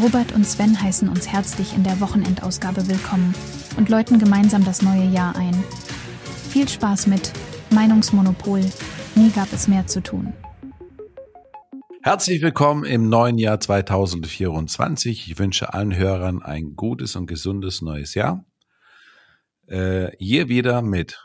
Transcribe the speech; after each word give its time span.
Robert 0.00 0.32
und 0.32 0.46
Sven 0.46 0.80
heißen 0.80 1.08
uns 1.08 1.28
herzlich 1.28 1.76
in 1.76 1.84
der 1.84 2.00
Wochenendausgabe 2.00 2.88
willkommen 2.88 3.34
und 3.76 3.90
läuten 3.90 4.18
gemeinsam 4.18 4.64
das 4.64 4.80
neue 4.80 5.04
Jahr 5.04 5.36
ein. 5.36 5.52
Viel 6.48 6.66
Spaß 6.66 7.08
mit 7.08 7.32
Meinungsmonopol. 7.70 8.60
Nie 9.14 9.30
gab 9.30 9.52
es 9.52 9.68
mehr 9.68 9.86
zu 9.86 10.02
tun. 10.02 10.32
Herzlich 12.02 12.40
willkommen 12.40 12.84
im 12.84 13.10
neuen 13.10 13.36
Jahr 13.36 13.60
2024. 13.60 15.30
Ich 15.30 15.38
wünsche 15.38 15.74
allen 15.74 15.94
Hörern 15.94 16.42
ein 16.42 16.74
gutes 16.74 17.14
und 17.14 17.26
gesundes 17.26 17.82
neues 17.82 18.14
Jahr. 18.14 18.46
Äh, 19.66 20.10
hier 20.18 20.48
wieder 20.48 20.80
mit 20.80 21.24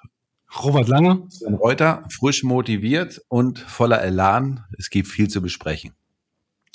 Robert 0.61 0.89
Lange, 0.89 1.25
Sven 1.29 1.55
Reuter, 1.55 2.03
frisch 2.09 2.43
motiviert 2.43 3.21
und 3.29 3.59
voller 3.59 4.01
Elan. 4.03 4.65
Es 4.77 4.89
gibt 4.89 5.07
viel 5.07 5.29
zu 5.29 5.41
besprechen. 5.41 5.93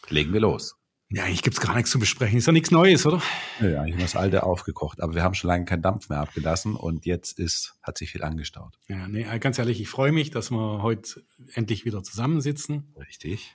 Legen 0.08 0.32
wir 0.32 0.40
los. 0.40 0.74
Ja, 1.14 1.24
eigentlich 1.24 1.42
gibt's 1.42 1.60
gar 1.60 1.74
nichts 1.74 1.90
zu 1.90 1.98
besprechen. 1.98 2.38
Ist 2.38 2.46
ja 2.46 2.52
nichts 2.52 2.70
Neues, 2.70 3.04
oder? 3.04 3.20
Ja, 3.60 3.84
ich 3.84 3.92
habe 3.92 4.02
das 4.02 4.16
alte 4.16 4.44
aufgekocht, 4.44 5.02
aber 5.02 5.14
wir 5.14 5.22
haben 5.22 5.34
schon 5.34 5.48
lange 5.48 5.66
keinen 5.66 5.82
Dampf 5.82 6.08
mehr 6.08 6.20
abgelassen 6.20 6.74
und 6.74 7.04
jetzt 7.04 7.38
ist, 7.38 7.74
hat 7.82 7.98
sich 7.98 8.10
viel 8.12 8.22
angestaut. 8.22 8.78
Ja, 8.88 9.06
nee, 9.08 9.24
ganz 9.38 9.58
ehrlich, 9.58 9.80
ich 9.80 9.88
freue 9.88 10.10
mich, 10.10 10.30
dass 10.30 10.50
wir 10.50 10.82
heute 10.82 11.22
endlich 11.52 11.84
wieder 11.84 12.02
zusammensitzen. 12.02 12.94
Richtig. 12.96 13.54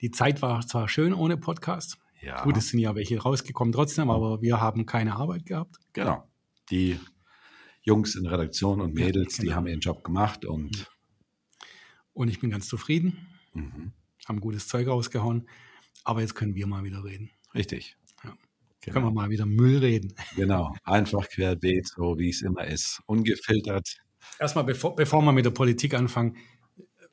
Die 0.00 0.12
Zeit 0.12 0.42
war 0.42 0.64
zwar 0.66 0.88
schön 0.88 1.12
ohne 1.12 1.36
Podcast. 1.36 1.98
Ja. 2.20 2.44
Gut, 2.44 2.56
es 2.56 2.68
sind 2.68 2.78
ja 2.78 2.94
welche 2.94 3.20
rausgekommen 3.20 3.72
trotzdem, 3.72 4.08
aber 4.08 4.40
wir 4.40 4.60
haben 4.60 4.86
keine 4.86 5.16
Arbeit 5.16 5.44
gehabt. 5.44 5.76
Genau. 5.92 6.28
Die 6.70 7.00
Jungs 7.82 8.14
in 8.14 8.26
Redaktion 8.26 8.80
und 8.80 8.94
Mädels, 8.94 9.38
Ja, 9.38 9.40
die 9.40 9.46
genau. 9.48 9.56
haben 9.56 9.66
ihren 9.66 9.80
Job 9.80 10.04
gemacht 10.04 10.44
und 10.44 10.88
Und 12.12 12.28
ich 12.28 12.38
bin 12.40 12.50
ganz 12.50 12.68
zufrieden, 12.68 13.26
mhm. 13.54 13.92
haben 14.28 14.40
gutes 14.40 14.68
Zeug 14.68 14.86
rausgehauen. 14.86 15.48
Aber 16.04 16.20
jetzt 16.20 16.34
können 16.34 16.54
wir 16.54 16.66
mal 16.66 16.84
wieder 16.84 17.04
reden. 17.04 17.30
richtig. 17.54 17.96
Ja. 18.24 18.34
Genau. 18.80 18.94
Können 18.94 19.06
wir 19.06 19.12
mal 19.12 19.30
wieder 19.30 19.46
Müll 19.46 19.78
reden. 19.78 20.14
Genau, 20.34 20.74
einfach 20.82 21.28
querbeet, 21.28 21.86
so 21.86 22.18
wie 22.18 22.30
es 22.30 22.42
immer 22.42 22.66
ist. 22.66 23.00
Ungefiltert. 23.06 23.98
Erstmal, 24.38 24.64
bevor, 24.64 24.96
bevor 24.96 25.22
wir 25.22 25.32
mit 25.32 25.44
der 25.44 25.50
Politik 25.50 25.94
anfangen, 25.94 26.36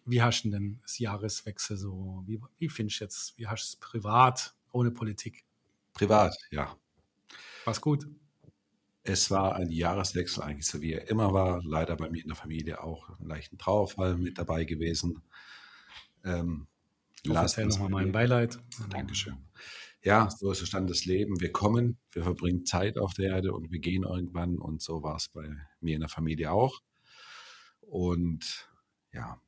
wie 0.06 0.22
hast 0.22 0.44
du 0.44 0.50
denn 0.50 0.80
das 0.81 0.98
Jahreswechsel 0.98 1.78
so? 1.78 2.23
Wie, 2.26 2.40
wie 2.58 2.70
findest 2.70 3.00
du 3.00 3.03
jetzt, 3.06 3.38
wie 3.38 3.48
hast 3.48 3.64
du 3.64 3.76
es 3.76 3.76
privat 3.76 4.56
ohne 4.72 4.90
Politik? 4.90 5.46
Privat, 5.94 6.36
ja. 6.50 6.75
War's 7.66 7.81
gut? 7.81 8.08
Es 9.03 9.30
war 9.30 9.56
ein 9.56 9.70
Jahreswechsel 9.70 10.44
eigentlich 10.44 10.68
so 10.68 10.81
wie 10.81 10.94
er 10.94 11.08
immer 11.09 11.34
war. 11.34 11.62
Leider 11.64 11.96
bei 11.96 12.09
mir 12.09 12.22
in 12.22 12.28
der 12.28 12.36
Familie 12.36 12.84
auch 12.84 13.09
einen 13.20 13.28
leichten 13.28 13.58
Trauerfall 13.58 14.18
mit 14.18 14.38
dabei 14.38 14.66
gewesen. 14.66 15.22
Ähm, 16.23 16.68
Uns 17.28 17.58
nochmal 17.58 17.89
mein. 17.89 18.12
Beileid. 18.12 18.59
Dankeschön. 18.89 19.38
Ja, 20.02 20.30
so 20.30 20.52
ist 20.52 20.62
der 20.62 20.66
Stand 20.66 20.89
des 20.89 21.06
Lebens. 21.06 21.42
Wir 21.42 21.52
kommen, 21.52 21.98
wir 22.12 22.23
verbringen 22.23 22.66
Zeit 22.66 22.98
auf 22.98 23.14
der 23.14 23.31
Erde 23.31 23.53
und 23.53 23.72
wir 23.72 23.80
gehen 23.80 24.03
irgendwann. 24.03 24.58
Und 24.58 24.81
so 24.81 25.03
war 25.03 25.17
es 25.17 25.28
bei 25.28 25.50
mir 25.81 25.95
in 25.95 26.02
der 26.02 26.09
Familie 26.09 26.52
auch. 26.52 26.80
Und 27.81 28.70
ja, 29.12 29.42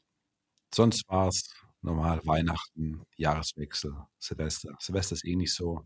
sonst 0.74 1.08
war 1.08 1.30
es 1.30 1.54
normal 1.82 2.22
Weihnachten, 2.26 3.02
Jahreswechsel, 3.18 3.96
Silvester. 4.20 4.76
Silvester 4.80 5.16
ist 5.16 5.26
eh 5.26 5.36
nicht 5.36 5.54
so 5.54 5.86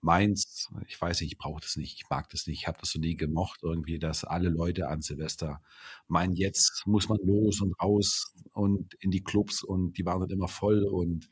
meins. 0.00 0.68
Ich 0.88 1.00
weiß 1.00 1.20
nicht, 1.20 1.32
ich 1.32 1.38
brauche 1.38 1.60
das 1.60 1.76
nicht, 1.76 1.94
ich 1.96 2.08
mag 2.08 2.28
das 2.30 2.46
nicht, 2.46 2.60
ich 2.60 2.66
habe 2.66 2.78
das 2.80 2.90
so 2.90 2.98
nie 2.98 3.16
gemocht, 3.16 3.60
irgendwie, 3.62 3.98
dass 3.98 4.24
alle 4.24 4.48
Leute 4.48 4.88
an 4.88 5.02
Silvester 5.02 5.60
meinen, 6.08 6.34
jetzt 6.34 6.82
muss 6.86 7.08
man 7.08 7.18
los 7.22 7.60
und 7.60 7.74
raus 7.80 8.34
und 8.52 8.94
in 8.94 9.10
die 9.10 9.22
Clubs 9.22 9.62
und 9.62 9.98
die 9.98 10.06
waren 10.06 10.20
dann 10.20 10.30
immer 10.30 10.48
voll 10.48 10.84
und 10.84 11.28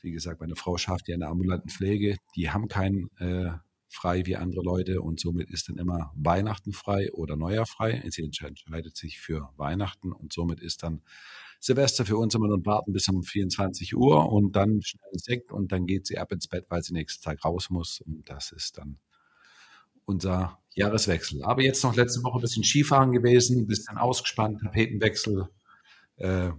wie 0.00 0.12
gesagt, 0.12 0.40
meine 0.40 0.56
Frau 0.56 0.76
schafft 0.76 1.08
ja 1.08 1.14
in 1.14 1.20
der 1.20 1.30
ambulanten 1.30 1.70
Pflege, 1.70 2.16
die 2.36 2.50
haben 2.50 2.68
keinen 2.68 3.10
äh, 3.18 3.52
frei 3.88 4.26
wie 4.26 4.36
andere 4.36 4.62
Leute 4.62 5.00
und 5.00 5.20
somit 5.20 5.50
ist 5.50 5.68
dann 5.68 5.78
immer 5.78 6.12
Weihnachten 6.16 6.72
frei 6.72 7.12
oder 7.12 7.36
Neujahr 7.36 7.66
frei. 7.66 8.02
Sie 8.10 8.24
entscheidet 8.24 8.96
sich 8.96 9.20
für 9.20 9.50
Weihnachten 9.56 10.12
und 10.12 10.32
somit 10.32 10.60
ist 10.60 10.82
dann 10.82 11.02
Silvester 11.64 12.04
für 12.04 12.18
uns 12.18 12.34
immer 12.34 12.48
nur 12.48 12.64
warten 12.66 12.92
bis 12.92 13.08
um 13.08 13.22
24 13.22 13.96
Uhr 13.96 14.30
und 14.30 14.54
dann 14.54 14.82
schnell 14.82 15.10
Sekt 15.14 15.50
und 15.50 15.72
dann 15.72 15.86
geht 15.86 16.06
sie 16.06 16.18
ab 16.18 16.30
ins 16.30 16.46
Bett, 16.46 16.66
weil 16.68 16.82
sie 16.82 16.92
nächsten 16.92 17.22
Tag 17.24 17.42
raus 17.42 17.70
muss 17.70 18.02
und 18.02 18.28
das 18.28 18.52
ist 18.52 18.76
dann 18.76 18.98
unser 20.04 20.58
Jahreswechsel. 20.74 21.42
Aber 21.42 21.62
jetzt 21.62 21.82
noch 21.82 21.96
letzte 21.96 22.22
Woche 22.22 22.38
ein 22.38 22.42
bisschen 22.42 22.64
Skifahren 22.64 23.12
gewesen, 23.12 23.62
ein 23.62 23.66
bisschen 23.66 23.96
ausgespannt, 23.96 24.60
Tapetenwechsel. 24.60 25.48
Äh, 26.16 26.50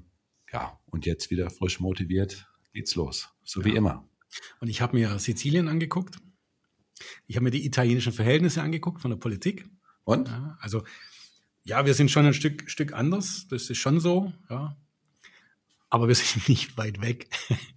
ja, 0.51 0.79
und 0.87 1.05
jetzt 1.05 1.29
wieder 1.29 1.51
frisch 1.51 1.79
motiviert 1.79 2.47
geht's 2.73 2.95
los. 2.95 3.29
So 3.43 3.63
wie 3.63 3.69
Ja. 3.69 3.75
immer. 3.75 4.09
Und 4.59 4.69
ich 4.69 4.81
habe 4.81 4.97
mir 4.97 5.19
Sizilien 5.19 5.67
angeguckt. 5.67 6.17
Ich 7.27 7.35
habe 7.35 7.43
mir 7.43 7.51
die 7.51 7.65
italienischen 7.65 8.11
Verhältnisse 8.11 8.63
angeguckt 8.63 9.01
von 9.01 9.11
der 9.11 9.17
Politik. 9.17 9.69
Und? 10.03 10.29
Ja, 10.29 10.57
also, 10.59 10.83
ja, 11.63 11.85
wir 11.85 11.93
sind 11.93 12.09
schon 12.09 12.25
ein 12.25 12.33
Stück, 12.33 12.69
Stück 12.69 12.93
anders. 12.93 13.45
Das 13.49 13.69
ist 13.69 13.77
schon 13.77 13.99
so. 13.99 14.33
Ja. 14.49 14.75
Aber 15.89 16.07
wir 16.07 16.15
sind 16.15 16.49
nicht 16.49 16.77
weit 16.77 17.01
weg. 17.01 17.27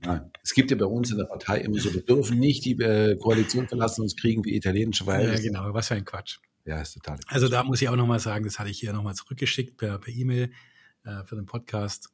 Nein. 0.00 0.30
Es 0.42 0.54
gibt 0.54 0.70
ja 0.70 0.76
bei 0.76 0.86
uns 0.86 1.10
in 1.10 1.18
der 1.18 1.24
Partei 1.26 1.58
immer 1.60 1.78
so, 1.78 1.92
wir 1.92 2.02
dürfen 2.02 2.38
nicht 2.38 2.64
die 2.64 2.72
äh, 2.80 3.16
Koalition 3.16 3.68
verlassen, 3.68 4.02
sonst 4.02 4.18
kriegen 4.20 4.44
wir 4.44 4.52
italienische 4.54 5.04
Ja, 5.04 5.12
Verhältnisse. 5.12 5.42
genau. 5.44 5.74
Was 5.74 5.88
für 5.88 5.94
ein 5.94 6.04
Quatsch. 6.04 6.38
Ja, 6.64 6.80
ist 6.80 6.94
total. 6.94 7.18
Also 7.28 7.48
da 7.48 7.64
muss 7.64 7.80
ich 7.80 7.88
auch 7.88 7.96
nochmal 7.96 8.20
sagen, 8.20 8.44
das 8.44 8.58
hatte 8.58 8.70
ich 8.70 8.78
hier 8.80 8.92
nochmal 8.92 9.14
zurückgeschickt 9.14 9.76
per 9.76 10.00
E-Mail 10.06 10.50
äh, 11.04 11.24
für 11.24 11.36
den 11.36 11.46
Podcast, 11.46 12.10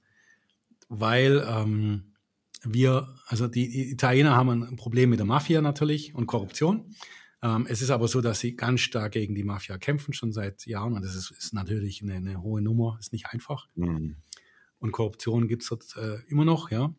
weil 0.89 1.45
ähm, 1.49 2.13
wir, 2.63 3.15
also 3.27 3.49
die 3.49 3.91
Italiener 3.91 4.37
haben 4.37 4.63
ein 4.63 4.77
Problem 4.77 5.11
mit 5.11 5.19
der 5.19 5.27
Mafia 5.27 5.61
natürlich 5.61 6.15
und 6.15 6.27
Korruption. 6.27 6.95
Ähm, 7.43 7.67
es 7.69 7.83
ist 7.83 7.91
aber 7.91 8.09
so, 8.09 8.21
dass 8.21 8.41
sie 8.41 8.57
ganz 8.57 8.81
stark 8.81 9.13
gegen 9.13 9.35
die 9.35 9.45
Mafia 9.45 9.77
kämpfen, 9.77 10.15
schon 10.15 10.33
seit 10.33 10.65
Jahren. 10.67 10.95
Und 10.95 11.05
das 11.05 11.15
ist, 11.15 11.31
ist 11.31 11.53
natürlich 11.53 12.03
eine, 12.03 12.15
eine 12.15 12.41
hohe 12.43 12.63
Nummer, 12.63 12.97
ist 13.01 13.13
nicht 13.13 13.27
einfach. 13.27 13.67
Mhm. 13.75 14.17
Und 14.85 14.93
Korruption 14.93 15.49
gibt's 15.49 15.71
dort 15.71 15.97
äh, 15.97 16.19
immer 16.29 16.45
noch, 16.45 16.71
ja. 16.71 16.95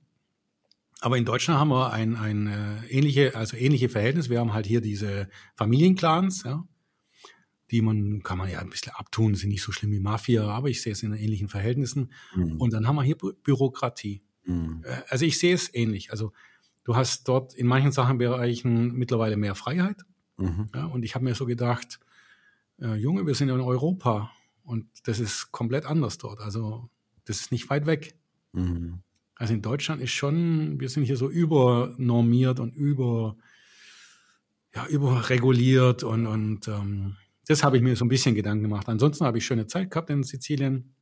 Aber 1.02 1.20
in 1.20 1.26
Deutschland 1.26 1.60
haben 1.60 1.70
wir 1.70 1.94
ein, 1.94 2.16
ein 2.16 2.48
äh, 2.48 2.84
ähnliche, 2.88 3.36
also 3.36 3.58
ähnliche 3.58 3.90
Verhältnis. 3.90 4.28
Wir 4.28 4.40
haben 4.40 4.54
halt 4.54 4.66
hier 4.66 4.82
diese 4.82 5.30
Familienclans, 5.56 6.46
ja, 6.46 6.68
die 7.70 7.84
man, 7.84 8.24
kann 8.24 8.40
man 8.40 8.50
ja 8.50 8.58
ein 8.58 8.72
bisschen 8.72 8.92
abtun, 8.96 9.36
sind 9.36 9.50
nicht 9.50 9.62
so 9.62 9.72
schlimm 9.72 9.92
wie 9.92 10.00
Mafia, 10.00 10.48
aber 10.48 10.68
ich 10.70 10.82
sehe 10.82 10.94
es 10.94 11.04
in 11.04 11.14
ähnlichen 11.14 11.48
Verhältnissen. 11.48 12.12
Mhm. 12.36 12.60
Und 12.60 12.74
dann 12.74 12.88
haben 12.88 12.96
wir 12.96 13.04
hier 13.04 13.20
Bü 13.20 13.34
Bürokratie. 13.44 14.24
Mhm. 14.46 14.82
Äh, 14.84 15.04
Also 15.10 15.26
ich 15.26 15.38
sehe 15.38 15.54
es 15.54 15.72
ähnlich. 15.72 16.10
Also 16.10 16.34
du 16.86 16.96
hast 16.96 17.28
dort 17.28 17.54
in 17.54 17.68
manchen 17.68 17.92
Sachenbereichen 17.92 18.94
mittlerweile 18.94 19.38
mehr 19.38 19.54
Freiheit. 19.54 20.02
Mhm. 20.38 20.70
Ja, 20.74 20.86
und 20.86 21.06
ich 21.06 21.14
habe 21.14 21.24
mir 21.24 21.36
so 21.36 21.46
gedacht, 21.46 22.00
äh, 22.82 22.96
Junge, 22.96 23.28
wir 23.28 23.36
sind 23.36 23.50
ja 23.50 23.54
in 23.54 23.62
Europa 23.62 24.32
und 24.64 24.88
das 25.04 25.20
ist 25.20 25.52
komplett 25.52 25.86
anders 25.86 26.18
dort. 26.18 26.40
Also 26.40 26.90
das 27.26 27.42
ist 27.42 27.52
nicht 27.52 27.70
weit 27.70 27.86
weg. 27.86 28.16
Mhm. 28.54 29.02
Also 29.36 29.54
in 29.54 29.62
Deutschland 29.62 30.02
ist 30.02 30.12
schon, 30.12 30.80
wir 30.80 30.90
sind 30.90 31.04
hier 31.04 31.18
so 31.18 31.30
übernormiert 31.30 32.60
und 32.60 32.74
über, 32.74 33.36
ja, 34.74 34.88
überreguliert 34.88 36.04
und, 36.04 36.26
und 36.26 36.68
ähm, 36.68 37.18
das 37.48 37.64
habe 37.64 37.78
ich 37.78 37.84
mir 37.84 37.96
so 37.96 38.06
ein 38.06 38.10
bisschen 38.10 38.34
Gedanken 38.34 38.64
gemacht. 38.64 38.88
Ansonsten 38.88 39.26
habe 39.26 39.38
ich 39.38 39.46
schöne 39.46 39.68
Zeit 39.68 39.92
gehabt 39.92 40.10
in 40.10 40.24
Sizilien. 40.24 40.96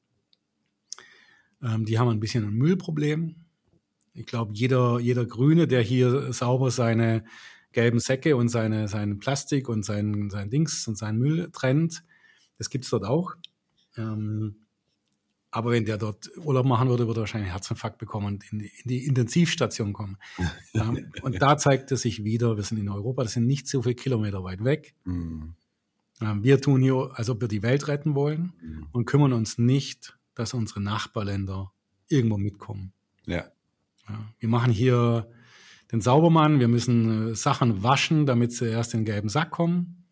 Ähm, 1.62 1.86
die 1.86 2.00
haben 2.00 2.10
ein 2.10 2.20
bisschen 2.20 2.44
ein 2.44 2.54
Müllproblem. 2.54 3.36
Ich 4.14 4.26
glaube, 4.26 4.52
jeder, 4.54 5.00
jeder 5.00 5.26
Grüne, 5.26 5.68
der 5.68 5.82
hier 5.82 6.34
sauber 6.34 6.72
seine 6.72 7.24
gelben 7.72 8.00
Säcke 8.00 8.36
und 8.36 8.50
seine, 8.50 8.88
seinen 8.88 9.20
Plastik 9.20 9.70
und 9.70 9.84
sein, 9.84 10.30
sein 10.30 10.50
Dings 10.50 10.88
und 10.88 10.98
seinen 10.98 11.20
Müll 11.20 11.50
trennt, 11.52 12.04
das 12.58 12.70
gibt's 12.70 12.90
dort 12.90 13.06
auch. 13.06 13.36
Ähm, 13.98 14.63
aber 15.54 15.70
wenn 15.72 15.86
der 15.86 16.00
dort 16.00 16.32
Urlaub 16.38 16.66
machen 16.66 16.90
würde, 16.90 17.06
würde 17.06 17.20
er 17.20 17.22
wahrscheinlich 17.22 17.50
einen 17.50 17.54
Herzinfarkt 17.56 18.00
bekommen 18.00 18.26
und 18.26 18.52
in 18.52 18.60
die, 18.60 18.72
in 18.84 18.90
die 18.90 19.06
Intensivstation 19.06 19.94
kommen. 19.94 20.18
Ja, 20.74 20.92
und 21.22 21.42
da 21.42 21.58
zeigt 21.58 21.92
es 21.92 22.02
sich 22.02 22.24
wieder, 22.24 22.58
wir 22.58 22.64
sind 22.64 22.80
in 22.80 22.90
Europa, 22.90 23.22
das 23.24 23.34
sind 23.34 23.46
nicht 23.46 23.68
so 23.68 23.84
viele 23.84 23.94
Kilometer 23.96 24.44
weit 24.44 24.64
weg. 24.64 24.96
Mhm. 25.06 25.54
Ähm, 26.22 26.44
Wir 26.44 26.60
tun 26.60 26.82
hier, 26.82 27.12
als 27.14 27.30
ob 27.30 27.40
wir 27.42 27.48
die 27.48 27.62
Welt 27.62 27.88
retten 27.88 28.16
wollen 28.16 28.54
Mhm. 28.62 28.88
und 28.94 29.06
kümmern 29.06 29.32
uns 29.34 29.60
nicht, 29.60 30.18
dass 30.34 30.56
unsere 30.56 30.82
Nachbarländer 30.82 31.72
irgendwo 32.08 32.38
mitkommen. 32.38 32.92
Ja. 33.28 33.46
Ja, 34.10 34.20
wir 34.40 34.50
machen 34.50 34.72
hier 34.72 35.30
den 35.92 36.02
Saubermann, 36.02 36.60
wir 36.60 36.68
müssen 36.68 37.30
äh, 37.30 37.36
Sachen 37.36 37.84
waschen, 37.84 38.26
damit 38.26 38.54
sie 38.54 38.66
erst 38.70 38.96
in 38.96 39.02
den 39.02 39.06
gelben 39.06 39.30
Sack 39.30 39.52
kommen. 39.52 40.06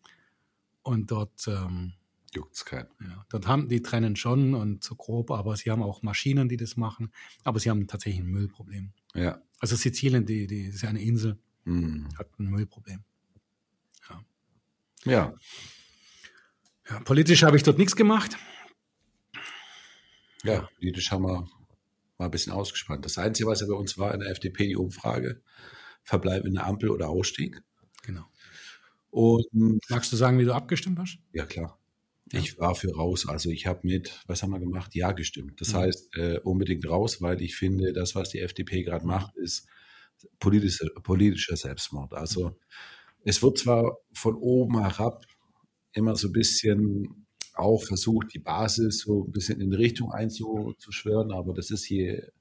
Und 0.82 1.10
dort, 1.10 1.48
ähm, 1.48 1.94
Juckt's 2.34 2.64
keinen. 2.64 2.88
ja, 3.00 3.24
dort 3.28 3.46
haben 3.46 3.68
die 3.68 3.82
trennen 3.82 4.16
schon 4.16 4.54
und 4.54 4.82
so 4.82 4.94
grob, 4.94 5.30
aber 5.30 5.56
sie 5.56 5.70
haben 5.70 5.82
auch 5.82 6.02
Maschinen, 6.02 6.48
die 6.48 6.56
das 6.56 6.76
machen. 6.76 7.12
Aber 7.44 7.60
sie 7.60 7.68
haben 7.70 7.86
tatsächlich 7.86 8.22
ein 8.22 8.28
Müllproblem. 8.30 8.92
Ja. 9.14 9.42
Also 9.60 9.76
Sizilien, 9.76 10.24
die, 10.26 10.46
die 10.46 10.62
ist 10.66 10.82
ja 10.82 10.88
eine 10.88 11.02
Insel, 11.02 11.38
Mhm. 11.64 12.08
hat 12.18 12.28
ein 12.40 12.46
Müllproblem. 12.46 13.04
Ja. 15.04 15.34
Ja, 16.88 17.00
politisch 17.00 17.42
habe 17.42 17.56
ich 17.56 17.62
dort 17.64 17.78
nichts 17.78 17.96
gemacht. 17.96 18.36
Ja, 20.44 20.68
politisch 20.76 21.10
haben 21.10 21.22
wir 21.24 21.46
mal 22.18 22.24
ein 22.26 22.30
bisschen 22.30 22.52
ausgespannt. 22.52 23.04
Das 23.04 23.18
Einzige, 23.18 23.48
was 23.48 23.60
ja 23.60 23.66
bei 23.66 23.74
uns 23.74 23.98
war 23.98 24.12
in 24.14 24.20
der 24.20 24.30
FDP, 24.30 24.66
die 24.68 24.76
Umfrage, 24.76 25.42
Verbleib 26.02 26.44
in 26.44 26.54
der 26.54 26.66
Ampel 26.66 26.90
oder 26.90 27.08
Ausstieg. 27.08 27.62
Und 29.10 29.46
Magst 29.90 30.10
du 30.12 30.16
sagen, 30.16 30.38
wie 30.38 30.44
du 30.44 30.54
abgestimmt 30.54 30.98
hast? 30.98 31.18
Ja, 31.32 31.44
klar. 31.44 31.78
Ich 32.32 32.58
war 32.58 32.74
für 32.74 32.94
raus. 32.94 33.28
Also 33.28 33.50
ich 33.50 33.66
habe 33.66 33.80
mit, 33.82 34.22
was 34.26 34.42
haben 34.42 34.50
wir 34.50 34.60
gemacht? 34.60 34.94
Ja 34.94 35.12
gestimmt. 35.12 35.60
Das 35.60 35.72
mhm. 35.72 35.76
heißt, 35.78 36.16
äh, 36.16 36.38
unbedingt 36.40 36.88
raus, 36.88 37.20
weil 37.20 37.42
ich 37.42 37.56
finde, 37.56 37.92
das, 37.92 38.14
was 38.14 38.30
die 38.30 38.40
FDP 38.40 38.82
gerade 38.82 39.06
macht, 39.06 39.36
ist 39.36 39.66
politische, 40.38 40.86
politischer 41.02 41.56
Selbstmord. 41.56 42.14
Also 42.14 42.50
mhm. 42.50 42.54
es 43.24 43.42
wird 43.42 43.58
zwar 43.58 43.98
von 44.12 44.36
oben 44.36 44.80
herab 44.80 45.24
immer 45.92 46.16
so 46.16 46.28
ein 46.28 46.32
bisschen 46.32 47.26
auch 47.54 47.84
versucht, 47.84 48.32
die 48.34 48.38
Basis 48.38 49.00
so 49.00 49.24
ein 49.24 49.32
bisschen 49.32 49.60
in 49.60 49.70
die 49.70 49.76
Richtung 49.76 50.10
einzuschwören, 50.10 51.32
aber 51.32 51.52
das 51.52 51.70
ist 51.70 51.84
hier 51.84 52.32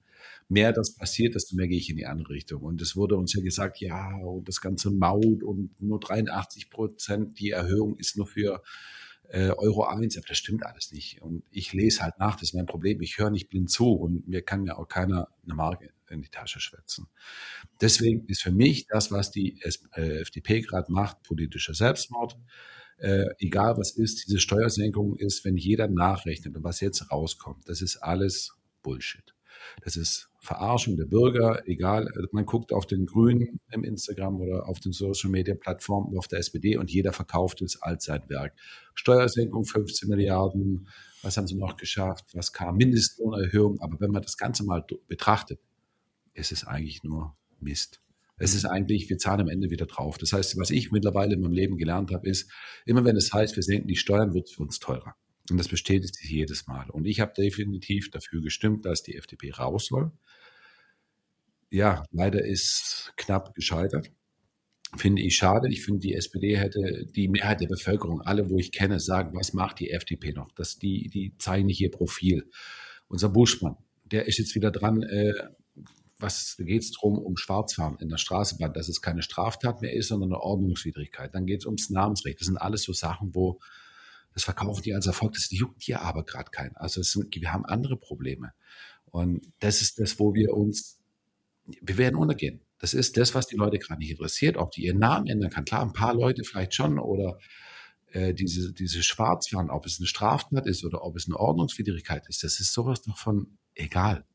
mehr 0.48 0.74
das 0.74 0.96
passiert, 0.96 1.36
desto 1.36 1.56
mehr 1.56 1.68
gehe 1.68 1.78
ich 1.78 1.90
in 1.90 1.98
die 1.98 2.06
andere 2.06 2.34
Richtung. 2.34 2.62
Und 2.62 2.82
es 2.82 2.96
wurde 2.96 3.16
uns 3.16 3.34
ja 3.34 3.42
gesagt, 3.42 3.80
ja, 3.80 4.16
und 4.18 4.48
das 4.48 4.62
ganze 4.62 4.92
Maut 4.92 5.44
und 5.44 5.82
nur 5.82 6.00
83 6.00 6.70
Prozent, 6.70 7.40
die 7.40 7.52
Erhöhung 7.52 7.98
ist 7.98 8.18
nur 8.18 8.28
für 8.28 8.62
äh, 9.32 9.52
Euro 9.52 9.86
1, 9.86 10.18
aber 10.18 10.28
das 10.28 10.38
stimmt 10.38 10.66
alles 10.66 10.92
nicht. 10.92 11.22
Und 11.22 11.44
ich 11.52 11.72
lese 11.72 12.02
halt 12.02 12.20
nach, 12.20 12.36
das 12.36 12.50
ist 12.50 12.54
mein 12.54 12.66
Problem. 12.66 13.02
Ich 13.02 13.18
höre 13.18 13.30
nicht 13.30 13.50
blind 13.50 13.72
zu 13.72 13.94
und 13.94 14.28
mir 14.28 14.42
kann 14.42 14.66
ja 14.66 14.78
auch 14.78 14.88
keiner 14.88 15.30
eine 15.44 15.54
Marke 15.54 15.90
in 16.10 16.22
die 16.22 16.30
Tasche 16.30 16.60
schwätzen. 16.60 17.08
Deswegen 17.80 18.26
ist 18.28 18.42
für 18.42 18.52
mich 18.52 18.88
das, 18.88 19.12
was 19.12 19.32
die 19.32 19.62
äh, 19.62 20.20
FDP 20.20 20.62
gerade 20.62 20.92
macht, 20.92 21.24
politischer 21.24 21.74
Selbstmord. 21.74 22.38
Äh, 22.98 23.28
egal 23.40 23.78
was 23.78 23.92
ist, 23.92 24.28
diese 24.28 24.40
Steuersenkung 24.40 25.16
ist, 25.16 25.46
wenn 25.46 25.56
jeder 25.56 25.88
nachrechnet 25.88 26.56
und 26.58 26.64
was 26.66 26.82
jetzt 26.82 27.10
rauskommt, 27.10 27.70
das 27.70 27.82
ist 27.82 27.98
alles 27.98 28.52
Bullshit. 28.84 29.34
Das 29.84 29.96
ist 29.96 30.31
Verarschung 30.44 30.98
der 30.98 31.06
Bürger, 31.06 31.62
egal, 31.68 32.08
man 32.32 32.48
guckt 32.48 32.74
auf 32.74 32.88
den 32.88 33.06
Grünen 33.06 33.60
im 33.72 33.84
Instagram 33.84 34.42
oder 34.42 34.68
auf 34.68 34.80
den 34.80 34.92
Social 34.92 35.30
Media 35.30 35.54
Plattformen 35.54 36.18
auf 36.18 36.28
der 36.28 36.40
SPD 36.40 36.78
und 36.78 36.92
jeder 36.92 37.14
verkauft 37.14 37.62
es 37.62 37.80
als 37.80 38.06
sein 38.06 38.24
Werk. 38.28 38.56
Steuersenkung 38.96 39.66
15 39.66 40.10
Milliarden, 40.10 40.88
was 41.22 41.38
haben 41.38 41.46
sie 41.46 41.56
noch 41.56 41.78
geschafft, 41.78 42.26
was 42.34 42.52
kam, 42.52 42.78
Mindestlohnerhöhung, 42.78 43.80
aber 43.82 44.00
wenn 44.00 44.10
man 44.10 44.24
das 44.24 44.36
Ganze 44.36 44.66
mal 44.66 44.84
betrachtet, 45.08 45.60
ist 46.34 46.52
es 46.52 46.66
eigentlich 46.66 47.04
nur 47.04 47.36
Mist. 47.60 48.02
Es 48.38 48.56
ist 48.56 48.66
eigentlich, 48.66 49.08
wir 49.12 49.20
zahlen 49.20 49.42
am 49.42 49.50
Ende 49.50 49.70
wieder 49.70 49.86
drauf. 49.86 50.18
Das 50.18 50.34
heißt, 50.34 50.58
was 50.58 50.72
ich 50.72 50.92
mittlerweile 50.92 51.36
in 51.36 51.42
meinem 51.42 51.52
Leben 51.52 51.78
gelernt 51.78 52.12
habe, 52.12 52.28
ist, 52.28 52.50
immer 52.88 53.06
wenn 53.06 53.16
es 53.16 53.32
heißt, 53.32 53.56
wir 53.56 53.62
senken 53.62 53.88
die 53.88 53.96
Steuern, 53.96 54.34
wird 54.34 54.48
es 54.48 54.56
für 54.56 54.64
uns 54.64 54.80
teurer. 54.80 55.16
Und 55.52 55.58
das 55.58 55.68
bestätigt 55.68 56.16
sich 56.16 56.30
jedes 56.30 56.68
Mal. 56.68 56.90
Und 56.90 57.06
ich 57.06 57.20
habe 57.20 57.34
definitiv 57.36 58.10
dafür 58.10 58.42
gestimmt, 58.42 58.86
dass 58.86 59.04
die 59.04 59.18
FDP 59.18 59.52
raus 59.52 59.88
soll. 59.88 60.12
Ja, 61.70 62.04
leider 62.12 62.44
ist 62.46 63.12
knapp 63.18 63.54
gescheitert. 63.54 64.10
Finde 64.96 65.22
ich 65.22 65.36
schade. 65.36 65.68
Ich 65.70 65.84
finde, 65.84 66.00
die 66.00 66.14
SPD 66.14 66.58
hätte 66.58 67.06
die 67.06 67.28
Mehrheit 67.28 67.60
der 67.60 67.68
Bevölkerung, 67.68 68.22
alle, 68.22 68.50
wo 68.50 68.58
ich 68.58 68.72
kenne, 68.72 69.02
sagen, 69.02 69.38
was 69.38 69.52
macht 69.52 69.80
die 69.80 69.92
FDP 69.92 70.32
noch? 70.32 70.54
Dass 70.54 70.80
die, 70.80 71.10
die 71.10 71.38
zeigen 71.38 71.66
nicht 71.66 71.82
ihr 71.82 71.92
Profil. 71.92 72.50
Unser 73.10 73.28
Buschmann, 73.28 73.76
der 74.06 74.28
ist 74.28 74.38
jetzt 74.38 74.56
wieder 74.56 74.72
dran, 74.72 75.04
äh, 75.04 75.34
was 76.18 76.56
geht 76.60 76.84
es 76.84 76.92
darum, 76.92 77.18
um 77.18 77.36
Schwarzfahren 77.36 77.98
in 78.00 78.08
der 78.08 78.18
Straßenbahn, 78.18 78.74
dass 78.74 78.88
es 78.88 79.02
keine 79.02 79.22
Straftat 79.22 79.82
mehr 79.82 79.94
ist, 79.94 80.08
sondern 80.08 80.32
eine 80.32 80.42
Ordnungswidrigkeit. 80.42 81.36
Dann 81.36 81.46
geht 81.46 81.60
es 81.62 81.66
ums 81.66 81.90
Namensrecht. 81.90 82.40
Das 82.40 82.48
sind 82.48 82.58
alles 82.58 82.84
so 82.84 82.94
Sachen, 82.94 83.36
wo 83.36 83.60
das 84.34 84.44
verkaufen 84.44 84.82
die 84.84 84.94
als 84.94 85.08
Erfolg, 85.08 85.34
das 85.34 85.50
juckt 85.52 85.84
hier 85.84 86.02
aber 86.02 86.24
gerade 86.24 86.52
keinen. 86.52 86.76
Also 86.76 87.02
es, 87.02 87.18
wir 87.18 87.54
haben 87.54 87.66
andere 87.66 87.98
Probleme. 87.98 88.54
Und 89.06 89.52
das 89.60 89.82
ist 89.82 90.00
das, 90.00 90.20
wo 90.20 90.34
wir 90.34 90.54
uns, 90.54 91.00
wir 91.66 91.98
werden 91.98 92.16
untergehen. 92.16 92.62
Das 92.80 92.94
ist 92.94 93.18
das, 93.18 93.36
was 93.36 93.48
die 93.48 93.58
Leute 93.58 93.78
gerade 93.78 94.00
nicht 94.00 94.12
interessiert, 94.12 94.58
ob 94.58 94.72
die 94.72 94.86
ihren 94.86 95.00
Namen 95.00 95.28
ändern 95.28 95.52
kann. 95.52 95.66
Klar, 95.66 95.84
ein 95.84 95.94
paar 95.94 96.16
Leute 96.16 96.44
vielleicht 96.44 96.74
schon 96.74 96.98
oder 96.98 97.38
äh, 98.12 98.34
diese, 98.34 98.74
diese 98.74 99.04
Schwarzfahren, 99.04 99.70
ob 99.70 99.86
es 99.86 100.00
eine 100.00 100.08
Straftat 100.08 100.66
ist 100.66 100.84
oder 100.84 101.04
ob 101.04 101.16
es 101.16 101.28
eine 101.28 101.38
Ordnungswidrigkeit 101.38 102.28
ist, 102.28 102.44
das 102.44 102.60
ist 102.60 102.74
sowas 102.74 103.02
doch 103.02 103.18
von 103.18 103.58
egal. 103.76 104.26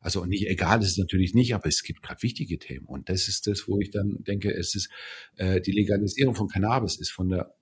Also 0.00 0.24
nicht 0.24 0.46
egal 0.46 0.80
ist 0.80 0.92
es 0.92 0.98
natürlich 0.98 1.34
nicht, 1.34 1.54
aber 1.54 1.66
es 1.66 1.82
gibt 1.82 2.02
gerade 2.02 2.22
wichtige 2.22 2.58
Themen. 2.58 2.86
Und 2.86 3.10
das 3.10 3.28
ist 3.28 3.46
das, 3.46 3.68
wo 3.68 3.78
ich 3.80 3.90
dann 3.90 4.24
denke, 4.24 4.52
es 4.52 4.74
ist 4.74 4.88
äh, 5.36 5.60
die 5.60 5.72
Legalisierung 5.72 6.34
von 6.34 6.48
Cannabis 6.48 6.96
ist 6.96 7.10
von 7.10 7.28
der 7.28 7.54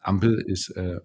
Ampel 0.00 0.40
ist 0.40 0.70
äh, 0.70 1.00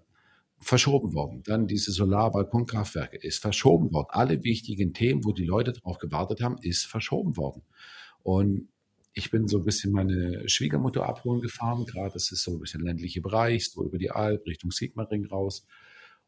verschoben 0.60 1.14
worden. 1.14 1.44
Dann 1.44 1.68
diese 1.68 1.92
Solarbalkonkraftwerke 1.92 3.18
ist 3.18 3.42
verschoben 3.42 3.94
worden. 3.94 4.08
Alle 4.10 4.44
wichtigen 4.44 4.94
Themen, 4.94 5.24
wo 5.26 5.32
die 5.32 5.46
Leute 5.46 5.74
darauf 5.74 5.98
gewartet 5.98 6.42
haben, 6.42 6.58
ist 6.62 6.86
verschoben 6.86 7.38
worden. 7.38 7.62
Und 8.24 8.70
ich 9.14 9.32
bin 9.32 9.48
so 9.48 9.60
ein 9.60 9.64
bisschen 9.64 9.92
meine 9.92 10.48
Schwiegermutter 10.50 11.08
abholen 11.08 11.42
gefahren, 11.42 11.86
gerade 11.86 12.14
das 12.14 12.32
ist 12.32 12.44
so 12.44 12.52
ein 12.52 12.60
bisschen 12.60 12.82
ländliche 12.82 13.22
Bereich, 13.22 13.72
so 13.72 13.84
über 13.84 13.98
die 13.98 14.12
Alp, 14.12 14.46
Richtung 14.46 14.72
Sigmaring 14.72 15.26
raus. 15.26 15.66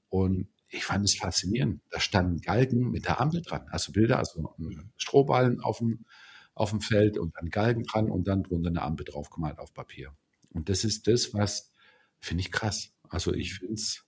Und 0.09 0.47
ich 0.69 0.85
fand 0.85 1.03
es 1.05 1.15
faszinierend. 1.15 1.81
Da 1.89 1.99
standen 1.99 2.39
Galgen 2.39 2.91
mit 2.91 3.05
der 3.05 3.19
Ampel 3.19 3.41
dran. 3.41 3.65
Also 3.71 3.91
Bilder, 3.91 4.19
also 4.19 4.55
Strohballen 4.97 5.59
auf 5.61 5.79
dem, 5.79 6.05
auf 6.53 6.69
dem 6.69 6.81
Feld 6.81 7.17
und 7.17 7.35
dann 7.35 7.49
Galgen 7.49 7.83
dran 7.83 8.09
und 8.09 8.27
dann 8.27 8.43
drunter 8.43 8.69
eine 8.69 8.81
Ampel 8.81 9.05
draufgemalt 9.05 9.59
auf 9.59 9.73
Papier. 9.73 10.13
Und 10.53 10.69
das 10.69 10.83
ist 10.83 11.07
das, 11.07 11.33
was 11.33 11.73
finde 12.19 12.41
ich 12.41 12.51
krass. 12.51 12.91
Also 13.09 13.33
ich 13.33 13.55
finde 13.55 13.75
es 13.75 14.05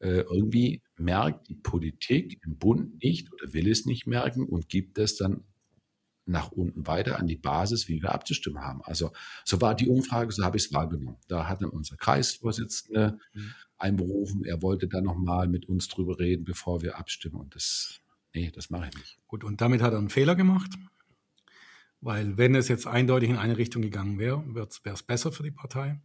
äh, 0.00 0.20
irgendwie 0.20 0.82
merkt 0.96 1.48
die 1.48 1.54
Politik 1.54 2.40
im 2.44 2.58
Bund 2.58 3.02
nicht 3.02 3.32
oder 3.32 3.52
will 3.52 3.70
es 3.70 3.86
nicht 3.86 4.06
merken 4.06 4.44
und 4.44 4.68
gibt 4.68 4.98
es 4.98 5.16
dann 5.16 5.44
nach 6.26 6.50
unten 6.50 6.86
weiter 6.86 7.18
an 7.18 7.26
die 7.26 7.36
Basis, 7.36 7.88
wie 7.88 8.02
wir 8.02 8.12
abzustimmen 8.12 8.62
haben. 8.62 8.82
Also 8.82 9.12
so 9.44 9.60
war 9.60 9.74
die 9.74 9.88
Umfrage, 9.88 10.32
so 10.32 10.44
habe 10.44 10.56
ich 10.56 10.66
es 10.66 10.72
wahrgenommen. 10.72 11.16
Da 11.28 11.48
hat 11.48 11.62
dann 11.62 11.70
unser 11.70 11.96
Kreisvorsitzende 11.96 13.18
mhm. 13.32 13.54
einberufen, 13.78 14.44
er 14.44 14.60
wollte 14.60 14.88
dann 14.88 15.04
nochmal 15.04 15.46
mit 15.48 15.68
uns 15.68 15.88
drüber 15.88 16.18
reden, 16.18 16.44
bevor 16.44 16.82
wir 16.82 16.98
abstimmen. 16.98 17.36
Und 17.36 17.54
das, 17.54 18.00
nee, 18.34 18.50
das 18.52 18.70
mache 18.70 18.88
ich 18.88 18.96
nicht. 18.96 19.18
Gut, 19.28 19.44
und 19.44 19.60
damit 19.60 19.82
hat 19.82 19.92
er 19.92 19.98
einen 19.98 20.10
Fehler 20.10 20.34
gemacht. 20.34 20.72
Weil 22.00 22.36
wenn 22.36 22.54
es 22.54 22.68
jetzt 22.68 22.86
eindeutig 22.86 23.30
in 23.30 23.36
eine 23.36 23.56
Richtung 23.56 23.82
gegangen 23.82 24.18
wäre, 24.18 24.44
wäre 24.54 24.68
es 24.92 25.02
besser 25.02 25.32
für 25.32 25.42
die 25.42 25.50
Partei. 25.50 26.00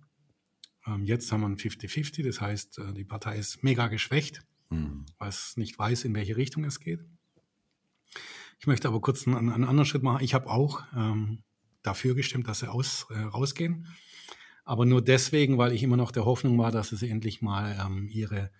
Ähm, 0.88 1.06
jetzt 1.06 1.31
haben 1.31 1.42
wir 1.42 1.48
ein 1.48 1.57
50-50, 1.57 2.24
das 2.24 2.42
heißt, 2.42 2.80
äh, 2.80 2.94
die 2.94 3.04
Partei 3.04 3.38
ist 3.38 3.63
mega 3.63 3.88
geschwächt, 3.88 4.42
mhm. 4.69 5.06
es 5.19 5.57
nicht 5.57 5.78
weiß, 5.78 6.06
in 6.06 6.16
welche 6.16 6.38
Richtung 6.38 6.63
es 6.63 6.80
geht. 6.80 7.01
Ich 8.60 8.68
möchte 8.68 8.88
aber 8.88 9.01
kurz 9.01 9.28
einen, 9.28 9.50
einen 9.50 9.63
anderen 9.63 9.86
Schritt 9.86 10.04
machen. 10.04 10.24
Ich 10.24 10.33
habe 10.33 10.48
auch 10.48 10.83
ähm, 10.95 11.44
dafür 11.81 12.16
gestimmt, 12.16 12.48
dass 12.48 12.60
sie 12.60 12.72
aus, 12.72 13.07
äh, 13.10 13.19
rausgehen. 13.19 13.88
Aber 14.63 14.86
nur 14.86 15.01
deswegen, 15.01 15.58
weil 15.58 15.74
ich 15.74 15.82
immer 15.82 15.98
noch 15.98 16.12
der 16.12 16.25
Hoffnung 16.25 16.58
war, 16.60 16.72
dass 16.72 16.89
sie 16.89 17.10
endlich 17.10 17.41
mal 17.41 17.75
ähm, 17.84 18.08
ihre 18.08 18.51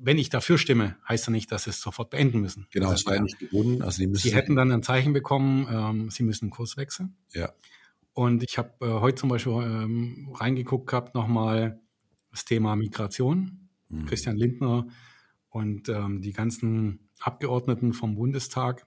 wenn 0.00 0.18
ich 0.18 0.28
dafür 0.28 0.58
stimme, 0.58 0.96
heißt 1.08 1.26
ja 1.26 1.32
nicht, 1.32 1.50
dass 1.50 1.64
sie 1.64 1.70
es 1.70 1.80
sofort 1.80 2.10
beenden 2.10 2.40
müssen. 2.40 2.66
Genau, 2.70 2.92
es 2.92 3.04
war 3.04 3.16
ja 3.16 3.22
nicht 3.22 3.38
gewonnen. 3.38 3.82
Also 3.82 4.00
die, 4.00 4.06
müssen 4.06 4.28
die 4.28 4.34
hätten 4.34 4.54
dann 4.54 4.70
ein 4.70 4.82
Zeichen 4.82 5.12
bekommen, 5.12 5.66
ähm, 5.70 6.10
sie 6.10 6.22
müssen 6.22 6.46
einen 6.46 6.50
Kurs 6.50 6.76
wechseln. 6.76 7.16
Ja. 7.32 7.52
Und 8.18 8.42
ich 8.42 8.58
habe 8.58 8.84
äh, 8.84 9.00
heute 9.00 9.14
zum 9.14 9.28
Beispiel 9.28 9.52
ähm, 9.52 10.32
reingeguckt 10.34 10.88
gehabt, 10.88 11.14
nochmal 11.14 11.80
das 12.32 12.44
Thema 12.44 12.74
Migration. 12.74 13.68
Mhm. 13.88 14.06
Christian 14.06 14.36
Lindner 14.36 14.88
und 15.50 15.88
ähm, 15.88 16.20
die 16.20 16.32
ganzen 16.32 17.10
Abgeordneten 17.20 17.92
vom 17.92 18.16
Bundestag 18.16 18.84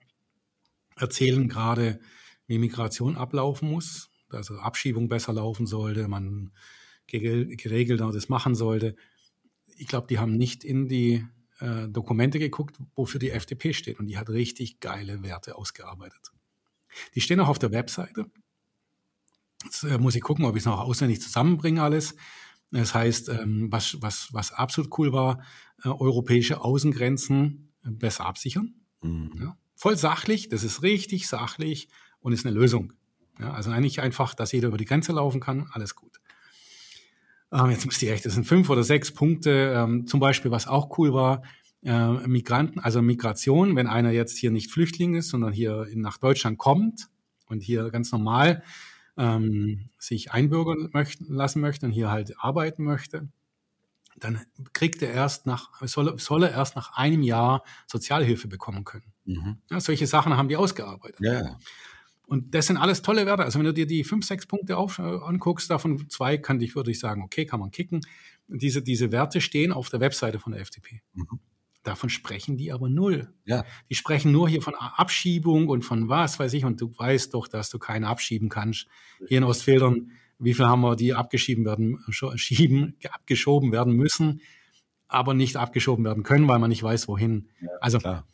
erzählen 0.98 1.48
gerade, 1.48 2.02
wie 2.48 2.58
Migration 2.58 3.16
ablaufen 3.16 3.72
muss. 3.72 4.10
Also 4.28 4.58
Abschiebung 4.58 5.08
besser 5.08 5.32
laufen 5.32 5.66
sollte, 5.66 6.10
man 6.10 6.52
geregelt 7.08 8.02
das 8.02 8.28
machen 8.28 8.54
sollte. 8.54 8.98
Ich 9.78 9.88
glaube, 9.88 10.08
die 10.08 10.20
haben 10.20 10.36
nicht 10.36 10.66
in 10.66 10.90
die 10.90 11.26
äh, 11.60 11.88
Dokumente 11.88 12.38
geguckt, 12.38 12.76
wofür 12.96 13.22
die 13.22 13.32
FDP 13.32 13.72
steht. 13.72 13.98
Und 13.98 14.08
die 14.08 14.18
hat 14.18 14.30
richtig 14.30 14.82
geile 14.82 15.24
Werte 15.24 15.56
ausgearbeitet. 15.56 16.34
Die 17.16 17.22
stehen 17.22 17.40
auch 17.40 17.48
auf 17.48 17.60
der 17.60 17.72
Webseite. 17.72 18.26
Jetzt 19.64 19.84
äh, 19.84 19.98
muss 19.98 20.16
ich 20.16 20.22
gucken, 20.22 20.46
ob 20.46 20.56
ich 20.56 20.62
es 20.62 20.66
noch 20.66 20.80
auswendig 20.80 21.22
zusammenbringe 21.22 21.82
alles. 21.82 22.16
Das 22.72 22.94
heißt, 22.94 23.30
ähm, 23.30 23.68
was, 23.70 23.98
was, 24.02 24.30
was 24.32 24.52
absolut 24.52 24.98
cool 24.98 25.12
war, 25.12 25.44
äh, 25.84 25.90
europäische 25.90 26.62
Außengrenzen 26.62 27.72
äh, 27.84 27.92
besser 27.92 28.26
absichern. 28.26 28.76
Mhm. 29.02 29.32
Ja, 29.40 29.58
voll 29.76 29.98
sachlich, 29.98 30.50
das 30.50 30.64
ist 30.64 30.82
richtig 30.82 31.28
sachlich 31.28 31.90
und 32.20 32.34
ist 32.34 32.46
eine 32.46 32.56
Lösung. 32.56 32.94
Ja, 33.40 33.52
also 33.54 33.72
eigentlich 33.72 34.02
einfach, 34.02 34.34
dass 34.34 34.52
jeder 34.52 34.70
über 34.70 34.78
die 34.78 34.86
Grenze 34.86 35.12
laufen 35.12 35.42
kann, 35.42 35.68
alles 35.72 35.96
gut. 35.96 36.20
Ähm, 37.52 37.72
jetzt 37.72 37.86
müsste 37.86 38.06
ich 38.06 38.12
echt, 38.12 38.26
das 38.26 38.34
sind 38.34 38.46
fünf 38.46 38.70
oder 38.70 38.84
sechs 38.84 39.12
Punkte. 39.12 39.74
Ähm, 39.76 40.08
zum 40.08 40.20
Beispiel, 40.20 40.52
was 40.52 40.68
auch 40.68 40.98
cool 40.98 41.14
war, 41.14 41.42
äh, 41.84 42.28
Migranten, 42.28 42.80
also 42.80 43.02
Migration, 43.02 43.76
wenn 43.76 43.88
einer 43.88 44.12
jetzt 44.12 44.38
hier 44.38 44.52
nicht 44.52 44.72
Flüchtling 44.72 45.16
ist, 45.16 45.30
sondern 45.30 45.52
hier 45.52 45.88
nach 45.96 46.18
Deutschland 46.18 46.58
kommt 46.58 47.10
und 47.48 47.62
hier 47.62 47.90
ganz 47.90 48.12
normal 48.12 48.64
ähm, 49.18 49.90
sich 49.98 50.32
einbürgern 50.32 50.90
möchten, 50.94 51.34
lassen 51.34 51.62
möchte 51.62 51.86
und 51.86 51.92
hier 51.92 52.10
halt 52.10 52.34
arbeiten 52.40 52.84
möchte, 52.84 53.28
dann 54.18 54.40
kriegt 54.74 55.02
er 55.02 55.12
erst 55.12 55.46
nach, 55.46 55.70
soll, 55.86 56.18
soll 56.20 56.44
er 56.44 56.52
erst 56.52 56.76
nach 56.76 56.96
einem 56.98 57.24
Jahr 57.24 57.64
Sozialhilfe 57.88 58.48
bekommen 58.48 58.84
können. 58.84 59.14
Mhm. 59.26 59.58
Ja, 59.70 59.80
solche 59.80 60.08
Sachen 60.08 60.36
haben 60.38 60.50
die 60.50 60.58
ausgearbeitet. 60.58 61.20
Ja. 61.22 61.58
Und 62.28 62.56
das 62.56 62.68
sind 62.68 62.78
alles 62.78 63.02
tolle 63.02 63.26
Werte. 63.26 63.44
Also 63.44 63.60
wenn 63.60 63.66
du 63.66 63.74
dir 63.74 63.88
die 63.88 64.04
fünf, 64.04 64.26
sechs 64.26 64.46
Punkte 64.46 64.78
auf, 64.78 65.00
äh, 65.00 65.02
anguckst, 65.02 65.70
davon 65.70 66.10
zwei 66.10 66.38
kann 66.38 66.62
ich, 66.62 66.76
würde 66.76 66.92
ich 66.92 67.00
sagen, 67.00 67.24
okay, 67.24 67.46
kann 67.46 67.60
man 67.60 67.72
kicken. 67.72 68.02
Diese, 68.48 68.82
diese 68.82 69.12
Werte 69.12 69.42
stehen 69.42 69.72
auf 69.72 69.90
der 69.90 70.00
Webseite 70.00 70.40
von 70.40 70.54
der 70.54 70.62
FDP. 70.62 71.02
Mhm. 71.14 71.40
Davon 71.84 72.10
sprechen 72.10 72.58
die 72.58 72.72
aber 72.72 72.90
null. 72.90 73.34
Ja. 73.46 73.66
Die 73.90 73.96
sprechen 73.96 74.32
nur 74.32 74.48
hier 74.48 74.62
von 74.62 74.76
Abschiebung 74.76 75.68
und 75.68 75.82
von 75.82 76.10
was 76.10 76.40
weiß 76.40 76.54
ich. 76.54 76.64
Und 76.64 76.80
du 76.80 76.92
weißt 76.96 77.34
doch, 77.34 77.48
dass 77.48 77.70
du 77.70 77.80
keine 77.80 78.08
abschieben 78.08 78.50
kannst. 78.50 78.88
Hier 79.28 79.40
in 79.40 79.44
Ostfildern, 79.44 80.12
wie 80.38 80.54
viel 80.54 80.66
haben 80.66 80.82
wir, 80.82 80.96
die 80.96 81.14
abgeschieben 81.14 81.66
werden, 81.66 82.00
schieben, 82.10 82.98
abgeschoben 83.12 83.72
werden 83.72 83.94
müssen, 83.94 84.42
aber 85.08 85.34
nicht 85.34 85.58
abgeschoben 85.58 86.06
werden 86.06 86.24
können, 86.24 86.48
weil 86.48 86.60
man 86.60 86.70
nicht 86.70 86.84
weiß, 86.84 87.08
wohin. 87.08 87.50
Ja, 87.62 87.70
also 87.80 87.98
klar. 87.98 88.28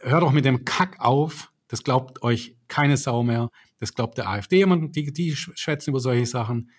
hör 0.00 0.20
doch 0.20 0.32
mit 0.32 0.44
dem 0.44 0.64
Kack 0.64 1.00
auf. 1.00 1.52
Das 1.68 1.84
glaubt 1.84 2.22
euch 2.22 2.56
keine 2.68 2.96
Sau 2.96 3.22
mehr. 3.22 3.50
Das 3.78 3.94
glaubt 3.94 4.18
der 4.18 4.28
AfD. 4.28 4.64
Die, 4.64 5.12
die 5.12 5.36
schwätzen 5.36 5.90
über 5.90 6.00
solche 6.00 6.26
Sachen. 6.26 6.70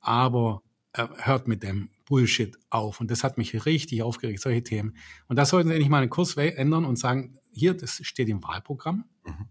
Aber 0.00 0.62
äh, 0.64 0.71
hört 0.94 1.48
mit 1.48 1.62
dem 1.62 1.90
Bullshit 2.04 2.58
auf. 2.70 3.00
Und 3.00 3.10
das 3.10 3.24
hat 3.24 3.38
mich 3.38 3.64
richtig 3.64 4.02
aufgeregt, 4.02 4.40
solche 4.40 4.62
Themen. 4.62 4.96
Und 5.28 5.36
da 5.36 5.44
sollten 5.44 5.68
Sie 5.68 5.74
endlich 5.74 5.88
mal 5.88 6.02
einen 6.02 6.10
Kurs 6.10 6.36
ändern 6.36 6.84
und 6.84 6.98
sagen, 6.98 7.38
hier, 7.52 7.74
das 7.74 8.00
steht 8.02 8.28
im 8.28 8.42
Wahlprogramm. 8.42 9.04
Mhm. 9.24 9.48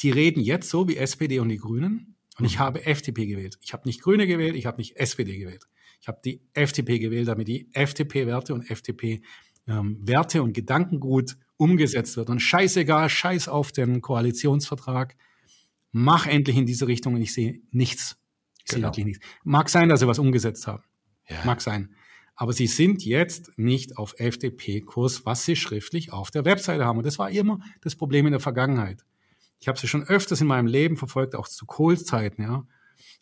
Die 0.00 0.10
reden 0.10 0.40
jetzt 0.40 0.68
so 0.68 0.88
wie 0.88 0.96
SPD 0.96 1.38
und 1.38 1.48
die 1.48 1.58
Grünen. 1.58 2.16
Und 2.36 2.40
mhm. 2.40 2.46
ich 2.46 2.58
habe 2.58 2.84
FDP 2.84 3.26
gewählt. 3.26 3.58
Ich 3.62 3.72
habe 3.72 3.86
nicht 3.86 4.02
Grüne 4.02 4.26
gewählt, 4.26 4.56
ich 4.56 4.66
habe 4.66 4.78
nicht 4.78 4.96
SPD 4.96 5.38
gewählt. 5.38 5.66
Ich 6.00 6.08
habe 6.08 6.20
die 6.24 6.42
FDP 6.52 6.98
gewählt, 6.98 7.28
damit 7.28 7.48
die 7.48 7.70
FDP-Werte 7.72 8.52
und 8.52 8.68
FDP-Werte 8.68 10.38
ähm, 10.38 10.44
und 10.44 10.52
Gedankengut 10.52 11.36
umgesetzt 11.56 12.16
wird. 12.16 12.28
Und 12.28 12.40
scheißegal, 12.40 13.08
scheiß 13.08 13.48
auf 13.48 13.72
den 13.72 14.02
Koalitionsvertrag. 14.02 15.16
Mach 15.92 16.26
endlich 16.26 16.56
in 16.56 16.66
diese 16.66 16.86
Richtung 16.86 17.14
und 17.14 17.22
ich 17.22 17.32
sehe 17.32 17.62
nichts. 17.70 18.18
Ich 18.66 18.74
genau. 18.74 18.88
sehe 18.88 19.04
wirklich 19.04 19.06
nichts. 19.06 19.26
Mag 19.44 19.68
sein, 19.68 19.88
dass 19.88 20.00
sie 20.00 20.08
was 20.08 20.18
umgesetzt 20.18 20.66
haben. 20.66 20.82
Ja. 21.28 21.44
Mag 21.44 21.60
sein. 21.60 21.94
Aber 22.34 22.52
sie 22.52 22.66
sind 22.66 23.04
jetzt 23.04 23.56
nicht 23.56 23.96
auf 23.96 24.14
FDP-Kurs, 24.18 25.24
was 25.24 25.44
sie 25.44 25.56
schriftlich 25.56 26.12
auf 26.12 26.30
der 26.30 26.44
Webseite 26.44 26.84
haben. 26.84 26.98
Und 26.98 27.06
das 27.06 27.18
war 27.18 27.30
immer 27.30 27.60
das 27.80 27.96
Problem 27.96 28.26
in 28.26 28.32
der 28.32 28.40
Vergangenheit. 28.40 29.04
Ich 29.58 29.68
habe 29.68 29.78
sie 29.78 29.88
schon 29.88 30.02
öfters 30.02 30.40
in 30.42 30.46
meinem 30.46 30.66
Leben 30.66 30.96
verfolgt, 30.96 31.34
auch 31.34 31.48
zu 31.48 31.64
Kohls 31.64 32.04
Zeiten, 32.04 32.42
ja. 32.42 32.64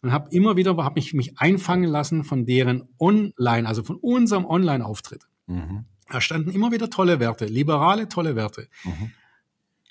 Und 0.02 0.12
habe 0.12 0.28
immer 0.30 0.56
wieder, 0.56 0.76
habe 0.76 0.96
mich, 0.96 1.14
mich 1.14 1.38
einfangen 1.38 1.88
lassen 1.88 2.24
von 2.24 2.44
deren 2.44 2.88
Online, 2.98 3.66
also 3.68 3.82
von 3.82 3.96
unserem 3.96 4.44
Online-Auftritt. 4.44 5.26
Mhm. 5.46 5.84
Da 6.10 6.20
standen 6.20 6.50
immer 6.50 6.72
wieder 6.72 6.90
tolle 6.90 7.20
Werte, 7.20 7.46
liberale 7.46 8.08
tolle 8.08 8.36
Werte. 8.36 8.68
Mhm. 8.84 9.12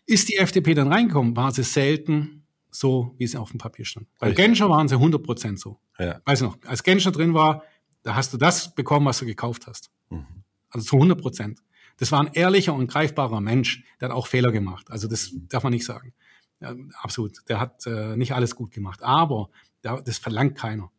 Ist 0.06 0.30
die 0.30 0.38
FDP 0.38 0.74
dann 0.74 0.92
reingekommen, 0.92 1.36
war 1.36 1.52
sie 1.52 1.64
selten 1.64 2.43
so, 2.74 3.16
wie 3.18 3.28
sie 3.28 3.38
auf 3.38 3.52
dem 3.52 3.60
Papier 3.60 3.86
stand. 3.86 4.08
Bei 4.20 4.28
Richtig. 4.28 4.46
Genscher 4.46 4.70
waren 4.70 4.88
sie 4.88 4.96
100 4.96 5.24
Prozent 5.24 5.60
so. 5.60 5.80
Ja. 6.00 6.22
Weiß 6.26 6.42
noch, 6.42 6.58
als 6.66 6.84
Genscher 6.84 7.12
drin 7.12 7.34
war, 7.34 7.64
da 8.02 8.16
hast 8.16 8.34
du 8.34 8.38
das 8.38 8.74
bekommen, 8.76 9.06
was 9.06 9.20
du 9.20 9.26
gekauft 9.26 9.68
hast. 9.68 9.92
Mhm. 10.10 10.26
Also 10.70 10.86
zu 10.88 10.96
100 10.96 11.20
Prozent. 11.20 11.64
Das 11.98 12.12
war 12.12 12.22
ein 12.22 12.32
ehrlicher 12.34 12.74
und 12.74 12.88
greifbarer 12.88 13.42
Mensch, 13.42 13.84
der 14.02 14.10
hat 14.10 14.16
auch 14.16 14.28
Fehler 14.28 14.52
gemacht. 14.52 14.90
Also 14.90 15.08
das 15.08 15.32
darf 15.48 15.64
man 15.64 15.74
nicht 15.74 15.86
sagen. 15.86 16.14
Ja, 16.60 16.76
absolut. 17.02 17.38
Der 17.48 17.60
hat 17.60 17.86
äh, 17.86 18.18
nicht 18.18 18.34
alles 18.34 18.56
gut 18.56 18.72
gemacht. 18.72 19.04
Aber 19.04 19.50
der, 19.84 20.02
das 20.02 20.18
verlangt 20.18 20.56
keiner. 20.56 20.92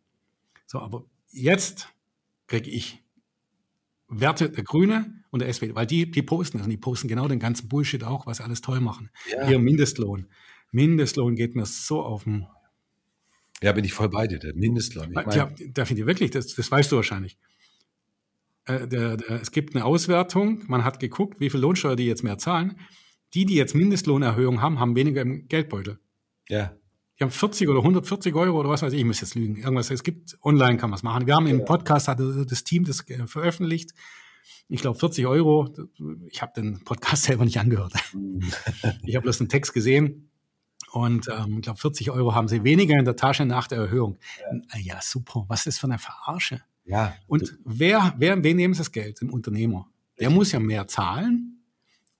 So, 0.67 0.79
aber 0.79 1.05
jetzt 1.31 1.89
kriege 2.47 2.71
ich 2.71 3.03
Werte 4.09 4.51
der 4.51 4.65
Grüne 4.65 5.25
und 5.31 5.41
der 5.41 5.49
SPD, 5.49 5.75
weil 5.75 5.87
die, 5.87 6.11
die 6.11 6.23
posten 6.23 6.59
das 6.59 6.67
und 6.67 6.71
die 6.71 6.77
posten 6.77 7.09
genau 7.09 7.27
den 7.27 7.41
ganzen 7.41 7.69
Bullshit 7.69 8.05
auch, 8.05 8.27
was 8.27 8.37
sie 8.37 8.45
alles 8.45 8.61
toll 8.61 8.81
machen. 8.81 9.11
Ja. 9.31 9.47
Hier 9.47 9.59
Mindestlohn. 9.59 10.29
Mindestlohn 10.75 11.37
geht 11.37 11.55
mir 11.55 11.67
so 11.67 12.03
auf 12.03 12.25
den. 12.25 12.47
Ja, 13.63 13.73
bin 13.73 13.85
ich 13.85 13.93
voll 13.93 14.09
bei 14.09 14.27
dir, 14.27 14.39
der 14.39 14.55
Mindestlohn. 14.55 15.09
Ich 15.09 15.15
mein, 15.15 15.31
ja, 15.31 15.51
da 15.71 15.85
finde 15.85 16.03
ich 16.03 16.07
wirklich, 16.07 16.33
das, 16.33 16.55
das 16.55 16.71
weißt 16.71 16.91
du 16.93 16.97
wahrscheinlich. 16.97 17.39
Äh, 18.67 18.89
der, 18.89 19.17
der, 19.17 19.41
es 19.41 19.53
gibt 19.53 19.75
eine 19.75 19.85
Auswertung, 19.85 20.65
man 20.67 20.85
hat 20.85 20.99
geguckt, 20.99 21.39
wie 21.41 21.49
viel 21.49 21.61
Lohnsteuer 21.61 21.97
die 21.97 22.07
jetzt 22.07 22.25
mehr 22.25 22.39
zahlen. 22.39 22.79
Die, 23.35 23.47
die 23.47 23.55
jetzt 23.55 23.75
Mindestlohnerhöhung 23.75 24.61
haben, 24.61 24.81
haben 24.81 24.97
weniger 24.97 25.23
im 25.23 25.49
Geldbeutel. 25.49 25.99
Ja. 26.49 26.77
Die 27.19 27.25
haben 27.25 27.31
40 27.31 27.69
oder 27.69 27.79
140 27.79 28.35
Euro 28.35 28.59
oder 28.59 28.69
was 28.69 28.83
weiß 28.83 28.93
ich, 28.93 28.99
ich 28.99 29.05
muss 29.05 29.21
jetzt 29.21 29.37
lügen. 29.37 29.57
Irgendwas, 29.57 29.91
es 29.91 30.03
gibt, 30.03 30.37
online 30.43 30.77
kann 30.77 30.91
man 30.91 30.97
es 30.97 31.05
machen. 31.05 31.27
Wir 31.27 31.37
haben 31.37 31.47
im 31.47 31.65
Podcast, 31.65 32.09
hatte 32.09 32.45
das 32.45 32.65
Team 32.65 32.85
das 32.85 33.09
äh, 33.09 33.27
veröffentlicht. 33.29 33.93
Ich 34.69 34.81
glaube 34.81 34.99
40 34.99 35.27
Euro. 35.27 35.73
Ich 36.27 36.43
habe 36.43 36.53
den 36.57 36.83
Podcast 36.83 37.23
selber 37.25 37.45
nicht 37.45 37.59
angehört. 37.59 37.93
ich 39.05 39.15
habe 39.15 39.23
bloß 39.23 39.41
einen 39.41 39.49
Text 39.49 39.73
gesehen. 39.73 40.31
Und 40.95 41.27
ähm, 41.29 41.57
ich 41.57 41.63
glaube, 41.63 41.81
40 41.81 42.13
Euro 42.13 42.37
haben 42.37 42.47
sie 42.47 42.63
weniger 42.63 42.97
in 42.97 43.05
der 43.05 43.17
Tasche 43.17 43.45
nach 43.45 43.67
der 43.67 43.79
Erhöhung. 43.79 44.17
Ja, 44.73 44.79
ja 44.79 44.99
super. 45.03 45.45
Was 45.49 45.61
ist 45.61 45.67
das 45.67 45.79
für 45.79 45.89
eine 45.89 45.99
Verarsche? 45.99 46.61
Ja. 46.85 47.17
Und 47.27 47.59
wer, 47.65 48.15
wer, 48.17 48.45
wen 48.45 48.57
nehmen 48.57 48.75
sie 48.75 48.79
das 48.79 48.93
Geld? 48.93 49.21
Dem 49.21 49.33
Unternehmer. 49.33 49.89
Der 50.21 50.31
muss 50.31 50.53
ja 50.53 50.61
mehr 50.61 50.87
zahlen 50.87 51.65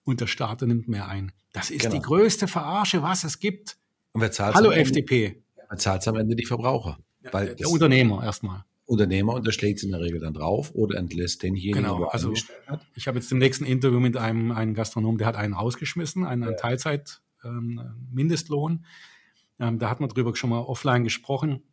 und 0.03 0.19
der 0.19 0.27
Staat 0.27 0.61
nimmt 0.63 0.89
mehr 0.89 1.07
ein. 1.07 1.31
Das 1.53 1.69
ist 1.69 1.83
genau. 1.83 1.95
die 1.95 2.01
größte 2.01 2.49
Verarsche, 2.49 3.01
was 3.01 3.23
es 3.23 3.39
gibt. 3.39 3.77
Und 4.11 4.19
wer 4.19 4.31
zahlt 4.33 4.55
Hallo 4.55 4.71
FDP. 4.71 5.41
Wer 5.69 5.77
zahlt 5.77 6.05
am 6.09 6.17
Ende 6.17 6.35
die 6.35 6.45
Verbraucher? 6.45 6.97
Ja, 7.23 7.31
Weil 7.31 7.55
der 7.55 7.69
Unternehmer 7.69 8.25
erstmal. 8.25 8.65
Unternehmer 8.87 9.35
unterschlägt 9.35 9.77
es 9.77 9.85
in 9.85 9.91
der 9.91 10.01
Regel 10.01 10.19
dann 10.19 10.33
drauf 10.33 10.75
oder 10.75 10.97
entlässt 10.97 11.43
denjenigen, 11.43 11.81
genau, 11.81 12.03
also 12.07 12.33
hat. 12.67 12.85
Ich 12.93 13.07
habe 13.07 13.19
jetzt 13.19 13.31
im 13.31 13.37
nächsten 13.37 13.63
Interview 13.63 14.01
mit 14.01 14.17
einem, 14.17 14.51
einem 14.51 14.73
Gastronom, 14.73 15.17
der 15.17 15.27
hat 15.27 15.37
einen 15.37 15.53
rausgeschmissen, 15.53 16.25
einen, 16.25 16.43
einen 16.43 16.57
Teilzeit 16.57 17.21
ähm, 17.45 17.81
Mindestlohn. 18.11 18.85
Ähm, 19.59 19.79
da 19.79 19.89
hat 19.89 19.99
man 19.99 20.09
drüber 20.09 20.35
schon 20.35 20.49
mal 20.49 20.59
offline 20.59 21.03
gesprochen. 21.03 21.63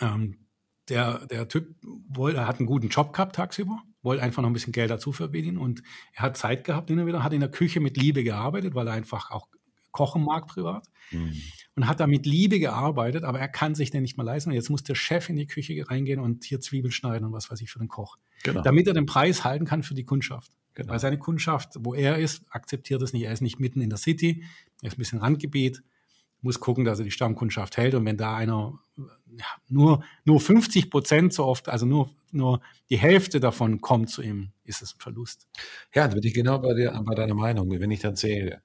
Ähm, 0.00 0.38
der, 0.88 1.26
der 1.26 1.48
Typ 1.48 1.74
wollte, 2.08 2.46
hat 2.46 2.58
einen 2.58 2.66
guten 2.66 2.88
Job 2.88 3.12
gehabt 3.12 3.36
tagsüber, 3.36 3.82
wollte 4.02 4.22
einfach 4.22 4.42
noch 4.42 4.50
ein 4.50 4.52
bisschen 4.52 4.72
Geld 4.72 4.90
dazu 4.90 5.10
verdienen 5.12 5.58
und 5.58 5.82
er 6.12 6.22
hat 6.22 6.36
Zeit 6.36 6.64
gehabt 6.64 6.88
hin 6.88 7.04
wieder, 7.06 7.24
hat 7.24 7.32
in 7.32 7.40
der 7.40 7.50
Küche 7.50 7.80
mit 7.80 7.96
Liebe 7.96 8.22
gearbeitet, 8.22 8.74
weil 8.74 8.86
er 8.86 8.94
einfach 8.94 9.30
auch 9.30 9.48
kochen 9.90 10.24
mag 10.24 10.46
privat 10.46 10.86
mhm. 11.10 11.32
Und 11.76 11.86
hat 11.86 12.00
da 12.00 12.06
mit 12.06 12.24
Liebe 12.24 12.58
gearbeitet, 12.58 13.22
aber 13.22 13.38
er 13.38 13.48
kann 13.48 13.74
sich 13.74 13.90
den 13.90 14.02
nicht 14.02 14.16
mehr 14.16 14.24
leisten. 14.24 14.50
Und 14.50 14.56
jetzt 14.56 14.70
muss 14.70 14.82
der 14.82 14.94
Chef 14.94 15.28
in 15.28 15.36
die 15.36 15.46
Küche 15.46 15.88
reingehen 15.88 16.20
und 16.20 16.44
hier 16.44 16.60
Zwiebeln 16.60 16.90
schneiden 16.90 17.26
und 17.26 17.32
was 17.32 17.50
weiß 17.50 17.60
ich 17.60 17.70
für 17.70 17.78
den 17.78 17.88
Koch. 17.88 18.16
Genau. 18.44 18.62
Damit 18.62 18.86
er 18.86 18.94
den 18.94 19.04
Preis 19.04 19.44
halten 19.44 19.66
kann 19.66 19.82
für 19.82 19.94
die 19.94 20.04
Kundschaft. 20.04 20.50
Genau. 20.74 20.92
Weil 20.92 21.00
seine 21.00 21.18
Kundschaft, 21.18 21.74
wo 21.78 21.94
er 21.94 22.18
ist, 22.18 22.42
akzeptiert 22.50 23.02
es 23.02 23.12
nicht. 23.12 23.24
Er 23.24 23.32
ist 23.32 23.42
nicht 23.42 23.60
mitten 23.60 23.82
in 23.82 23.90
der 23.90 23.98
City, 23.98 24.42
er 24.80 24.88
ist 24.88 24.94
ein 24.94 24.98
bisschen 24.98 25.18
Randgebiet, 25.18 25.82
muss 26.40 26.60
gucken, 26.60 26.84
dass 26.84 26.98
er 26.98 27.04
die 27.04 27.10
Stammkundschaft 27.10 27.76
hält. 27.76 27.94
Und 27.94 28.06
wenn 28.06 28.16
da 28.16 28.36
einer 28.36 28.78
ja, 28.96 29.44
nur, 29.68 30.02
nur 30.24 30.40
50 30.40 30.90
Prozent 30.90 31.34
so 31.34 31.44
oft, 31.44 31.68
also 31.68 31.84
nur, 31.84 32.10
nur 32.30 32.60
die 32.88 32.98
Hälfte 32.98 33.38
davon 33.38 33.82
kommt 33.82 34.08
zu 34.08 34.22
ihm, 34.22 34.52
ist 34.64 34.80
es 34.80 34.94
ein 34.94 35.00
Verlust. 35.00 35.46
Ja, 35.94 36.08
da 36.08 36.14
bin 36.14 36.22
ich 36.22 36.32
genau 36.32 36.58
bei, 36.58 36.72
dir, 36.72 36.98
bei 37.04 37.14
deiner 37.14 37.34
Meinung. 37.34 37.70
Wenn 37.70 37.90
ich 37.90 38.00
dann 38.00 38.16
sehe, 38.16 38.62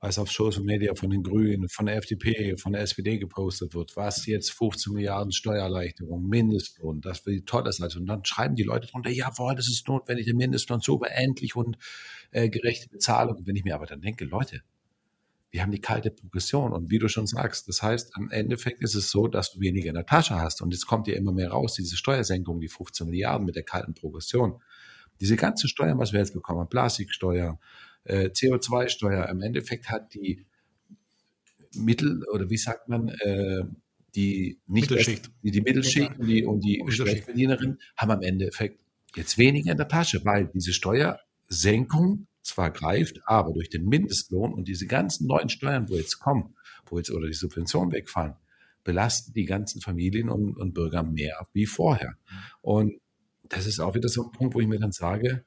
was 0.00 0.18
auf 0.18 0.30
Social 0.30 0.62
Media 0.62 0.94
von 0.94 1.10
den 1.10 1.22
Grünen, 1.22 1.68
von 1.68 1.86
der 1.86 1.96
FDP, 1.96 2.56
von 2.58 2.72
der 2.72 2.82
SPD 2.82 3.18
gepostet 3.18 3.74
wird, 3.74 3.96
was 3.96 4.26
jetzt 4.26 4.52
15 4.52 4.92
Milliarden 4.92 5.32
Steuererleichterung, 5.32 6.28
Mindestlohn, 6.28 7.00
das 7.00 7.22
die 7.24 7.44
toll 7.44 7.66
ist. 7.66 7.80
Und 7.80 8.06
dann 8.06 8.24
schreiben 8.24 8.56
die 8.56 8.62
Leute 8.62 8.88
drunter, 8.88 9.10
jawohl, 9.10 9.54
das 9.54 9.68
ist 9.68 9.88
notwendig, 9.88 10.26
der 10.26 10.34
Mindestlohn 10.34 10.80
so 10.80 11.02
endlich 11.02 11.56
und 11.56 11.78
äh, 12.30 12.50
gerechte 12.50 12.88
Bezahlung. 12.88 13.42
wenn 13.46 13.56
ich 13.56 13.64
mir 13.64 13.74
aber 13.74 13.86
dann 13.86 14.02
denke, 14.02 14.26
Leute, 14.26 14.62
wir 15.50 15.62
haben 15.62 15.72
die 15.72 15.80
kalte 15.80 16.10
Progression 16.10 16.72
und 16.72 16.90
wie 16.90 16.98
du 16.98 17.08
schon 17.08 17.26
sagst, 17.26 17.66
das 17.68 17.82
heißt, 17.82 18.14
am 18.16 18.30
Endeffekt 18.30 18.82
ist 18.82 18.94
es 18.94 19.10
so, 19.10 19.26
dass 19.26 19.52
du 19.52 19.60
weniger 19.60 19.88
in 19.88 19.94
der 19.94 20.04
Tasche 20.04 20.34
hast 20.34 20.60
und 20.60 20.72
jetzt 20.72 20.86
kommt 20.86 21.06
dir 21.06 21.16
immer 21.16 21.32
mehr 21.32 21.50
raus, 21.50 21.74
diese 21.74 21.96
Steuersenkung, 21.96 22.60
die 22.60 22.68
15 22.68 23.06
Milliarden 23.06 23.46
mit 23.46 23.56
der 23.56 23.62
kalten 23.62 23.94
Progression. 23.94 24.60
Diese 25.20 25.36
ganze 25.36 25.66
Steuern, 25.66 25.98
was 25.98 26.12
wir 26.12 26.20
jetzt 26.20 26.34
bekommen, 26.34 26.68
Plastiksteuer, 26.68 27.58
äh, 28.06 28.28
CO2-Steuer. 28.28 29.28
Im 29.28 29.42
Endeffekt 29.42 29.88
hat 29.88 30.14
die 30.14 30.44
Mittel, 31.74 32.24
oder 32.32 32.48
wie 32.50 32.56
sagt 32.56 32.88
man, 32.88 33.08
äh, 33.08 33.64
die 34.14 34.58
nicht 34.66 34.90
Mittelschicht. 34.90 35.30
die, 35.42 35.50
die 35.50 35.60
Mittelschicht 35.60 36.18
und 36.18 36.26
die, 36.26 36.44
und 36.44 36.60
die 36.64 36.82
Schwerverdienerin 36.88 37.78
haben 37.96 38.10
am 38.10 38.22
Endeffekt 38.22 38.80
jetzt 39.14 39.36
weniger 39.36 39.72
in 39.72 39.78
der 39.78 39.88
Tasche, 39.88 40.24
weil 40.24 40.46
diese 40.46 40.72
Steuersenkung 40.72 42.26
zwar 42.42 42.70
greift, 42.70 43.20
aber 43.26 43.52
durch 43.52 43.68
den 43.68 43.86
Mindestlohn 43.86 44.54
und 44.54 44.68
diese 44.68 44.86
ganzen 44.86 45.26
neuen 45.26 45.48
Steuern, 45.48 45.88
wo 45.88 45.96
jetzt 45.96 46.18
kommen, 46.18 46.54
wo 46.86 46.96
jetzt 46.98 47.10
oder 47.10 47.26
die 47.26 47.34
Subventionen 47.34 47.92
wegfallen, 47.92 48.34
belasten 48.84 49.32
die 49.32 49.44
ganzen 49.44 49.80
Familien 49.80 50.30
und, 50.30 50.56
und 50.56 50.72
Bürger 50.72 51.02
mehr 51.02 51.46
wie 51.52 51.66
vorher. 51.66 52.16
Und 52.62 52.94
das 53.48 53.66
ist 53.66 53.80
auch 53.80 53.94
wieder 53.94 54.08
so 54.08 54.24
ein 54.24 54.32
Punkt, 54.32 54.54
wo 54.54 54.60
ich 54.60 54.68
mir 54.68 54.78
dann 54.78 54.92
sage, 54.92 55.44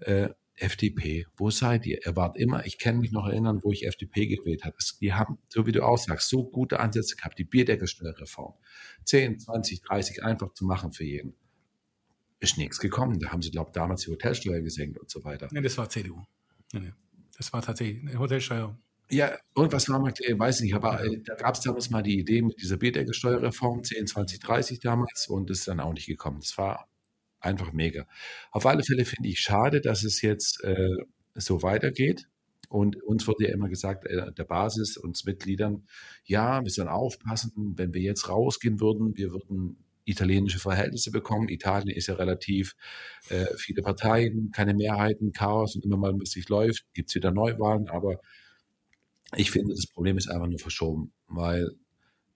äh, 0.00 0.30
FDP, 0.60 1.26
wo 1.36 1.50
seid 1.50 1.86
ihr? 1.86 1.98
Er 2.04 2.16
war 2.16 2.36
immer, 2.36 2.66
ich 2.66 2.78
kann 2.78 2.98
mich 2.98 3.12
noch 3.12 3.26
erinnern, 3.26 3.60
wo 3.62 3.72
ich 3.72 3.86
FDP 3.86 4.26
gewählt 4.26 4.64
habe. 4.64 4.76
Die 5.00 5.12
haben, 5.12 5.38
so 5.48 5.66
wie 5.66 5.72
du 5.72 5.84
aussagst, 5.84 6.28
so 6.28 6.44
gute 6.44 6.80
Ansätze 6.80 7.16
gehabt, 7.16 7.38
die 7.38 7.44
Bierdeckelsteuerreform. 7.44 8.54
10, 9.04 9.38
20, 9.38 9.82
30 9.82 10.22
einfach 10.22 10.52
zu 10.52 10.64
machen 10.64 10.92
für 10.92 11.04
jeden. 11.04 11.34
Ist 12.40 12.58
nichts 12.58 12.78
gekommen. 12.78 13.18
Da 13.18 13.30
haben 13.30 13.42
sie, 13.42 13.50
glaube 13.50 13.70
ich, 13.70 13.72
damals 13.72 14.02
die 14.02 14.10
Hotelsteuer 14.10 14.60
gesenkt 14.60 14.98
und 14.98 15.10
so 15.10 15.24
weiter. 15.24 15.48
Nee, 15.50 15.62
das 15.62 15.76
war 15.78 15.88
CDU. 15.88 16.22
Nee, 16.72 16.80
nee. 16.80 16.92
Das 17.36 17.52
war 17.52 17.62
tatsächlich 17.62 18.00
eine 18.02 18.18
Hotelsteuer. 18.18 18.78
Ja, 19.10 19.36
irgendwas 19.56 19.88
war 19.88 19.98
mal, 19.98 20.12
ich 20.16 20.38
weiß 20.38 20.60
nicht, 20.60 20.74
aber 20.74 21.02
äh, 21.02 21.20
da 21.24 21.34
gab 21.34 21.54
es 21.54 21.62
damals 21.62 21.90
mal 21.90 22.02
die 22.02 22.18
Idee 22.18 22.42
mit 22.42 22.60
dieser 22.60 22.76
Bierdeckelsteuerreform 22.76 23.82
10, 23.82 24.06
20, 24.06 24.40
30 24.40 24.78
damals 24.78 25.26
und 25.26 25.50
ist 25.50 25.66
dann 25.66 25.80
auch 25.80 25.92
nicht 25.92 26.06
gekommen. 26.06 26.38
Das 26.40 26.56
war 26.58 26.89
einfach 27.40 27.72
mega. 27.72 28.06
Auf 28.50 28.66
alle 28.66 28.82
Fälle 28.82 29.04
finde 29.04 29.28
ich 29.28 29.40
schade, 29.40 29.80
dass 29.80 30.04
es 30.04 30.22
jetzt 30.22 30.62
äh, 30.64 30.96
so 31.34 31.62
weitergeht. 31.62 32.28
Und 32.68 33.02
uns 33.02 33.26
wurde 33.26 33.48
ja 33.48 33.52
immer 33.52 33.68
gesagt, 33.68 34.06
äh, 34.06 34.32
der 34.32 34.44
Basis, 34.44 34.96
uns 34.96 35.24
Mitgliedern, 35.24 35.86
ja, 36.24 36.62
wir 36.62 36.70
sollen 36.70 36.88
aufpassen, 36.88 37.74
wenn 37.76 37.92
wir 37.94 38.00
jetzt 38.00 38.28
rausgehen 38.28 38.80
würden, 38.80 39.16
wir 39.16 39.32
würden 39.32 39.76
italienische 40.04 40.58
Verhältnisse 40.58 41.10
bekommen. 41.10 41.48
Italien 41.48 41.88
ist 41.88 42.06
ja 42.06 42.14
relativ 42.14 42.76
äh, 43.28 43.46
viele 43.56 43.82
Parteien, 43.82 44.50
keine 44.52 44.74
Mehrheiten, 44.74 45.32
Chaos 45.32 45.74
und 45.74 45.84
immer 45.84 45.96
mal, 45.96 46.12
wenn 46.12 46.22
es 46.22 46.32
sich 46.32 46.48
läuft, 46.48 46.84
gibt 46.94 47.08
es 47.08 47.14
wieder 47.14 47.32
Neuwahlen. 47.32 47.88
Aber 47.88 48.20
ich 49.36 49.50
finde, 49.50 49.74
das 49.74 49.86
Problem 49.86 50.16
ist 50.16 50.28
einfach 50.28 50.48
nur 50.48 50.58
verschoben, 50.58 51.12
weil 51.26 51.70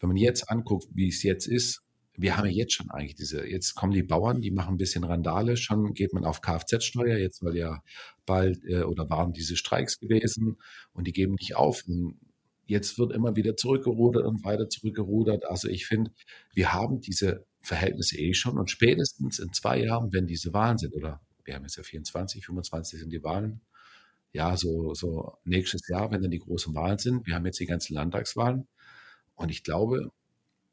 wenn 0.01 0.09
man 0.09 0.17
jetzt 0.17 0.51
anguckt, 0.51 0.89
wie 0.93 1.09
es 1.09 1.23
jetzt 1.23 1.47
ist, 1.47 1.84
wir 2.16 2.37
haben 2.37 2.47
ja 2.47 2.52
jetzt 2.52 2.75
schon 2.75 2.90
eigentlich 2.90 3.16
diese, 3.16 3.47
jetzt 3.47 3.75
kommen 3.75 3.92
die 3.92 4.02
Bauern, 4.02 4.40
die 4.40 4.50
machen 4.50 4.75
ein 4.75 4.78
bisschen 4.78 5.04
Randale, 5.04 5.56
schon 5.56 5.94
geht 5.94 6.12
man 6.12 6.25
auf 6.25 6.40
Kfz-Steuer, 6.40 7.18
jetzt 7.18 7.42
weil 7.42 7.56
ja 7.56 7.83
bald 8.25 8.64
äh, 8.64 8.83
oder 8.83 9.11
waren 9.11 9.33
diese 9.33 9.56
Streiks 9.56 9.99
gewesen 9.99 10.56
und 10.92 11.06
die 11.06 11.12
geben 11.12 11.35
nicht 11.35 11.56
auf. 11.56 11.85
Und 11.87 12.18
jetzt 12.66 12.99
wird 12.99 13.12
immer 13.12 13.37
wieder 13.37 13.56
zurückgerudert 13.56 14.25
und 14.25 14.44
weiter 14.44 14.68
zurückgerudert. 14.68 15.44
Also 15.47 15.68
ich 15.68 15.87
finde, 15.87 16.12
wir 16.54 16.73
haben 16.73 17.00
diese 17.00 17.44
Verhältnisse 17.61 18.18
eh 18.18 18.35
schon 18.35 18.59
und 18.59 18.71
spätestens 18.71 19.38
in 19.38 19.52
zwei 19.52 19.80
Jahren, 19.80 20.12
wenn 20.12 20.26
diese 20.26 20.52
Wahlen 20.52 20.78
sind, 20.78 20.94
oder 20.94 21.21
wir 21.44 21.54
haben 21.54 21.64
jetzt 21.64 21.76
ja 21.76 21.83
24, 21.83 22.44
25 22.44 23.00
sind 23.00 23.12
die 23.12 23.23
Wahlen, 23.23 23.61
ja, 24.33 24.56
so, 24.56 24.94
so 24.94 25.38
nächstes 25.44 25.87
Jahr, 25.88 26.11
wenn 26.11 26.21
dann 26.21 26.30
die 26.30 26.40
großen 26.40 26.75
Wahlen 26.75 26.99
sind. 26.99 27.26
Wir 27.26 27.37
haben 27.37 27.47
jetzt 27.47 27.61
die 27.61 27.66
ganzen 27.66 27.94
Landtagswahlen. 27.94 28.66
Und 29.37 29.50
ich 29.50 29.62
glaube, 29.62 30.11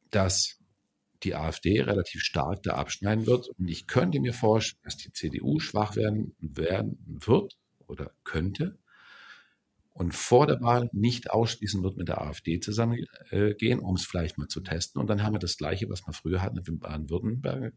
dass 0.09 0.60
die 1.23 1.35
AfD 1.35 1.81
relativ 1.81 2.21
stark 2.21 2.63
da 2.63 2.75
abschneiden 2.75 3.27
wird. 3.27 3.49
Und 3.49 3.67
ich 3.67 3.87
könnte 3.87 4.19
mir 4.19 4.33
vorstellen, 4.33 4.81
dass 4.83 4.97
die 4.97 5.11
CDU 5.11 5.59
schwach 5.59 5.95
werden, 5.95 6.35
werden 6.39 6.97
wird 7.07 7.57
oder 7.87 8.11
könnte 8.23 8.77
und 9.93 10.15
vor 10.15 10.47
der 10.47 10.61
Wahl 10.61 10.89
nicht 10.93 11.29
ausschließen 11.31 11.83
wird, 11.83 11.97
mit 11.97 12.07
der 12.07 12.21
AfD 12.21 12.59
zusammengehen, 12.59 13.07
äh, 13.29 13.75
um 13.75 13.95
es 13.95 14.05
vielleicht 14.05 14.37
mal 14.37 14.47
zu 14.47 14.61
testen. 14.61 15.01
Und 15.01 15.07
dann 15.09 15.21
haben 15.21 15.35
wir 15.35 15.39
das 15.39 15.57
Gleiche, 15.57 15.89
was 15.89 16.05
wir 16.07 16.13
früher 16.13 16.41
hatten 16.41 16.57
in 16.57 16.79
Baden-Württemberg 16.79 17.73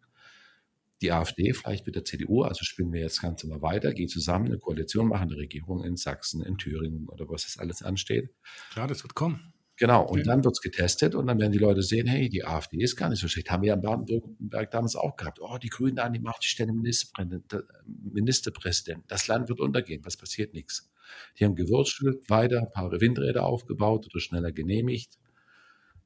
die 1.03 1.13
AfD 1.13 1.53
vielleicht 1.53 1.87
mit 1.87 1.97
der 1.97 2.05
CDU, 2.05 2.43
also 2.43 2.65
spielen 2.65 2.93
wir 2.93 3.01
jetzt 3.01 3.21
ganz 3.21 3.43
immer 3.45 3.61
weiter, 3.63 3.93
gehen 3.93 4.09
zusammen, 4.09 4.47
eine 4.47 4.59
Koalition 4.59 5.09
machen, 5.09 5.29
eine 5.29 5.37
Regierung 5.37 5.85
in 5.85 5.97
Sachsen, 5.97 6.43
in 6.43 6.57
Thüringen 6.57 7.09
oder 7.09 7.29
was 7.29 7.45
das 7.45 7.59
alles 7.59 7.83
ansteht. 7.83 8.31
Klar, 8.71 8.87
das 8.87 9.03
wird 9.03 9.15
kommen. 9.15 9.54
Genau, 9.77 10.07
und 10.07 10.19
ja. 10.19 10.25
dann 10.25 10.45
wird 10.45 10.55
es 10.55 10.61
getestet 10.61 11.17
und 11.17 11.27
dann 11.27 11.41
werden 11.41 11.51
die 11.51 11.59
Leute 11.59 11.83
sehen, 11.83 12.07
hey, 12.07 12.29
die 12.29 12.45
AfD 12.45 12.79
ist 12.81 12.95
gar 12.95 13.09
nicht 13.09 13.21
so 13.21 13.27
schlecht. 13.27 13.51
Haben 13.51 13.63
wir 13.63 13.71
ja 13.71 13.75
in 13.75 13.81
Baden-Württemberg 13.81 14.71
damals 14.71 14.95
auch 14.95 15.17
gehabt. 15.17 15.41
Oh, 15.41 15.59
die 15.59 15.69
Grünen 15.69 15.99
an 15.99 16.13
die 16.13 16.21
Macht, 16.21 16.45
die 16.45 16.49
stellen 16.49 16.81
Ministerpräsident. 18.13 19.05
Das 19.09 19.27
Land 19.27 19.49
wird 19.49 19.59
untergehen, 19.61 20.05
was 20.05 20.17
passiert? 20.17 20.55
Nichts. 20.55 20.89
Die 21.39 21.45
haben 21.45 21.57
gewurzelt, 21.57 22.31
weiter, 22.31 22.61
ein 22.61 22.71
paar 22.71 22.93
Windräder 23.01 23.45
aufgebaut 23.45 24.07
oder 24.07 24.21
schneller 24.21 24.53
genehmigt. 24.53 25.19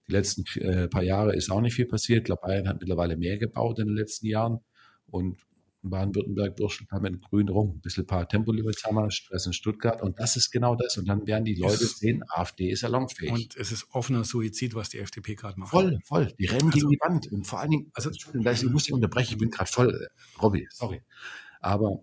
Die 0.09 0.13
letzten 0.13 0.45
äh, 0.61 0.89
paar 0.89 1.03
Jahre 1.03 1.37
ist 1.37 1.51
auch 1.51 1.61
nicht 1.61 1.75
viel 1.75 1.87
passiert. 1.87 2.21
Ich 2.21 2.25
glaube, 2.25 2.41
Bayern 2.47 2.69
hat 2.69 2.81
mittlerweile 2.81 3.19
mehr 3.19 3.37
gebaut 3.37 3.79
in 3.79 3.89
den 3.89 3.97
letzten 3.97 4.27
Jahren. 4.27 4.61
Und 5.11 5.37
Baden-Württemberg 5.83 6.57
burschelt 6.57 6.91
haben 6.91 7.07
in 7.07 7.21
Grün 7.21 7.49
rum. 7.49 7.77
Ein 7.77 7.81
bisschen 7.81 8.05
ein 8.05 8.07
paar 8.07 8.29
Tempolimits 8.29 8.85
haben 8.85 8.97
wir, 8.97 9.11
Stress 9.11 9.47
in 9.47 9.53
Stuttgart. 9.53 10.03
Und 10.03 10.19
das 10.19 10.37
ist 10.37 10.51
genau 10.51 10.75
das. 10.75 10.97
Und 10.99 11.09
dann 11.09 11.27
werden 11.27 11.45
die 11.45 11.55
Leute 11.55 11.85
es 11.85 11.99
sehen, 11.99 12.25
AfD 12.29 12.71
ist 12.71 12.81
salonfähig. 12.81 13.33
Und 13.33 13.57
es 13.57 13.73
ist 13.73 13.87
offener 13.93 14.25
Suizid, 14.25 14.75
was 14.75 14.89
die 14.89 14.99
FDP 14.99 15.35
gerade 15.35 15.59
macht. 15.59 15.71
Voll, 15.71 15.99
voll. 16.05 16.33
Die 16.39 16.47
rennen 16.47 16.67
also, 16.67 16.79
gegen 16.79 16.91
die 16.91 16.99
Wand. 17.01 17.33
Und 17.33 17.47
vor 17.47 17.61
allen 17.61 17.71
Dingen, 17.71 17.91
also, 17.95 18.11
ich 18.11 18.27
muss 18.65 18.85
dich 18.85 18.93
unterbrechen, 18.93 19.35
ich 19.35 19.39
bin 19.39 19.51
gerade 19.51 19.71
voll, 19.71 19.95
äh, 19.95 20.41
Robby, 20.41 20.67
sorry. 20.71 21.03
Aber 21.61 22.03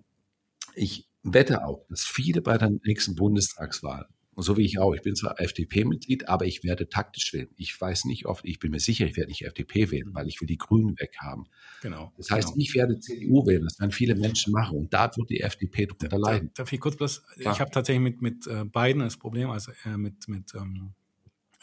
ich 0.74 1.08
wette 1.24 1.66
auch, 1.66 1.86
dass 1.90 2.04
viele 2.04 2.42
bei 2.42 2.58
der 2.58 2.72
nächsten 2.84 3.16
Bundestagswahl 3.16 4.08
so 4.44 4.58
wie 4.58 4.66
ich 4.66 4.80
auch. 4.80 4.94
Ich 4.94 5.02
bin 5.02 5.16
zwar 5.16 5.40
FDP-Mitglied, 5.40 6.28
aber 6.28 6.46
ich 6.46 6.64
werde 6.64 6.90
taktisch 6.90 7.34
wählen. 7.34 7.50
Ich 7.56 7.80
weiß 7.80 8.06
nicht 8.06 8.26
oft, 8.26 8.44
ich 8.46 8.60
bin 8.60 8.72
mir 8.72 8.80
sicher, 8.80 9.06
ich 9.06 9.16
werde 9.16 9.30
nicht 9.30 9.46
FDP 9.46 9.92
wählen, 9.92 10.14
weil 10.14 10.28
ich 10.28 10.42
will 10.42 10.48
die 10.48 10.58
Grünen 10.58 11.00
weghaben. 11.00 11.48
Genau. 11.82 12.12
Das 12.18 12.30
heißt, 12.30 12.50
genau. 12.50 12.62
ich 12.62 12.76
werde 12.76 13.00
CDU 13.00 13.46
wählen. 13.46 13.64
Das 13.64 13.80
werden 13.80 13.92
viele 13.92 14.16
Menschen 14.16 14.52
machen. 14.52 14.78
Und 14.78 14.94
da 14.94 15.10
wird 15.16 15.30
die 15.30 15.42
FDP 15.42 15.86
drunter 15.86 16.18
leiden. 16.18 16.52
Darf 16.54 16.72
ich 16.72 16.80
kurz 16.80 16.98
bloß, 16.98 17.24
ja. 17.38 17.52
ich 17.52 17.60
habe 17.60 17.72
tatsächlich 17.72 18.04
mit, 18.04 18.22
mit 18.22 18.48
äh, 18.48 18.66
beiden 18.66 19.02
das 19.02 19.18
Problem, 19.18 19.50
also 19.50 19.72
äh, 19.86 19.98
mit, 19.98 20.28
mit 20.28 20.54
ähm, 20.56 20.94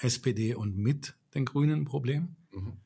SPD 0.00 0.54
und 0.54 0.76
mit 0.76 1.14
den 1.35 1.44
Grünen 1.44 1.80
ein 1.80 1.85
Problem. 1.85 2.37
Mhm. 2.52 2.78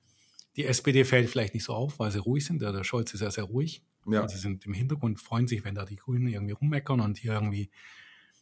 Die 0.57 0.65
SPD 0.65 1.05
fällt 1.05 1.29
vielleicht 1.29 1.55
nicht 1.55 1.65
so 1.65 1.75
auf, 1.75 1.99
weil 1.99 2.11
sie 2.11 2.19
ruhig 2.19 2.45
sind. 2.45 2.63
Der, 2.63 2.73
der 2.73 2.83
Scholz 2.83 3.13
ist 3.15 3.21
ja 3.21 3.31
sehr 3.31 3.45
ruhig. 3.45 3.83
Ja. 4.09 4.29
sie 4.29 4.39
sind 4.39 4.65
im 4.67 4.73
Hintergrund, 4.73 5.21
freuen 5.21 5.49
sich, 5.49 5.65
wenn 5.65 5.75
da 5.75 5.85
die 5.85 5.97
Grünen 5.97 6.29
irgendwie 6.29 6.53
rummeckern 6.53 7.01
und 7.01 7.19
hier 7.19 7.33
irgendwie 7.33 7.71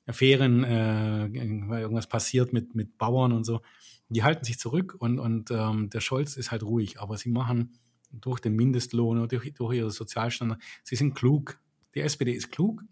Affären, 0.06 0.64
äh, 0.64 1.26
irgendwas 1.26 2.06
passiert 2.06 2.52
mit, 2.52 2.74
mit 2.74 2.98
Bauern 2.98 3.32
und 3.32 3.44
so. 3.44 3.62
Die 4.08 4.22
halten 4.22 4.44
sich 4.44 4.58
zurück 4.58 4.96
und, 4.98 5.18
und 5.18 5.50
ähm, 5.50 5.88
der 5.90 6.00
Scholz 6.00 6.36
ist 6.36 6.50
halt 6.50 6.62
ruhig, 6.62 7.00
aber 7.00 7.16
sie 7.16 7.30
machen 7.30 7.78
durch 8.12 8.40
den 8.40 8.54
Mindestlohn 8.54 9.18
und 9.18 9.32
durch, 9.32 9.52
durch 9.54 9.76
ihre 9.76 9.90
Sozialstandard, 9.90 10.60
sie 10.82 10.96
sind 10.96 11.14
klug. 11.14 11.58
Die 11.94 12.00
SPD 12.00 12.32
ist 12.32 12.50
klug. 12.50 12.82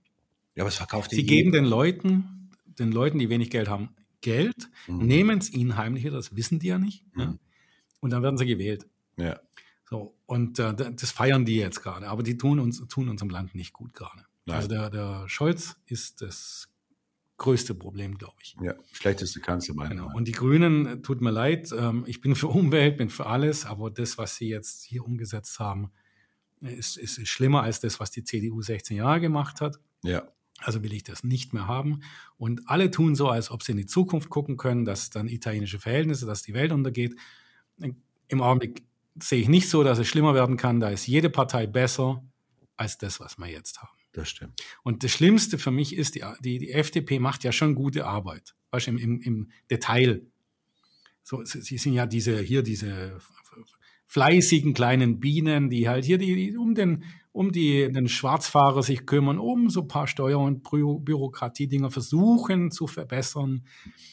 Ja, 0.55 0.65
was 0.65 0.77
verkauft 0.77 1.13
die? 1.13 1.17
Sie 1.17 1.27
geben 1.27 1.53
den 1.53 1.65
Leuten, 1.65 2.51
den 2.79 2.93
Leuten, 2.93 3.19
die 3.19 3.29
wenig 3.29 3.51
Geld 3.51 3.69
haben, 3.69 3.91
Geld, 4.21 4.71
mhm. 4.87 5.07
nehmen 5.07 5.39
es 5.39 5.53
ihnen 5.53 5.77
heimlich, 5.77 6.05
das 6.05 6.35
wissen 6.35 6.59
die 6.59 6.69
ja 6.69 6.79
nicht. 6.79 7.05
Mhm. 7.15 7.21
Ja? 7.21 7.39
Und 8.01 8.11
dann 8.11 8.23
werden 8.23 8.39
sie 8.39 8.47
gewählt. 8.47 8.87
Ja. 9.17 9.39
So, 9.89 10.17
und 10.27 10.59
äh, 10.59 10.75
das 10.75 11.11
feiern 11.11 11.45
die 11.45 11.57
jetzt 11.57 11.83
gerade, 11.83 12.09
aber 12.09 12.23
die 12.23 12.39
tun 12.39 12.59
uns, 12.59 12.87
tun 12.89 13.09
unserem 13.09 13.31
Land 13.31 13.55
nicht 13.55 13.73
gut 13.73 13.93
gerade. 13.93 14.25
Also 14.47 14.67
der, 14.67 14.91
der 14.91 15.29
Scholz 15.29 15.77
ist 15.87 16.21
das 16.21 16.72
größte 17.43 17.75
Problem, 17.75 18.17
glaube 18.17 18.37
ich. 18.43 18.57
Ja, 18.63 18.75
schlechteste 18.93 19.41
Kanzler 19.41 19.75
meiner 19.75 19.91
genau. 19.91 20.11
Und 20.15 20.27
die 20.27 20.33
Grünen, 20.33 20.87
äh, 20.87 21.03
tut 21.03 21.21
mir 21.21 21.31
leid, 21.31 21.71
ähm, 21.77 22.05
ich 22.07 22.21
bin 22.21 22.35
für 22.35 22.49
Umwelt, 22.49 22.97
bin 22.97 23.11
für 23.11 23.27
alles, 23.27 23.67
aber 23.67 23.91
das, 23.91 24.17
was 24.17 24.37
sie 24.37 24.49
jetzt 24.49 24.85
hier 24.85 25.05
umgesetzt 25.05 25.59
haben, 25.59 25.91
ist, 26.61 26.97
ist 26.97 27.27
schlimmer 27.29 27.63
als 27.63 27.81
das, 27.81 28.01
was 28.01 28.11
die 28.11 28.25
CDU 28.25 28.63
16 28.63 28.97
Jahre 28.97 29.21
gemacht 29.21 29.61
hat. 29.61 29.79
Ja. 30.03 30.23
Also 30.59 30.83
will 30.83 30.93
ich 30.93 31.03
das 31.03 31.25
nicht 31.25 31.53
mehr 31.53 31.67
haben. 31.67 32.03
Und 32.37 32.69
alle 32.69 32.91
tun 32.91 33.17
so, 33.17 33.29
als 33.29 33.51
ob 33.51 33.63
sie 33.65 33.73
in 33.73 33.79
die 33.79 33.87
Zukunft 33.87 34.31
gucken 34.31 34.57
können, 34.57 34.85
dass 34.85 35.11
dann 35.11 35.27
italienische 35.27 35.81
Verhältnisse, 35.81 36.25
dass 36.25 36.43
die 36.43 36.55
Welt 36.55 36.71
untergeht. 36.71 37.17
Im 38.29 38.41
Augenblick 38.41 38.85
sehe 39.21 39.41
ich 39.41 39.49
nicht 39.49 39.69
so, 39.69 39.83
dass 39.83 39.99
es 39.99 40.07
schlimmer 40.07 40.35
werden 40.35 40.57
kann. 40.57 40.79
Da 40.79 40.91
ist 40.91 41.07
jede 41.07 41.31
Partei 41.31 41.67
besser 41.67 42.23
als 42.77 42.99
das, 42.99 43.19
was 43.19 43.39
wir 43.39 43.49
jetzt 43.49 43.83
haben. 43.83 44.02
Das 44.13 44.29
stimmt. 44.29 44.63
Und 44.83 45.05
das 45.05 45.11
Schlimmste 45.11 45.59
für 45.59 45.71
mich 45.71 45.97
ist, 45.97 46.15
die, 46.15 46.25
die, 46.41 46.59
die 46.59 46.71
FDP 46.71 47.19
macht 47.19 47.45
ja 47.45 47.53
schon 47.53 47.75
gute 47.75 48.07
Arbeit, 48.07 48.55
weißt 48.71 48.87
du, 48.87 48.91
im, 48.93 48.99
im, 48.99 49.21
im 49.23 49.51
Detail. 49.71 50.27
So, 51.23 51.45
sie 51.45 51.79
sind 51.79 51.95
ja 51.95 52.07
diese, 52.07 52.39
hier 52.41 52.63
diese 52.63 53.19
fleißigen 54.07 54.75
kleinen 54.75 55.21
Bienen, 55.21 55.71
die 55.71 55.89
halt 55.89 56.05
hier 56.05 56.19
die, 56.19 56.35
die 56.35 56.57
um 56.59 56.75
den, 56.75 57.05
um 57.33 57.51
die, 57.51 57.91
den 57.91 58.09
Schwarzfahrer 58.09 58.83
sich 58.83 59.07
kümmern, 59.07 59.39
um 59.39 59.71
so 59.71 59.83
ein 59.83 59.89
paar 59.89 60.07
Steuer- 60.07 60.41
und 60.41 60.63
Bü 60.63 60.99
Bürokratiedinger 60.99 61.91
versuchen 61.91 62.71
zu 62.71 62.87
verbessern. 62.87 63.65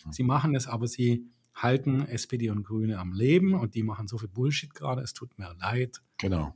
Mhm. 0.06 0.12
Sie 0.12 0.24
machen 0.24 0.56
es, 0.56 0.68
aber 0.68 0.88
sie 0.88 1.26
halten 1.54 2.04
SPD 2.04 2.50
und 2.50 2.64
Grüne 2.64 2.98
am 2.98 3.12
Leben 3.12 3.54
und 3.54 3.76
die 3.76 3.84
machen 3.84 4.08
so 4.08 4.18
viel 4.18 4.30
Bullshit 4.30 4.74
gerade. 4.74 5.02
Es 5.02 5.14
tut 5.14 5.38
mir 5.38 5.54
leid. 5.60 6.02
Genau. 6.18 6.56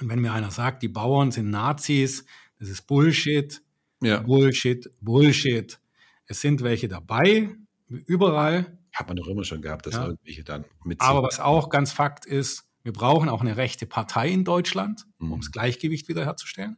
Und 0.00 0.08
wenn 0.08 0.20
mir 0.20 0.32
einer 0.32 0.50
sagt, 0.50 0.82
die 0.82 0.88
Bauern 0.88 1.30
sind 1.30 1.50
Nazis, 1.50 2.24
das 2.62 2.70
ist 2.70 2.86
Bullshit, 2.86 3.60
ja. 4.02 4.20
Bullshit, 4.20 4.88
Bullshit. 5.00 5.80
Es 6.26 6.40
sind 6.40 6.62
welche 6.62 6.86
dabei, 6.86 7.50
überall. 7.88 8.78
Hat 8.92 9.08
man 9.08 9.16
doch 9.16 9.26
immer 9.26 9.42
schon 9.42 9.60
gehabt, 9.60 9.84
dass 9.86 9.94
ja. 9.94 10.06
irgendwelche 10.06 10.44
dann 10.44 10.64
mitziehen. 10.84 11.10
Aber 11.10 11.24
was 11.24 11.40
auch 11.40 11.70
ganz 11.70 11.90
Fakt 11.90 12.24
ist, 12.24 12.62
wir 12.84 12.92
brauchen 12.92 13.28
auch 13.28 13.40
eine 13.40 13.56
rechte 13.56 13.84
Partei 13.86 14.28
in 14.28 14.44
Deutschland, 14.44 15.06
mhm. 15.18 15.32
um 15.32 15.40
das 15.40 15.50
Gleichgewicht 15.50 16.08
wiederherzustellen. 16.08 16.76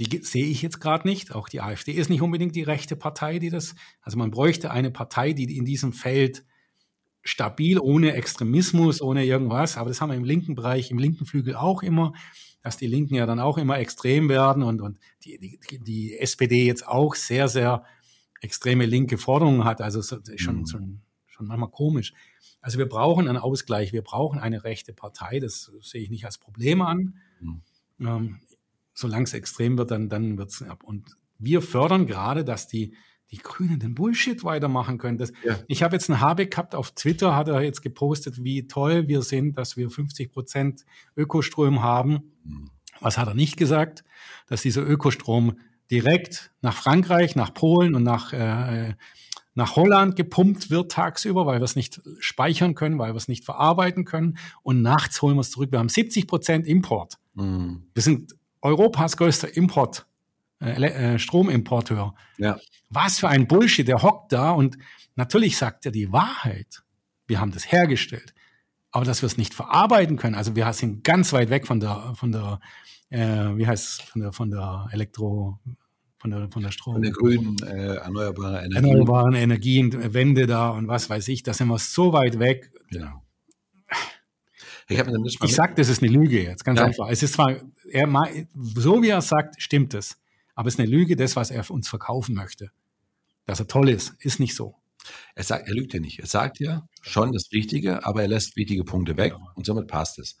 Die 0.00 0.20
sehe 0.24 0.46
ich 0.46 0.62
jetzt 0.62 0.80
gerade 0.80 1.06
nicht. 1.06 1.32
Auch 1.32 1.48
die 1.48 1.60
AfD 1.60 1.92
ist 1.92 2.10
nicht 2.10 2.22
unbedingt 2.22 2.56
die 2.56 2.64
rechte 2.64 2.96
Partei, 2.96 3.38
die 3.38 3.50
das. 3.50 3.76
Also 4.02 4.18
man 4.18 4.32
bräuchte 4.32 4.72
eine 4.72 4.90
Partei, 4.90 5.32
die 5.32 5.56
in 5.56 5.64
diesem 5.64 5.92
Feld 5.92 6.44
stabil, 7.22 7.78
ohne 7.78 8.14
Extremismus, 8.14 9.00
ohne 9.00 9.24
irgendwas. 9.24 9.76
Aber 9.76 9.90
das 9.90 10.00
haben 10.00 10.10
wir 10.10 10.16
im 10.16 10.24
linken 10.24 10.56
Bereich, 10.56 10.90
im 10.90 10.98
linken 10.98 11.24
Flügel 11.24 11.54
auch 11.54 11.84
immer 11.84 12.14
dass 12.68 12.76
die 12.76 12.86
Linken 12.86 13.14
ja 13.14 13.24
dann 13.24 13.40
auch 13.40 13.56
immer 13.56 13.78
extrem 13.78 14.28
werden 14.28 14.62
und, 14.62 14.82
und 14.82 14.98
die, 15.24 15.38
die, 15.38 15.78
die 15.78 16.18
SPD 16.18 16.66
jetzt 16.66 16.86
auch 16.86 17.14
sehr, 17.14 17.48
sehr 17.48 17.82
extreme 18.42 18.84
linke 18.84 19.16
Forderungen 19.16 19.64
hat. 19.64 19.80
Also 19.80 20.02
schon, 20.02 20.58
mhm. 20.58 20.66
schon, 20.66 21.00
schon 21.26 21.46
manchmal 21.46 21.70
komisch. 21.70 22.12
Also 22.60 22.76
wir 22.76 22.86
brauchen 22.86 23.26
einen 23.26 23.38
Ausgleich, 23.38 23.94
wir 23.94 24.02
brauchen 24.02 24.38
eine 24.38 24.64
rechte 24.64 24.92
Partei, 24.92 25.40
das 25.40 25.72
sehe 25.80 26.02
ich 26.02 26.10
nicht 26.10 26.26
als 26.26 26.36
Problem 26.36 26.82
an. 26.82 27.14
Mhm. 27.40 27.62
Ähm, 28.00 28.40
solange 28.92 29.24
es 29.24 29.32
extrem 29.32 29.78
wird, 29.78 29.90
dann, 29.90 30.10
dann 30.10 30.36
wird 30.36 30.50
es 30.50 30.60
ab. 30.60 30.84
Und 30.84 31.16
wir 31.38 31.62
fördern 31.62 32.06
gerade, 32.06 32.44
dass 32.44 32.68
die 32.68 32.94
die 33.30 33.38
Grünen 33.38 33.78
den 33.78 33.94
Bullshit 33.94 34.42
weitermachen 34.44 34.98
können. 34.98 35.18
Das, 35.18 35.32
Ja. 35.44 35.58
Ich 35.66 35.82
habe 35.82 35.94
jetzt 35.96 36.10
einen 36.10 36.20
Habeck 36.20 36.52
gehabt 36.52 36.74
auf 36.74 36.92
Twitter, 36.92 37.36
hat 37.36 37.48
er 37.48 37.62
jetzt 37.62 37.82
gepostet, 37.82 38.42
wie 38.42 38.66
toll 38.66 39.08
wir 39.08 39.22
sind, 39.22 39.58
dass 39.58 39.76
wir 39.76 39.90
50 39.90 40.32
Prozent 40.32 40.84
Ökostrom 41.16 41.82
haben. 41.82 42.32
Mhm. 42.44 42.70
Was 43.00 43.18
hat 43.18 43.28
er 43.28 43.34
nicht 43.34 43.56
gesagt? 43.56 44.04
Dass 44.46 44.62
dieser 44.62 44.82
Ökostrom 44.82 45.58
direkt 45.90 46.50
nach 46.62 46.74
Frankreich, 46.74 47.36
nach 47.36 47.54
Polen 47.54 47.94
und 47.94 48.02
nach, 48.02 48.32
äh, 48.32 48.94
nach 49.54 49.76
Holland 49.76 50.16
gepumpt 50.16 50.70
wird 50.70 50.92
tagsüber, 50.92 51.46
weil 51.46 51.60
wir 51.60 51.64
es 51.64 51.76
nicht 51.76 52.00
speichern 52.18 52.74
können, 52.74 52.98
weil 52.98 53.12
wir 53.12 53.16
es 53.16 53.28
nicht 53.28 53.44
verarbeiten 53.44 54.04
können. 54.04 54.38
Und 54.62 54.82
nachts 54.82 55.20
holen 55.22 55.36
wir 55.36 55.40
es 55.40 55.50
zurück. 55.50 55.72
Wir 55.72 55.78
haben 55.78 55.88
70 55.88 56.26
Prozent 56.26 56.66
Import. 56.66 57.18
Mhm. 57.34 57.84
Wir 57.94 58.02
sind 58.02 58.34
Europas 58.60 59.16
größter 59.16 59.56
Import, 59.56 60.06
äh, 60.60 61.14
äh, 61.14 61.18
Stromimporteur. 61.18 62.14
Ja. 62.38 62.58
Was 62.90 63.20
für 63.20 63.28
ein 63.28 63.46
Bullshit. 63.46 63.86
Der 63.86 64.02
hockt 64.02 64.32
da 64.32 64.50
und 64.50 64.78
natürlich 65.14 65.56
sagt 65.56 65.86
er 65.86 65.92
die 65.92 66.12
Wahrheit. 66.12 66.82
Wir 67.26 67.40
haben 67.40 67.52
das 67.52 67.70
hergestellt. 67.70 68.34
Aber 68.90 69.04
dass 69.04 69.22
wir 69.22 69.26
es 69.26 69.36
nicht 69.36 69.54
verarbeiten 69.54 70.16
können, 70.16 70.34
also 70.34 70.56
wir 70.56 70.72
sind 70.72 71.04
ganz 71.04 71.32
weit 71.32 71.50
weg 71.50 71.66
von 71.66 71.78
der, 71.78 72.14
von 72.14 72.32
der, 72.32 72.58
äh, 73.10 73.56
wie 73.56 73.66
heißt 73.66 73.84
es, 73.86 74.00
von 74.08 74.22
der, 74.22 74.32
von 74.32 74.50
der 74.50 74.88
Elektro, 74.92 75.58
von 76.18 76.30
der, 76.30 76.50
von 76.50 76.62
der 76.62 76.70
Strom. 76.70 76.94
Von 76.94 77.02
der 77.02 77.12
grünen 77.12 77.56
äh, 77.62 77.96
erneuerbaren 77.96 78.56
Energie. 78.56 78.76
Erneuerbaren 78.76 79.34
Energien, 79.34 80.14
Wende 80.14 80.46
da 80.46 80.70
und 80.70 80.88
was 80.88 81.10
weiß 81.10 81.28
ich, 81.28 81.42
da 81.42 81.52
sind 81.52 81.68
wir 81.68 81.78
so 81.78 82.12
weit 82.14 82.38
weg. 82.38 82.72
Genau. 82.90 83.22
Ich 84.88 84.98
Ich 85.42 85.54
sag, 85.54 85.76
das 85.76 85.90
ist 85.90 86.02
eine 86.02 86.10
Lüge 86.10 86.42
jetzt, 86.42 86.64
ganz 86.64 86.80
Ja. 86.80 86.86
einfach. 86.86 87.10
Es 87.10 87.22
ist 87.22 87.34
zwar, 87.34 87.56
er, 87.90 88.08
so 88.54 89.02
wie 89.02 89.10
er 89.10 89.20
sagt, 89.20 89.60
stimmt 89.60 89.92
es. 89.92 90.18
Aber 90.58 90.66
es 90.66 90.74
ist 90.74 90.80
eine 90.80 90.90
Lüge, 90.90 91.14
das, 91.14 91.36
was 91.36 91.52
er 91.52 91.70
uns 91.70 91.88
verkaufen 91.88 92.34
möchte. 92.34 92.72
Dass 93.46 93.60
er 93.60 93.68
toll 93.68 93.88
ist, 93.90 94.14
ist 94.18 94.40
nicht 94.40 94.56
so. 94.56 94.74
Er 95.36 95.44
sagt, 95.44 95.68
er 95.68 95.74
lügt 95.74 95.94
ja 95.94 96.00
nicht. 96.00 96.18
Er 96.18 96.26
sagt 96.26 96.58
ja 96.58 96.84
schon 97.00 97.30
das 97.30 97.52
Richtige, 97.52 98.04
aber 98.04 98.22
er 98.22 98.28
lässt 98.28 98.56
wichtige 98.56 98.82
Punkte 98.82 99.16
weg 99.16 99.34
und 99.54 99.64
somit 99.64 99.86
passt 99.86 100.18
es. 100.18 100.36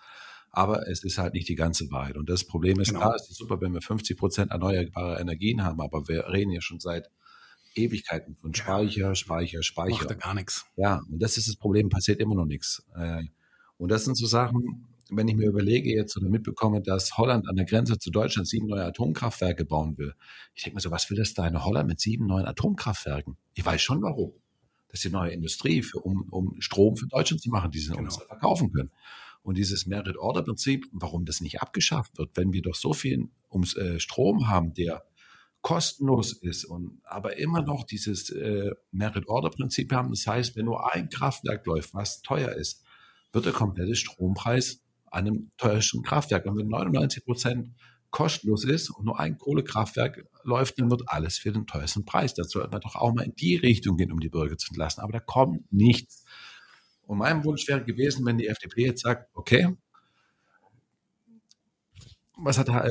Aber 0.50 0.88
es 0.88 1.04
ist 1.04 1.18
halt 1.18 1.34
nicht 1.34 1.48
die 1.48 1.54
ganze 1.54 1.88
Wahrheit. 1.92 2.16
Und 2.16 2.28
das 2.28 2.42
Problem 2.44 2.80
ist, 2.80 2.88
Genau. 2.88 3.02
klar, 3.02 3.14
es 3.14 3.30
ist 3.30 3.36
super, 3.38 3.60
wenn 3.60 3.72
wir 3.74 3.80
50 3.80 4.18
Prozent 4.18 4.50
erneuerbare 4.50 5.20
Energien 5.20 5.62
haben, 5.62 5.80
aber 5.80 6.08
wir 6.08 6.26
reden 6.28 6.50
ja 6.50 6.60
schon 6.60 6.80
seit 6.80 7.08
Ewigkeiten 7.76 8.34
von 8.34 8.52
Speicher, 8.52 9.14
Speicher, 9.14 9.62
Speicher. 9.62 9.98
Macht 9.98 10.10
er 10.10 10.16
gar 10.16 10.34
nichts. 10.34 10.66
Ja, 10.74 11.00
und 11.08 11.20
das 11.22 11.36
ist 11.36 11.46
das 11.46 11.54
Problem, 11.54 11.90
passiert 11.90 12.18
immer 12.18 12.34
noch 12.34 12.44
nichts. 12.46 12.82
Äh, 12.96 13.22
Und 13.76 13.90
das 13.90 14.04
sind 14.04 14.16
so 14.16 14.26
Sachen, 14.26 14.84
wenn 15.10 15.28
ich 15.28 15.36
mir 15.36 15.46
überlege 15.46 15.90
jetzt 15.94 16.16
oder 16.16 16.28
mitbekomme, 16.28 16.82
dass 16.82 17.16
Holland 17.16 17.48
an 17.48 17.56
der 17.56 17.64
Grenze 17.64 17.98
zu 17.98 18.10
Deutschland 18.10 18.48
sieben 18.48 18.66
neue 18.66 18.84
Atomkraftwerke 18.84 19.64
bauen 19.64 19.96
will. 19.98 20.14
Ich 20.54 20.64
denke 20.64 20.76
mir 20.76 20.80
so, 20.80 20.90
was 20.90 21.08
will 21.10 21.16
das 21.16 21.34
da 21.34 21.46
in 21.46 21.64
Holland 21.64 21.88
mit 21.88 22.00
sieben 22.00 22.26
neuen 22.26 22.46
Atomkraftwerken? 22.46 23.36
Ich 23.54 23.64
weiß 23.64 23.80
schon 23.80 24.02
warum. 24.02 24.32
Das 24.88 25.00
ist 25.00 25.04
die 25.04 25.10
neue 25.10 25.32
Industrie, 25.32 25.82
für, 25.82 25.98
um, 26.00 26.28
um 26.30 26.60
Strom 26.60 26.96
für 26.96 27.06
Deutschland 27.06 27.42
zu 27.42 27.50
machen, 27.50 27.70
die 27.70 27.78
sie 27.78 27.90
uns 27.94 28.16
Genau. 28.16 28.28
verkaufen 28.28 28.72
können. 28.72 28.90
Und 29.42 29.56
dieses 29.56 29.86
Merit-Order-Prinzip, 29.86 30.86
warum 30.92 31.24
das 31.24 31.40
nicht 31.40 31.60
abgeschafft 31.62 32.18
wird, 32.18 32.36
wenn 32.36 32.52
wir 32.52 32.62
doch 32.62 32.74
so 32.74 32.92
viel 32.92 33.28
ums 33.50 33.76
äh, 33.76 34.00
Strom 34.00 34.48
haben, 34.48 34.74
der 34.74 35.04
kostenlos 35.62 36.32
ist 36.32 36.64
und 36.64 37.00
aber 37.04 37.36
immer 37.38 37.62
noch 37.62 37.84
dieses 37.84 38.30
äh, 38.30 38.70
Merit-Order-Prinzip 38.92 39.92
haben. 39.92 40.10
Das 40.10 40.26
heißt, 40.26 40.56
wenn 40.56 40.66
nur 40.66 40.92
ein 40.94 41.08
Kraftwerk 41.08 41.66
läuft, 41.66 41.94
was 41.94 42.22
teuer 42.22 42.52
ist, 42.52 42.84
wird 43.32 43.46
der 43.46 43.52
komplette 43.52 43.94
Strompreis 43.94 44.80
einem 45.12 45.50
teuersten 45.56 46.02
Kraftwerk. 46.02 46.46
Und 46.46 46.56
wenn 46.58 46.68
99 46.68 47.24
Prozent 47.24 47.70
kostenlos 48.10 48.64
ist 48.64 48.90
und 48.90 49.04
nur 49.04 49.20
ein 49.20 49.36
Kohlekraftwerk 49.36 50.24
läuft, 50.42 50.78
dann 50.78 50.90
wird 50.90 51.02
alles 51.06 51.38
für 51.38 51.52
den 51.52 51.66
teuersten 51.66 52.04
Preis. 52.04 52.34
Das 52.34 52.50
sollte 52.50 52.70
man 52.70 52.80
doch 52.80 52.96
auch 52.96 53.12
mal 53.12 53.24
in 53.24 53.34
die 53.34 53.56
Richtung 53.56 53.96
gehen, 53.96 54.12
um 54.12 54.20
die 54.20 54.30
Bürger 54.30 54.56
zu 54.56 54.68
entlasten. 54.70 55.02
Aber 55.02 55.12
da 55.12 55.20
kommt 55.20 55.70
nichts. 55.72 56.24
Und 57.02 57.18
mein 57.18 57.44
Wunsch 57.44 57.66
wäre 57.68 57.84
gewesen, 57.84 58.24
wenn 58.26 58.38
die 58.38 58.48
FDP 58.48 58.86
jetzt 58.86 59.02
sagt, 59.02 59.30
okay, 59.34 59.76
was 62.36 62.58
hat 62.58 62.68
äh, 62.68 62.90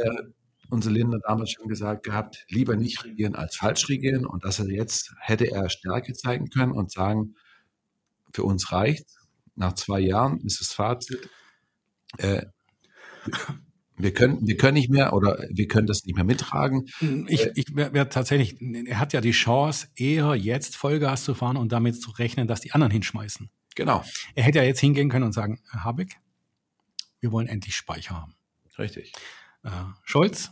unsere 0.69 0.93
Länder 0.93 1.19
damals 1.25 1.51
schon 1.51 1.67
gesagt 1.67 2.03
gehabt, 2.03 2.45
lieber 2.49 2.75
nicht 2.75 3.03
regieren 3.03 3.35
als 3.35 3.55
falsch 3.55 3.87
regieren. 3.89 4.25
Und 4.25 4.43
dass 4.43 4.59
er 4.59 4.69
jetzt 4.69 5.13
hätte 5.19 5.49
er 5.51 5.69
Stärke 5.69 6.13
zeigen 6.13 6.49
können 6.49 6.73
und 6.73 6.91
sagen, 6.91 7.35
für 8.33 8.43
uns 8.43 8.71
reicht. 8.71 9.05
Nach 9.55 9.73
zwei 9.73 9.99
Jahren 9.99 10.39
ist 10.41 10.59
das 10.59 10.73
Fazit, 10.73 11.29
äh, 12.17 12.45
wir 13.97 14.13
können, 14.13 14.45
wir 14.47 14.57
können 14.57 14.75
nicht 14.75 14.89
mehr 14.89 15.13
oder 15.13 15.43
wir 15.49 15.67
können 15.67 15.87
das 15.87 16.05
nicht 16.05 16.15
mehr 16.15 16.23
mittragen. 16.23 16.87
Ich, 17.27 17.47
ich 17.55 17.75
wäre 17.75 17.93
wär 17.93 18.09
tatsächlich, 18.09 18.61
er 18.61 18.99
hat 18.99 19.11
ja 19.13 19.21
die 19.21 19.31
Chance, 19.31 19.87
eher 19.95 20.35
jetzt 20.35 20.75
Vollgas 20.75 21.23
zu 21.23 21.33
fahren 21.33 21.57
und 21.57 21.71
damit 21.71 21.99
zu 21.99 22.11
rechnen, 22.11 22.47
dass 22.47 22.61
die 22.61 22.73
anderen 22.73 22.91
hinschmeißen. 22.91 23.49
Genau, 23.75 24.03
Er 24.33 24.43
hätte 24.43 24.59
ja 24.59 24.65
jetzt 24.65 24.79
hingehen 24.79 25.09
können 25.09 25.25
und 25.25 25.33
sagen, 25.33 25.61
Herr 25.71 25.83
Habeck, 25.83 26.17
wir 27.19 27.31
wollen 27.31 27.47
endlich 27.47 27.75
Speicher 27.75 28.15
haben. 28.15 28.35
richtig. 28.77 29.13
Äh, 29.63 29.69
Scholz, 30.03 30.51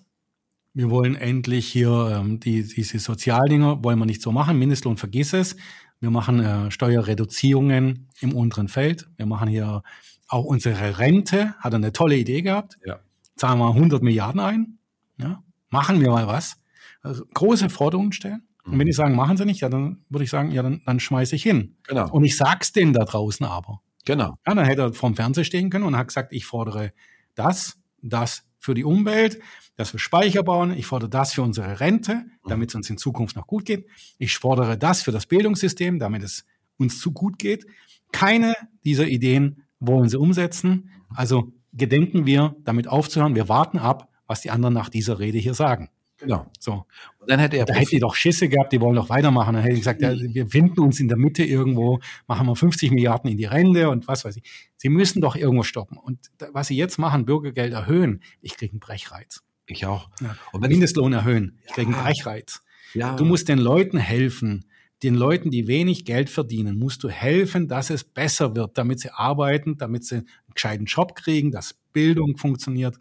wir 0.73 0.89
wollen 0.89 1.15
endlich 1.15 1.67
hier 1.67 2.19
ähm, 2.19 2.39
die, 2.39 2.63
diese 2.63 2.99
Sozialdinger, 2.99 3.83
wollen 3.83 3.97
wir 3.97 4.05
nicht 4.05 4.21
so 4.21 4.31
machen, 4.31 4.59
Mindestlohn 4.59 4.97
vergiss 4.97 5.33
es. 5.33 5.55
Wir 5.99 6.09
machen 6.11 6.39
äh, 6.39 6.69
Steuerreduzierungen 6.69 8.09
im 8.19 8.35
unteren 8.35 8.67
Feld. 8.67 9.07
Wir 9.17 9.25
machen 9.25 9.47
hier 9.47 9.83
auch 10.27 10.45
unsere 10.45 10.97
Rente, 10.99 11.53
hat 11.59 11.73
er 11.73 11.77
eine 11.77 11.93
tolle 11.93 12.17
Idee 12.17 12.41
gehabt. 12.41 12.77
Ja. 12.85 12.99
Zahlen 13.35 13.59
wir 13.59 13.67
100 13.69 14.01
Milliarden 14.01 14.39
ein. 14.39 14.77
Ja, 15.17 15.43
machen 15.69 16.01
wir 16.01 16.09
mal 16.09 16.27
was. 16.27 16.57
Also 17.01 17.25
große 17.33 17.69
Forderungen 17.69 18.11
stellen. 18.11 18.47
Und 18.65 18.79
wenn 18.79 18.87
die 18.87 18.93
sagen, 18.93 19.15
machen 19.15 19.37
sie 19.37 19.45
nicht, 19.45 19.61
ja, 19.61 19.69
dann 19.69 20.03
würde 20.09 20.23
ich 20.23 20.31
sagen, 20.31 20.49
ja, 20.51 20.63
dann, 20.63 20.81
dann 20.85 20.99
schmeiße 20.99 21.35
ich 21.35 21.43
hin. 21.43 21.75
Genau, 21.87 22.09
Und 22.11 22.23
ich 22.23 22.35
sag's 22.35 22.71
denen 22.71 22.93
da 22.93 23.05
draußen 23.05 23.45
aber. 23.45 23.81
genau. 24.05 24.39
Ja, 24.47 24.55
dann 24.55 24.65
hätte 24.65 24.81
er 24.81 24.93
vorm 24.93 25.15
Fernseher 25.15 25.43
stehen 25.43 25.69
können 25.69 25.83
und 25.85 25.95
hat 25.95 26.07
gesagt, 26.07 26.33
ich 26.33 26.45
fordere 26.45 26.91
das, 27.35 27.77
das 28.01 28.43
für 28.57 28.73
die 28.73 28.83
Umwelt, 28.83 29.39
dass 29.75 29.93
wir 29.93 29.99
Speicher 29.99 30.41
bauen. 30.41 30.71
Ich 30.75 30.87
fordere 30.87 31.09
das 31.11 31.33
für 31.33 31.43
unsere 31.43 31.79
Rente, 31.79 32.25
damit 32.47 32.69
es 32.69 32.75
uns 32.75 32.89
in 32.89 32.97
Zukunft 32.97 33.35
noch 33.35 33.45
gut 33.45 33.65
geht. 33.65 33.85
Ich 34.17 34.35
fordere 34.39 34.77
das 34.79 35.03
für 35.03 35.11
das 35.11 35.27
Bildungssystem, 35.27 35.99
damit 35.99 36.23
es 36.23 36.43
uns 36.77 36.99
zu 36.99 37.11
gut 37.11 37.37
geht. 37.37 37.67
Keine 38.11 38.55
dieser 38.83 39.05
Ideen 39.07 39.64
wollen 39.79 40.09
sie 40.09 40.17
umsetzen. 40.19 40.89
Also 41.13 41.51
gedenken 41.73 42.25
wir, 42.25 42.55
damit 42.63 42.87
aufzuhören. 42.87 43.35
Wir 43.35 43.49
warten 43.49 43.77
ab, 43.77 44.09
was 44.27 44.41
die 44.41 44.51
anderen 44.51 44.73
nach 44.73 44.89
dieser 44.89 45.19
Rede 45.19 45.37
hier 45.37 45.53
sagen. 45.53 45.89
genau. 46.17 46.49
So. 46.59 46.85
Und 47.19 47.29
dann 47.29 47.39
hätte 47.39 47.57
er 47.57 47.65
Da 47.65 47.73
hätte 47.73 47.91
die 47.91 47.99
doch 47.99 48.15
Schisse 48.15 48.47
gehabt, 48.49 48.71
die 48.71 48.79
wollen 48.81 48.95
doch 48.95 49.09
weitermachen. 49.09 49.53
Dann 49.53 49.63
hätte 49.63 49.75
ich 49.75 49.81
gesagt, 49.81 50.01
ja, 50.01 50.13
wir 50.13 50.47
finden 50.47 50.79
uns 50.79 50.99
in 50.99 51.07
der 51.07 51.17
Mitte 51.17 51.43
irgendwo, 51.43 51.99
machen 52.27 52.47
wir 52.47 52.55
50 52.55 52.91
Milliarden 52.91 53.29
in 53.29 53.37
die 53.37 53.45
Rente 53.45 53.89
und 53.89 54.07
was 54.07 54.23
weiß 54.25 54.37
ich. 54.37 54.43
Sie 54.77 54.89
müssen 54.89 55.21
doch 55.21 55.35
irgendwo 55.35 55.63
stoppen. 55.63 55.97
Und 55.97 56.19
was 56.53 56.67
sie 56.67 56.77
jetzt 56.77 56.97
machen, 56.97 57.25
Bürgergeld 57.25 57.73
erhöhen, 57.73 58.21
ich 58.41 58.55
kriege 58.57 58.71
einen 58.73 58.79
Brechreiz. 58.79 59.43
ich 59.67 59.85
auch. 59.85 60.09
Ja. 60.21 60.35
Und 60.53 60.61
wenn 60.61 60.69
Mindestlohn 60.71 61.13
erhöhen, 61.13 61.59
ich 61.65 61.73
kriege 61.73 61.93
einen. 61.93 62.01
Brechreiz. 62.01 62.61
ja, 62.93 63.15
Du 63.15 63.25
musst 63.25 63.49
den 63.49 63.59
Leuten 63.59 63.97
helfen. 63.97 64.65
Den 65.05 65.15
Leuten, 65.15 65.51
die 65.51 65.67
wenig 65.67 66.03
Geld 66.03 66.31
verdienen, 66.31 66.79
musst 66.79 67.03
du 67.03 67.09
helfen, 67.09 67.67
dass 67.67 67.91
es 67.91 68.03
besser 68.03 68.55
wird, 68.55 68.75
damit 68.77 68.99
sie 68.99 69.11
arbeiten, 69.11 69.77
damit 69.77 70.03
sie 70.03 70.15
einen 70.15 70.27
gescheiten 70.53 70.85
Job 70.85 71.15
kriegen, 71.15 71.51
dass 71.51 71.75
Bildung 71.93 72.37
funktioniert 72.37 72.97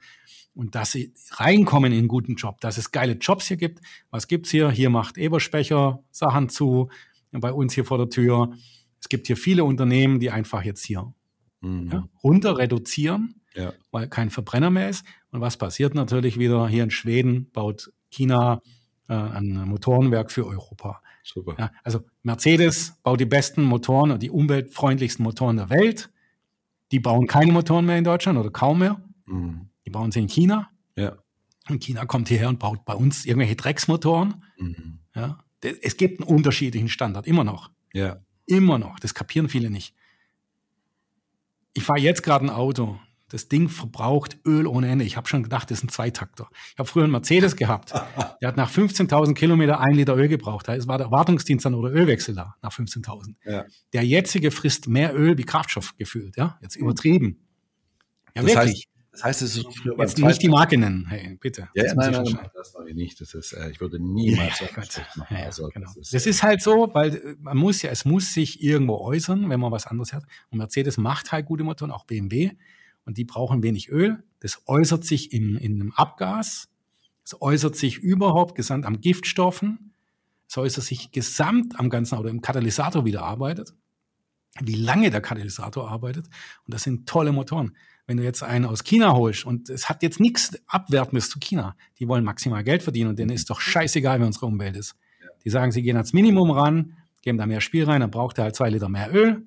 und 0.54 0.74
dass 0.74 0.92
sie 0.92 1.14
reinkommen 1.30 1.92
in 1.92 2.00
einen 2.00 2.08
guten 2.08 2.34
Job, 2.34 2.60
dass 2.60 2.76
es 2.76 2.92
geile 2.92 3.14
Jobs 3.14 3.48
hier 3.48 3.56
gibt. 3.56 3.80
Was 4.10 4.28
gibt's 4.28 4.50
hier? 4.50 4.70
Hier 4.70 4.90
macht 4.90 5.16
Eberspecher 5.16 6.04
Sachen 6.10 6.50
zu, 6.50 6.90
bei 7.32 7.52
uns 7.52 7.72
hier 7.72 7.86
vor 7.86 7.96
der 7.96 8.10
Tür. 8.10 8.52
Es 9.00 9.08
gibt 9.08 9.26
hier 9.26 9.38
viele 9.38 9.64
Unternehmen, 9.64 10.20
die 10.20 10.30
einfach 10.30 10.62
jetzt 10.62 10.84
hier 10.84 11.14
Mhm. 11.64 11.90
ja, 11.90 12.08
runter 12.22 12.58
reduzieren, 12.58 13.40
ja. 13.54 13.72
weil 13.90 14.08
kein 14.08 14.28
Verbrenner 14.30 14.70
mehr 14.70 14.90
ist. 14.90 15.04
Und 15.30 15.40
was 15.40 15.56
passiert 15.56 15.94
natürlich 15.94 16.38
wieder? 16.38 16.68
Hier 16.68 16.84
in 16.84 16.90
Schweden 16.90 17.50
baut 17.52 17.90
China 18.10 18.60
äh, 19.08 19.14
ein 19.14 19.66
Motorenwerk 19.66 20.30
für 20.30 20.46
Europa. 20.46 21.00
Super. 21.24 21.56
Ja, 21.58 21.72
also 21.82 22.04
Mercedes 22.22 22.94
baut 23.02 23.18
die 23.18 23.24
besten 23.26 23.62
Motoren 23.62 24.12
und 24.12 24.22
die 24.22 24.30
umweltfreundlichsten 24.30 25.24
Motoren 25.24 25.56
der 25.56 25.70
Welt. 25.70 26.10
Die 26.92 27.00
bauen 27.00 27.26
keine 27.26 27.50
Motoren 27.50 27.86
mehr 27.86 27.98
in 27.98 28.04
Deutschland 28.04 28.38
oder 28.38 28.50
kaum 28.50 28.78
mehr. 28.78 29.02
Mhm. 29.26 29.70
Die 29.84 29.90
bauen 29.90 30.12
sie 30.12 30.20
in 30.20 30.28
China. 30.28 30.70
Ja. 30.96 31.16
Und 31.68 31.82
China 31.82 32.04
kommt 32.04 32.28
hierher 32.28 32.48
und 32.48 32.58
baut 32.58 32.84
bei 32.84 32.94
uns 32.94 33.24
irgendwelche 33.24 33.56
Drecksmotoren. 33.56 34.44
Mhm. 34.58 35.00
Ja. 35.14 35.38
Es 35.82 35.96
gibt 35.96 36.20
einen 36.20 36.28
unterschiedlichen 36.28 36.88
Standard, 36.88 37.26
immer 37.26 37.42
noch. 37.44 37.70
ja. 37.92 38.20
Immer 38.46 38.78
noch. 38.78 39.00
Das 39.00 39.14
kapieren 39.14 39.48
viele 39.48 39.70
nicht. 39.70 39.94
Ich 41.72 41.82
fahre 41.82 41.98
jetzt 41.98 42.22
gerade 42.22 42.44
ein 42.44 42.50
Auto. 42.50 43.00
Das 43.34 43.48
Ding 43.48 43.68
verbraucht 43.68 44.38
Öl 44.46 44.64
ohne 44.64 44.88
Ende. 44.88 45.04
Ich 45.04 45.16
habe 45.16 45.26
schon 45.26 45.42
gedacht, 45.42 45.68
das 45.68 45.78
ist 45.78 45.84
ein 45.84 45.88
Zweitakter. 45.88 46.48
Ich 46.72 46.78
habe 46.78 46.88
früher 46.88 47.02
einen 47.02 47.10
Mercedes 47.10 47.56
gehabt. 47.56 47.92
Der 48.40 48.46
hat 48.46 48.56
nach 48.56 48.70
15.000 48.70 49.34
Kilometer 49.34 49.80
ein 49.80 49.96
Liter 49.96 50.16
Öl 50.16 50.28
gebraucht. 50.28 50.68
Da 50.68 50.86
war 50.86 50.98
der 50.98 51.10
Wartungsdienst 51.10 51.66
dann 51.66 51.74
oder 51.74 51.90
Ölwechsel 51.92 52.36
da 52.36 52.54
nach 52.62 52.70
15.000. 52.70 53.34
Ja. 53.44 53.64
Der 53.92 54.06
jetzige 54.06 54.52
frisst 54.52 54.86
mehr 54.86 55.16
Öl 55.16 55.36
wie 55.36 55.42
Kraftstoff 55.42 55.96
gefühlt. 55.96 56.36
Ja, 56.36 56.60
jetzt 56.62 56.76
übertrieben. 56.76 57.40
Ja, 58.36 58.42
Das 58.42 58.54
wirklich. 58.54 58.56
heißt, 58.56 58.88
Das 59.10 59.24
heißt, 59.24 59.42
es 59.42 59.56
ist 59.56 59.78
früher 59.78 59.98
Jetzt 59.98 60.16
nicht 60.16 60.40
die 60.40 60.48
Marke 60.48 60.78
nennen, 60.78 61.06
hey, 61.08 61.36
bitte. 61.40 61.68
Ja, 61.74 61.86
ja 61.86 61.94
nein, 61.96 62.12
nein, 62.12 62.22
nein, 62.22 62.50
das 62.54 62.72
mache 62.74 62.90
ich 62.90 62.94
nicht. 62.94 63.20
Das 63.20 63.34
ist, 63.34 63.52
äh, 63.52 63.68
ich 63.68 63.80
würde 63.80 63.98
niemals 63.98 64.60
ja, 64.60 64.68
so 64.68 65.00
machen. 65.18 65.36
Ja, 65.36 65.46
also, 65.46 65.68
genau. 65.74 65.86
das, 65.86 65.96
ist, 65.96 66.14
das 66.14 66.26
ist 66.26 66.44
halt 66.44 66.62
so, 66.62 66.88
weil 66.94 67.16
äh, 67.16 67.34
man 67.40 67.56
muss 67.56 67.82
ja, 67.82 67.90
es 67.90 68.04
muss 68.04 68.32
sich 68.32 68.62
irgendwo 68.62 68.98
äußern, 68.98 69.50
wenn 69.50 69.58
man 69.58 69.72
was 69.72 69.88
anderes 69.88 70.12
hat. 70.12 70.22
Und 70.50 70.58
Mercedes 70.58 70.98
macht 70.98 71.32
halt 71.32 71.46
gute 71.46 71.64
Motoren, 71.64 71.90
auch 71.90 72.04
BMW. 72.04 72.52
Und 73.04 73.18
die 73.18 73.24
brauchen 73.24 73.62
wenig 73.62 73.90
Öl. 73.90 74.22
Das 74.40 74.62
äußert 74.66 75.04
sich 75.04 75.32
in, 75.32 75.56
in 75.56 75.80
einem 75.80 75.92
Abgas. 75.92 76.68
Es 77.24 77.40
äußert 77.40 77.76
sich 77.76 77.98
überhaupt 77.98 78.54
gesamt 78.54 78.86
am 78.86 79.00
Giftstoffen. 79.00 79.92
Es 80.48 80.58
äußert 80.58 80.84
sich 80.84 81.12
gesamt 81.12 81.78
am 81.78 81.90
ganzen 81.90 82.16
Auto, 82.16 82.28
im 82.28 82.40
Katalysator 82.40 83.04
wieder 83.04 83.22
arbeitet. 83.22 83.74
Wie 84.60 84.76
lange 84.76 85.10
der 85.10 85.20
Katalysator 85.20 85.90
arbeitet. 85.90 86.26
Und 86.66 86.74
das 86.74 86.82
sind 86.82 87.08
tolle 87.08 87.32
Motoren 87.32 87.76
wenn 88.06 88.16
du 88.16 88.22
jetzt 88.22 88.42
einen 88.42 88.66
aus 88.66 88.84
China 88.84 89.14
holst 89.14 89.46
und 89.46 89.70
es 89.70 89.88
hat 89.88 90.02
jetzt 90.02 90.20
nichts 90.20 90.52
Abwertendes 90.66 91.30
zu 91.30 91.38
China, 91.38 91.76
die 91.98 92.08
wollen 92.08 92.24
maximal 92.24 92.62
Geld 92.62 92.82
verdienen 92.82 93.10
und 93.10 93.18
denen 93.18 93.30
ist 93.30 93.48
doch 93.50 93.60
scheißegal, 93.60 94.20
wie 94.20 94.24
unsere 94.24 94.46
Umwelt 94.46 94.76
ist. 94.76 94.94
Die 95.44 95.50
sagen, 95.50 95.72
sie 95.72 95.82
gehen 95.82 95.96
ans 95.96 96.12
Minimum 96.12 96.50
ran, 96.50 96.96
geben 97.22 97.38
da 97.38 97.46
mehr 97.46 97.60
Spiel 97.60 97.84
rein, 97.84 98.00
dann 98.00 98.10
braucht 98.10 98.38
er 98.38 98.44
halt 98.44 98.56
zwei 98.56 98.68
Liter 98.68 98.88
mehr 98.88 99.12
Öl 99.12 99.46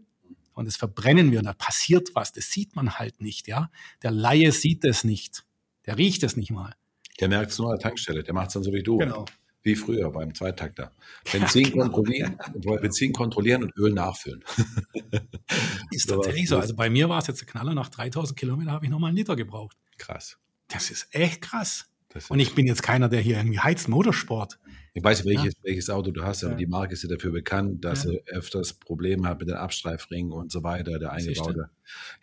und 0.57 0.65
das 0.65 0.75
verbrennen 0.75 1.31
wir 1.31 1.39
und 1.39 1.45
da 1.45 1.53
passiert 1.53 2.09
was. 2.13 2.33
Das 2.33 2.51
sieht 2.51 2.75
man 2.75 2.95
halt 2.95 3.21
nicht, 3.21 3.47
ja. 3.47 3.69
Der 4.03 4.11
Laie 4.11 4.51
sieht 4.51 4.83
das 4.83 5.03
nicht. 5.03 5.43
Der 5.85 5.97
riecht 5.97 6.23
es 6.23 6.35
nicht 6.35 6.51
mal. 6.51 6.75
Der 7.19 7.29
merkt 7.29 7.51
es 7.51 7.59
nur 7.59 7.69
an 7.71 7.77
der 7.77 7.83
Tankstelle. 7.83 8.23
Der 8.23 8.33
macht 8.33 8.47
es 8.47 8.53
dann 8.53 8.63
so 8.63 8.73
wie 8.73 8.83
du. 8.83 8.97
Genau 8.97 9.25
wie 9.67 9.75
früher 9.75 10.09
beim 10.11 10.33
Zweitakter. 10.33 10.93
Benzin, 11.31 11.63
ja, 11.65 11.69
genau. 11.69 11.83
kontrollieren, 11.85 12.37
Benzin 12.81 13.13
kontrollieren 13.13 13.63
und 13.63 13.77
Öl 13.77 13.93
nachfüllen. 13.93 14.43
Ist 15.91 16.09
tatsächlich 16.09 16.47
so. 16.47 16.57
Also 16.57 16.75
bei 16.75 16.89
mir 16.89 17.09
war 17.09 17.19
es 17.19 17.27
jetzt 17.27 17.41
der 17.41 17.47
Knaller, 17.47 17.75
nach 17.75 17.89
3000 17.89 18.39
Kilometern 18.39 18.73
habe 18.73 18.85
ich 18.85 18.91
nochmal 18.91 19.09
einen 19.09 19.17
Liter 19.17 19.35
gebraucht. 19.35 19.77
Krass. 19.97 20.37
Das 20.69 20.89
ist 20.89 21.07
echt 21.11 21.41
krass. 21.41 21.85
Ist 22.13 22.31
und 22.31 22.39
ich 22.39 22.55
bin 22.55 22.65
jetzt 22.65 22.81
keiner, 22.81 23.09
der 23.09 23.21
hier 23.21 23.37
irgendwie 23.37 23.59
heizt 23.59 23.87
Motorsport. 23.87 24.57
Ich 24.97 25.03
weiß, 25.03 25.25
welches, 25.25 25.53
ja. 25.53 25.59
welches 25.61 25.91
Auto 25.91 26.09
du 26.09 26.23
hast, 26.23 26.43
aber 26.43 26.53
ja. 26.53 26.57
die 26.57 26.65
Marke 26.65 26.93
ist 26.93 27.03
ja 27.03 27.09
dafür 27.09 27.31
bekannt, 27.31 27.85
dass 27.85 28.03
ja. 28.03 28.09
sie 28.09 28.23
öfters 28.25 28.73
Probleme 28.73 29.27
hat 29.29 29.39
mit 29.39 29.47
den 29.47 29.55
Abstreifringen 29.55 30.31
und 30.31 30.51
so 30.51 30.63
weiter, 30.63 30.97
der 30.97 31.11
eingebaute. 31.11 31.69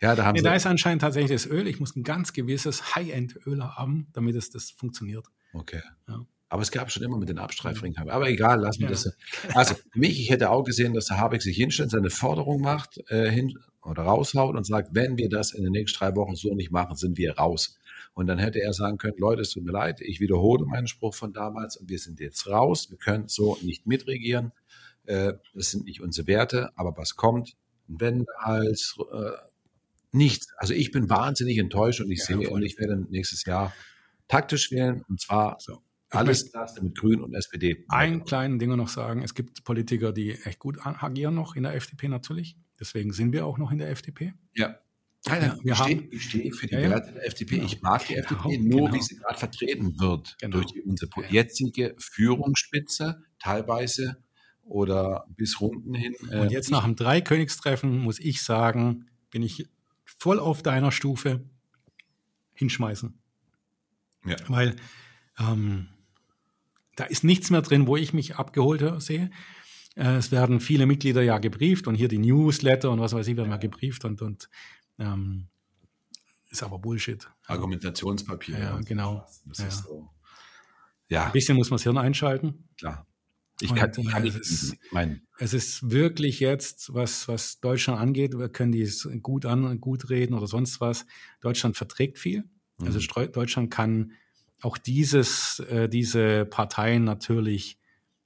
Ja, 0.01 0.13
da 0.13 0.25
haben 0.25 0.33
nee, 0.33 0.39
sie. 0.39 0.43
Da 0.43 0.55
ist 0.55 0.65
anscheinend 0.65 1.01
tatsächlich 1.01 1.31
das 1.31 1.49
Öl. 1.49 1.69
Ich 1.69 1.79
muss 1.79 1.95
ein 1.95 2.03
ganz 2.03 2.33
gewisses 2.33 2.93
High-End-Öl 2.93 3.63
haben, 3.63 4.07
damit 4.11 4.35
es 4.35 4.49
das 4.49 4.71
funktioniert. 4.71 5.25
Okay. 5.53 5.81
Ja. 6.09 6.25
Aber 6.49 6.61
es 6.63 6.71
gab 6.71 6.91
schon 6.91 7.01
immer 7.03 7.17
mit 7.17 7.29
den 7.29 7.37
Abstreifringen. 7.37 7.97
Aber 8.09 8.27
egal, 8.27 8.59
lassen 8.59 8.81
wir 8.81 8.87
ja. 8.87 8.91
das. 8.91 9.15
Also 9.53 9.75
für 9.75 9.97
mich, 9.97 10.19
ich 10.19 10.29
hätte 10.29 10.49
auch 10.49 10.63
gesehen, 10.65 10.93
dass 10.93 11.05
der 11.05 11.17
Habeck 11.17 11.41
sich 11.41 11.55
hinstellt, 11.55 11.91
seine 11.91 12.09
Forderung 12.09 12.59
macht 12.59 12.99
äh, 13.09 13.31
hin 13.31 13.57
oder 13.83 14.03
raushaut 14.03 14.53
und 14.53 14.65
sagt, 14.65 14.89
wenn 14.91 15.17
wir 15.17 15.29
das 15.29 15.53
in 15.53 15.63
den 15.63 15.71
nächsten 15.71 15.97
drei 15.97 16.13
Wochen 16.17 16.35
so 16.35 16.53
nicht 16.53 16.71
machen, 16.71 16.97
sind 16.97 17.17
wir 17.17 17.37
raus. 17.37 17.77
Und 18.15 18.27
dann 18.27 18.39
hätte 18.39 18.61
er 18.61 18.73
sagen 18.73 18.97
können, 18.97 19.17
Leute, 19.17 19.41
es 19.41 19.51
tut 19.51 19.65
mir 19.65 19.73
leid, 19.73 19.99
ich 19.99 20.21
wiederhole 20.21 20.65
meinen 20.65 20.87
Spruch 20.87 21.13
von 21.13 21.33
damals 21.33 21.75
und 21.75 21.89
wir 21.89 21.99
sind 21.99 22.21
jetzt 22.21 22.47
raus. 22.47 22.89
Wir 22.89 22.97
können 22.97 23.27
so 23.27 23.57
nicht 23.61 23.85
mitregieren. 23.85 24.53
Äh, 25.03 25.33
das 25.53 25.71
sind 25.71 25.83
nicht 25.83 26.01
unsere 26.01 26.25
Werte, 26.25 26.71
aber 26.75 26.95
was 26.97 27.17
kommt, 27.17 27.57
wenn 27.87 28.25
als 28.37 28.95
äh, 29.11 29.31
nichts. 30.13 30.47
Also 30.57 30.73
ich 30.73 30.91
bin 30.91 31.09
wahnsinnig 31.09 31.57
enttäuscht 31.57 31.99
und 31.99 32.09
ich 32.09 32.19
ja, 32.19 32.37
sehe 32.37 32.49
und 32.49 32.63
ich 32.63 32.79
werde 32.79 33.05
nächstes 33.09 33.43
Jahr 33.43 33.73
taktisch 34.29 34.71
wählen 34.71 35.03
und 35.09 35.19
zwar 35.19 35.57
so. 35.59 35.81
Alles 36.09 36.51
das 36.51 36.81
mit 36.81 36.97
Grün 36.97 37.21
und 37.21 37.33
SPD. 37.33 37.83
Ein 37.89 38.23
kleinen 38.23 38.59
Ding 38.59 38.73
noch 38.73 38.87
sagen. 38.87 39.21
Es 39.23 39.33
gibt 39.33 39.65
Politiker, 39.65 40.13
die 40.13 40.31
echt 40.45 40.59
gut 40.59 40.77
agieren 40.81 41.35
noch 41.35 41.57
in 41.57 41.63
der 41.63 41.75
FDP 41.75 42.07
natürlich. 42.07 42.55
Deswegen 42.79 43.11
sind 43.11 43.33
wir 43.33 43.45
auch 43.45 43.57
noch 43.57 43.71
in 43.71 43.79
der 43.79 43.89
FDP. 43.89 44.33
Ja. 44.53 44.77
Nein, 45.27 45.41
nein, 45.41 45.59
wir 45.63 45.73
ich, 45.73 45.79
stehe, 45.79 46.01
ich 46.11 46.23
stehe 46.23 46.53
für 46.53 46.67
die 46.67 46.75
ja, 46.75 46.89
Werte 46.89 47.13
der 47.13 47.25
FDP. 47.25 47.55
Genau. 47.55 47.65
Ich 47.65 47.81
mag 47.81 48.05
die 48.07 48.13
genau, 48.13 48.27
FDP 48.27 48.57
nur, 48.59 48.81
genau. 48.81 48.93
wie 48.93 49.01
sie 49.01 49.15
gerade 49.15 49.39
vertreten 49.39 49.99
wird. 49.99 50.35
Genau. 50.39 50.57
Durch 50.57 50.85
unsere 50.85 51.09
jetzige 51.29 51.95
Führungsspitze, 51.97 53.23
teilweise 53.39 54.17
oder 54.63 55.25
bis 55.29 55.61
Runden 55.61 55.93
hin. 55.93 56.15
Äh, 56.29 56.39
und 56.39 56.51
jetzt 56.51 56.69
nach 56.69 56.83
dem 56.83 56.95
Dreikönigstreffen 56.95 57.97
muss 57.97 58.19
ich 58.19 58.43
sagen, 58.43 59.07
bin 59.31 59.41
ich 59.41 59.67
voll 60.05 60.39
auf 60.39 60.61
deiner 60.61 60.91
Stufe 60.91 61.43
hinschmeißen. 62.53 63.17
Ja. 64.25 64.35
Weil 64.47 64.75
ähm, 65.39 65.87
da 66.95 67.03
ist 67.05 67.23
nichts 67.23 67.49
mehr 67.49 67.61
drin, 67.61 67.87
wo 67.87 67.97
ich 67.97 68.13
mich 68.13 68.35
abgeholt 68.35 69.01
sehe. 69.01 69.29
Äh, 69.95 70.15
es 70.15 70.31
werden 70.31 70.59
viele 70.59 70.85
Mitglieder 70.85 71.21
ja 71.21 71.37
gebrieft 71.37 71.87
und 71.87 71.95
hier 71.95 72.07
die 72.07 72.17
Newsletter 72.17 72.91
und 72.91 72.99
was 72.99 73.13
weiß 73.13 73.27
ich 73.27 73.37
werden 73.37 73.49
mal 73.49 73.57
gebrieft 73.57 74.05
und, 74.05 74.21
und 74.21 74.49
ähm, 74.99 75.47
ist 76.49 76.63
aber 76.63 76.79
Bullshit. 76.79 77.27
Argumentationspapier. 77.47 78.57
Ja, 78.57 78.79
genau. 78.81 79.25
Das 79.45 79.59
ja. 79.59 79.67
ist 79.67 79.83
so. 79.83 80.09
Ja. 81.07 81.25
Ein 81.25 81.31
bisschen 81.31 81.57
muss 81.57 81.69
man 81.69 81.77
das 81.77 81.83
Hirn 81.83 81.97
einschalten. 81.97 82.67
Klar. 82.77 83.05
Ich 83.61 83.73
kann, 83.73 83.91
und, 83.95 84.09
kann 84.09 84.25
es, 84.27 84.35
ist, 84.35 84.75
mein 84.91 85.21
es 85.37 85.53
ist 85.53 85.89
wirklich 85.89 86.41
jetzt, 86.41 86.93
was, 86.93 87.29
was 87.29 87.61
Deutschland 87.61 88.01
angeht, 88.01 88.37
wir 88.37 88.49
können 88.49 88.73
die 88.73 88.81
es 88.81 89.07
gut 89.21 89.45
an, 89.45 89.79
gut 89.79 90.09
reden 90.09 90.33
oder 90.33 90.47
sonst 90.47 90.81
was. 90.81 91.05
Deutschland 91.39 91.77
verträgt 91.77 92.19
viel. 92.19 92.43
Also 92.79 92.99
mhm. 92.99 93.05
Also 93.05 93.31
Deutschland 93.31 93.71
kann 93.71 94.11
auch 94.61 94.77
dieses, 94.77 95.59
äh, 95.59 95.87
diese 95.87 96.45
Parteien 96.45 97.05
natürlich 97.05 97.79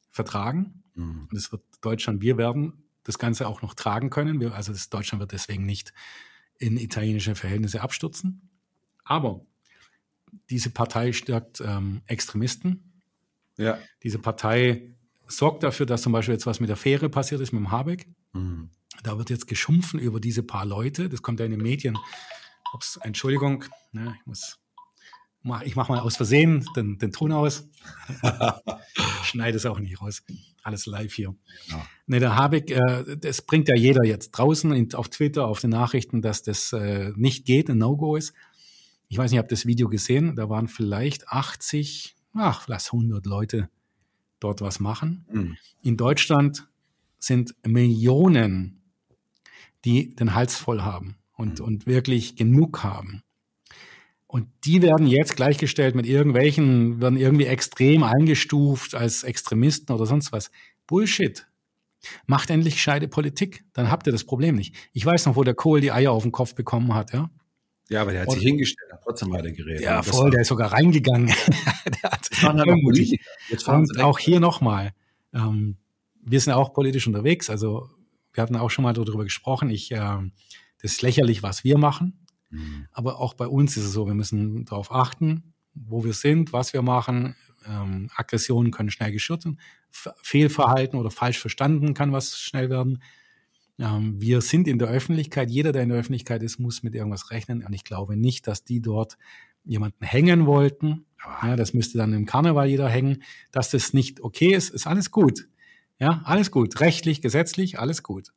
vertragen. 0.10 0.84
Mhm. 0.96 1.28
Und 1.30 1.38
es 1.38 1.52
wird 1.52 1.62
Deutschland, 1.82 2.22
wir 2.22 2.38
werden 2.38 2.86
das 3.04 3.20
Ganze 3.20 3.48
auch 3.48 3.62
noch 3.62 3.76
tragen 3.76 4.10
können. 4.10 4.40
Wir, 4.40 4.56
also 4.56 4.72
das 4.72 4.90
Deutschland 4.90 5.20
wird 5.20 5.32
deswegen 5.32 5.66
nicht 5.66 5.94
in 6.60 6.78
italienische 6.78 7.36
Verhältnisse 7.36 7.82
abstürzen. 7.82 8.50
Aber 9.04 9.46
diese 10.50 10.70
Partei 10.70 11.14
stärkt 11.14 11.62
ähm, 11.62 12.02
Extremisten. 12.06 13.02
Ja. 13.58 13.80
Diese 14.04 14.20
Partei 14.20 14.96
sorgt 15.28 15.64
dafür, 15.64 15.86
dass 15.86 16.02
zum 16.02 16.12
Beispiel 16.12 16.34
jetzt 16.34 16.46
was 16.46 16.60
mit 16.60 16.70
der 16.70 16.78
Fähre 16.78 17.10
passiert 17.10 17.42
ist, 17.42 17.52
mit 17.52 17.60
dem 17.60 17.72
Habeck. 17.72 18.08
Mhm. 18.34 18.70
Da 19.04 19.18
wird 19.18 19.30
jetzt 19.30 19.48
geschumpfen 19.48 20.00
über 20.00 20.20
diese 20.20 20.44
paar 20.44 20.66
Leute. 20.66 21.10
Das 21.10 21.22
kommt 21.22 21.40
ja 21.40 21.46
in 21.46 21.52
den 21.52 21.62
Medien. 21.62 21.98
Ups, 22.74 23.00
Entschuldigung, 23.02 23.66
ne, 23.92 24.16
ich 24.20 24.26
muss 24.26 24.60
ich 25.64 25.76
mache 25.76 25.92
mal 25.92 26.00
aus 26.00 26.18
Versehen 26.18 26.66
den, 26.76 26.98
den 26.98 27.12
Ton 27.12 27.32
aus. 27.32 27.68
Schneide 29.30 29.58
es 29.58 29.66
auch 29.66 29.80
nicht 29.80 30.02
raus. 30.02 30.24
Alles 30.64 30.86
live 30.86 31.14
hier. 31.14 31.36
Ja. 31.68 31.86
Ne, 32.08 32.20
der 32.20 32.36
Habeck, 32.36 32.72
äh, 32.72 33.18
das 33.18 33.42
bringt 33.42 33.68
ja 33.68 33.76
jeder 33.76 34.04
jetzt 34.04 34.32
draußen 34.32 34.72
in, 34.74 34.94
auf 34.94 35.10
Twitter, 35.10 35.48
auf 35.48 35.62
den 35.62 35.70
Nachrichten, 35.70 36.22
dass 36.22 36.44
das 36.44 36.74
äh, 36.74 37.12
nicht 37.16 37.46
geht, 37.46 37.70
ein 37.70 37.78
No-Go 37.78 38.16
ist. 38.16 38.34
Ich 39.08 39.18
weiß 39.18 39.32
nicht, 39.32 39.38
ich 39.38 39.40
habe 39.40 39.48
das 39.48 39.66
Video 39.66 39.88
gesehen. 39.88 40.36
Da 40.36 40.50
waren 40.50 40.68
vielleicht 40.68 41.30
80, 41.30 42.16
ach, 42.34 42.68
lass 42.68 42.88
100 42.88 43.26
Leute 43.26 43.70
dort 44.40 44.62
was 44.62 44.80
machen. 44.80 45.26
Mhm. 45.32 45.58
In 45.82 45.98
Deutschland 45.98 46.68
sind 47.20 47.56
Millionen, 47.66 48.82
die 49.86 50.16
den 50.16 50.34
Hals 50.34 50.56
voll 50.56 50.82
haben 50.82 51.16
und, 51.36 51.60
mhm. 51.60 51.66
und 51.66 51.88
wirklich 51.88 52.36
genug 52.36 52.84
haben. 52.84 53.24
Und 54.32 54.48
die 54.64 54.84
werden 54.84 55.08
jetzt 55.08 55.36
gleichgestellt 55.36 55.96
mit 55.96 56.06
irgendwelchen, 56.06 57.02
werden 57.02 57.18
irgendwie 57.18 57.46
extrem 57.46 58.04
eingestuft 58.04 58.94
als 58.94 59.24
Extremisten 59.24 59.92
oder 59.96 60.06
sonst 60.06 60.32
was. 60.32 60.52
Bullshit. 60.86 61.48
Macht 62.28 62.52
endlich 62.52 62.80
scheide 62.80 63.08
Politik, 63.08 63.64
dann 63.74 63.90
habt 63.90 64.06
ihr 64.06 64.12
das 64.12 64.24
Problem 64.24 64.56
nicht. 64.56 64.76
Ich 64.94 65.04
weiß 65.04 65.26
noch, 65.26 65.36
wo 65.36 65.44
der 65.44 65.56
Kohl 65.56 65.82
die 65.82 65.92
Eier 65.92 66.12
auf 66.12 66.22
den 66.22 66.32
Kopf 66.32 66.54
bekommen 66.54 66.94
hat, 66.94 67.12
ja. 67.12 67.32
Ja, 67.90 68.04
aber 68.04 68.12
der 68.12 68.22
hat 68.22 68.32
sich 68.32 68.44
hingestellt, 68.44 68.94
hat 68.94 69.02
trotzdem 69.04 69.32
weiter 69.32 69.52
geredet. 69.52 69.82
Ja, 69.82 70.04
voll, 70.04 70.30
der 70.30 70.42
ist 70.42 70.50
sogar 70.50 70.74
reingegangen. 70.74 71.26
der 72.04 72.12
hat 72.12 72.30
Jetzt 73.50 73.68
und 73.68 74.00
auch 74.00 74.20
hier 74.20 74.40
nochmal, 74.40 74.94
ähm, 75.34 75.78
wir 76.24 76.40
sind 76.40 76.54
auch 76.54 76.72
politisch 76.72 77.08
unterwegs, 77.08 77.50
also 77.50 77.90
wir 78.34 78.44
hatten 78.44 78.58
auch 78.58 78.70
schon 78.70 78.84
mal 78.84 78.94
darüber 78.94 79.24
gesprochen. 79.24 79.72
Ich, 79.72 79.92
äh, 79.92 79.98
das 79.98 80.92
ist 80.92 81.02
lächerlich, 81.02 81.42
was 81.42 81.64
wir 81.64 81.80
machen. 81.80 82.19
Mhm. 82.50 82.88
Aber 82.92 83.20
auch 83.20 83.34
bei 83.34 83.48
uns 83.48 83.78
ist 83.78 83.86
es 83.86 83.94
so, 83.94 84.08
wir 84.08 84.14
müssen 84.14 84.66
darauf 84.66 84.92
achten, 84.92 85.54
wo 85.74 86.04
wir 86.04 86.14
sind, 86.14 86.54
was 86.54 86.74
wir 86.74 86.82
machen. 86.82 87.36
Ähm, 87.66 88.10
Aggressionen 88.16 88.72
können 88.72 88.90
schnell 88.90 89.12
geschürt 89.12 89.46
werden. 89.46 89.60
Fehlverhalten 89.92 91.00
oder 91.00 91.12
falsch 91.12 91.40
verstanden 91.40 91.94
kann 91.94 92.12
was 92.12 92.40
schnell 92.40 92.70
werden. 92.70 93.02
Ähm, 93.80 94.20
wir 94.20 94.42
sind 94.42 94.68
in 94.68 94.80
der 94.80 94.90
Öffentlichkeit. 94.90 95.50
Jeder, 95.50 95.72
der 95.72 95.84
in 95.84 95.90
der 95.90 95.98
Öffentlichkeit 95.98 96.44
ist, 96.44 96.60
muss 96.60 96.84
mit 96.84 96.96
irgendwas 96.96 97.32
rechnen. 97.32 97.64
Und 97.64 97.74
ich 97.74 97.84
glaube 97.84 98.18
nicht, 98.18 98.48
dass 98.48 98.64
die 98.64 98.82
dort 98.82 99.18
jemanden 99.64 100.06
hängen 100.06 100.46
wollten. 100.46 101.06
Ja, 101.44 101.56
das 101.56 101.74
müsste 101.74 101.98
dann 101.98 102.14
im 102.14 102.26
Karneval 102.26 102.68
jeder 102.68 102.90
hängen. 102.90 103.24
Dass 103.52 103.72
das 103.72 103.94
nicht 103.94 104.22
okay 104.22 104.54
ist, 104.54 104.70
ist 104.70 104.88
alles 104.88 105.12
gut. 105.12 105.48
Ja, 106.00 106.22
alles 106.24 106.52
gut. 106.52 106.80
Rechtlich, 106.80 107.22
gesetzlich, 107.22 107.80
alles 107.80 108.04
gut. 108.04 108.32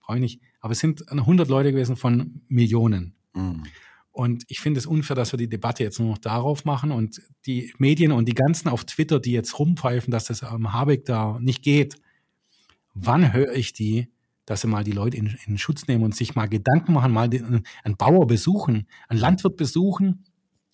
Brauche 0.00 0.18
ich 0.18 0.22
nicht. 0.22 0.40
Aber 0.60 0.72
es 0.72 0.78
sind 0.78 1.10
100 1.10 1.48
Leute 1.48 1.72
gewesen 1.72 1.96
von 1.96 2.42
Millionen. 2.48 3.15
Mhm. 3.36 3.64
Und 4.12 4.44
ich 4.48 4.60
finde 4.60 4.78
es 4.78 4.86
unfair, 4.86 5.14
dass 5.14 5.32
wir 5.32 5.36
die 5.36 5.48
Debatte 5.48 5.82
jetzt 5.82 6.00
nur 6.00 6.08
noch 6.08 6.18
darauf 6.18 6.64
machen 6.64 6.90
und 6.90 7.20
die 7.44 7.74
Medien 7.78 8.12
und 8.12 8.26
die 8.26 8.34
ganzen 8.34 8.68
auf 8.68 8.84
Twitter, 8.84 9.20
die 9.20 9.32
jetzt 9.32 9.58
rumpfeifen, 9.58 10.10
dass 10.10 10.24
das 10.24 10.42
am 10.42 10.72
Habeck 10.72 11.04
da 11.04 11.38
nicht 11.38 11.62
geht. 11.62 11.96
Wann 12.94 13.34
höre 13.34 13.52
ich 13.52 13.74
die 13.74 14.08
dass 14.46 14.60
sie 14.60 14.68
mal 14.68 14.84
die 14.84 14.92
Leute 14.92 15.16
in, 15.16 15.36
in 15.46 15.58
Schutz 15.58 15.86
nehmen 15.88 16.04
und 16.04 16.14
sich 16.14 16.34
mal 16.34 16.46
Gedanken 16.46 16.92
machen, 16.92 17.12
mal 17.12 17.28
den, 17.28 17.64
einen 17.82 17.96
Bauer 17.96 18.26
besuchen, 18.26 18.86
einen 19.08 19.20
Landwirt 19.20 19.56
besuchen 19.56 20.24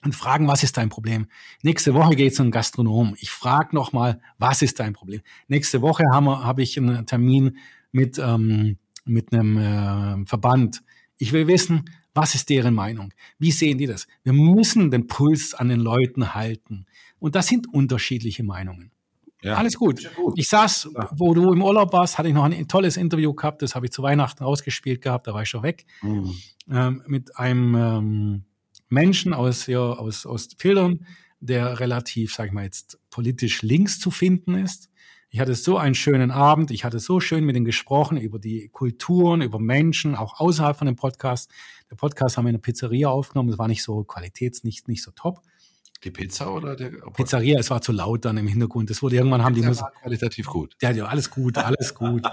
und 0.05 0.15
fragen, 0.15 0.47
was 0.47 0.63
ist 0.63 0.77
dein 0.77 0.91
Problem? 0.91 1.27
Nächste 1.63 1.95
Woche 1.95 2.15
geht 2.15 2.33
es 2.33 2.37
zum 2.37 2.51
Gastronom. 2.51 3.17
Ich 3.19 3.31
frage 3.31 3.75
nochmal, 3.75 4.21
was 4.39 4.63
ist 4.63 4.79
dein 4.79 4.93
Problem? 4.93 5.23
Nächste 5.49 5.81
Woche 5.81 6.05
habe 6.13 6.45
hab 6.45 6.59
ich 6.59 6.79
einen 6.79 7.07
Termin 7.07 7.57
mit, 7.93 8.19
ähm, 8.19 8.77
mit 9.07 9.33
einem 9.33 9.57
äh, 9.57 10.27
Verband. 10.27 10.83
Ich 11.23 11.33
will 11.33 11.47
wissen, 11.47 11.85
was 12.15 12.35
ist 12.35 12.51
deren 12.51 12.75
Meinung? 12.75 13.15
Wie 13.39 13.53
sehen 13.53 13.79
die 13.79 13.87
das? 13.87 14.09
Wir 14.25 14.33
müssen 14.33 14.91
den 14.91 15.07
Puls 15.07 15.55
an 15.55 15.69
den 15.69 15.79
Leuten 15.79 16.35
halten. 16.35 16.85
Und 17.21 17.37
das 17.37 17.47
sind 17.47 17.73
unterschiedliche 17.73 18.43
Meinungen. 18.43 18.91
Ja. 19.41 19.55
Alles 19.55 19.77
gut. 19.77 20.11
gut. 20.17 20.35
Ich 20.37 20.49
saß, 20.49 20.91
wo 21.13 21.33
du 21.33 21.53
im 21.53 21.63
Urlaub 21.63 21.93
warst, 21.93 22.19
hatte 22.19 22.27
ich 22.29 22.35
noch 22.35 22.43
ein 22.43 22.67
tolles 22.67 22.97
Interview 22.97 23.33
gehabt, 23.35 23.63
das 23.63 23.77
habe 23.77 23.87
ich 23.87 23.93
zu 23.93 24.03
Weihnachten 24.03 24.43
ausgespielt 24.43 25.01
gehabt, 25.01 25.29
da 25.29 25.33
war 25.33 25.43
ich 25.43 25.49
schon 25.49 25.63
weg, 25.63 25.87
mhm. 26.03 26.35
ähm, 26.69 27.03
mit 27.07 27.37
einem 27.37 27.75
ähm, 27.77 28.45
Menschen 28.89 29.33
aus, 29.33 29.69
ja, 29.69 29.79
aus, 29.79 30.27
aus 30.27 30.49
Filtern, 30.59 31.07
der 31.39 31.79
relativ, 31.79 32.35
sag 32.35 32.49
ich 32.49 32.53
mal 32.53 32.65
jetzt, 32.65 32.99
politisch 33.11 33.63
links 33.63 34.01
zu 34.01 34.11
finden 34.11 34.55
ist. 34.55 34.91
Ich 35.35 35.41
hatte 35.41 35.55
so 35.55 35.79
einen 35.79 35.95
schönen 35.95 36.31
Abend. 36.31 36.71
Ich 36.71 36.85
hatte 36.85 36.99
so 36.99 37.19
schön 37.19 37.45
mit 37.45 37.57
ihm 37.57 37.65
gesprochen 37.65 38.19
über 38.19 38.39
die 38.39 38.69
Kulturen, 38.69 39.41
über 39.41 39.59
Menschen, 39.59 40.15
auch 40.15 40.39
außerhalb 40.39 40.77
von 40.77 40.85
dem 40.85 40.95
Podcast. 40.97 41.51
Der 41.91 41.97
Podcast 41.97 42.37
haben 42.37 42.45
wir 42.45 42.51
in 42.51 42.57
der 42.57 42.61
Pizzeria 42.61 43.09
aufgenommen. 43.09 43.49
Es 43.49 43.57
war 43.59 43.67
nicht 43.67 43.83
so 43.83 44.05
qualitäts, 44.05 44.63
nicht, 44.63 44.89
nicht 44.89 45.03
so 45.03 45.11
top. 45.13 45.41
Die 46.05 46.11
Pizza 46.11 46.53
oder 46.53 46.77
der 46.77 46.91
Pizzeria, 47.15 47.59
es 47.59 47.71
war 47.71 47.81
zu 47.81 47.93
laut 47.93 48.27
dann 48.27 48.37
im 48.37 48.47
Hintergrund. 48.47 48.91
Das 48.91 49.03
wurde 49.03 49.17
irgendwann 49.17 49.43
haben 49.43 49.55
die 49.55 49.63
Musik 49.63 49.87
qualitativ 50.03 50.49
gut. 50.49 50.77
Ja, 50.83 50.91
ja, 50.91 51.07
alles 51.07 51.31
gut, 51.31 51.57
alles 51.57 51.95
gut. 51.95 52.27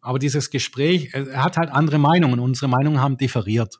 Aber 0.00 0.18
dieses 0.18 0.48
Gespräch, 0.48 1.12
er 1.12 1.44
hat 1.44 1.58
halt 1.58 1.68
andere 1.68 1.98
Meinungen. 1.98 2.40
Unsere 2.40 2.68
Meinungen 2.68 3.02
haben 3.02 3.18
differiert. 3.18 3.78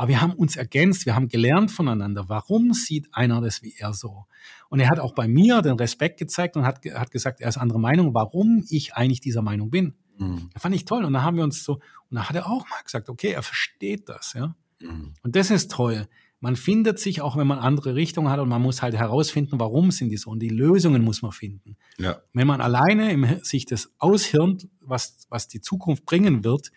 Aber 0.00 0.08
wir 0.08 0.22
haben 0.22 0.32
uns 0.32 0.56
ergänzt, 0.56 1.04
wir 1.04 1.14
haben 1.14 1.28
gelernt 1.28 1.70
voneinander. 1.70 2.30
Warum 2.30 2.72
sieht 2.72 3.10
einer 3.12 3.42
das 3.42 3.62
wie 3.62 3.74
er 3.76 3.92
so? 3.92 4.24
Und 4.70 4.80
er 4.80 4.88
hat 4.88 4.98
auch 4.98 5.12
bei 5.12 5.28
mir 5.28 5.60
den 5.60 5.74
Respekt 5.74 6.18
gezeigt 6.18 6.56
und 6.56 6.64
hat, 6.64 6.82
hat 6.94 7.10
gesagt, 7.10 7.42
er 7.42 7.50
ist 7.50 7.58
anderer 7.58 7.80
Meinung, 7.80 8.14
warum 8.14 8.64
ich 8.70 8.94
eigentlich 8.94 9.20
dieser 9.20 9.42
Meinung 9.42 9.68
bin. 9.68 9.92
Mhm. 10.16 10.48
Das 10.54 10.62
fand 10.62 10.74
ich 10.74 10.86
toll. 10.86 11.04
Und 11.04 11.12
da 11.12 11.22
haben 11.22 11.36
wir 11.36 11.44
uns 11.44 11.64
so, 11.64 11.74
und 11.74 12.16
da 12.16 12.30
hat 12.30 12.34
er 12.34 12.46
auch 12.46 12.66
mal 12.70 12.80
gesagt, 12.82 13.10
okay, 13.10 13.32
er 13.32 13.42
versteht 13.42 14.08
das, 14.08 14.32
ja. 14.32 14.54
Mhm. 14.80 15.12
Und 15.22 15.36
das 15.36 15.50
ist 15.50 15.70
toll. 15.70 16.08
Man 16.40 16.56
findet 16.56 16.98
sich 16.98 17.20
auch, 17.20 17.36
wenn 17.36 17.46
man 17.46 17.58
andere 17.58 17.94
Richtungen 17.94 18.30
hat 18.30 18.40
und 18.40 18.48
man 18.48 18.62
muss 18.62 18.80
halt 18.80 18.94
herausfinden, 18.94 19.60
warum 19.60 19.90
sind 19.90 20.08
die 20.08 20.16
so 20.16 20.30
und 20.30 20.38
die 20.38 20.48
Lösungen 20.48 21.04
muss 21.04 21.20
man 21.20 21.32
finden. 21.32 21.76
Ja. 21.98 22.22
Wenn 22.32 22.46
man 22.46 22.62
alleine 22.62 23.12
im, 23.12 23.26
sich 23.42 23.66
das 23.66 23.92
aushirnt, 23.98 24.66
was, 24.80 25.26
was 25.28 25.46
die 25.46 25.60
Zukunft 25.60 26.06
bringen 26.06 26.42
wird, 26.42 26.72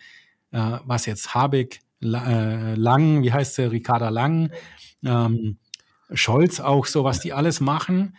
äh, 0.51 0.79
was 0.83 1.05
jetzt 1.05 1.33
Habeck, 1.33 1.79
Lang, 2.04 3.24
wie 3.24 3.32
heißt 3.32 3.58
der, 3.58 3.72
Ricarda 3.72 4.10
Lang, 4.10 4.52
ähm, 5.04 5.58
Scholz 6.13 6.60
auch 6.60 6.86
so, 6.86 7.04
was 7.04 7.20
die 7.20 7.34
alles 7.34 7.60
machen, 7.60 8.16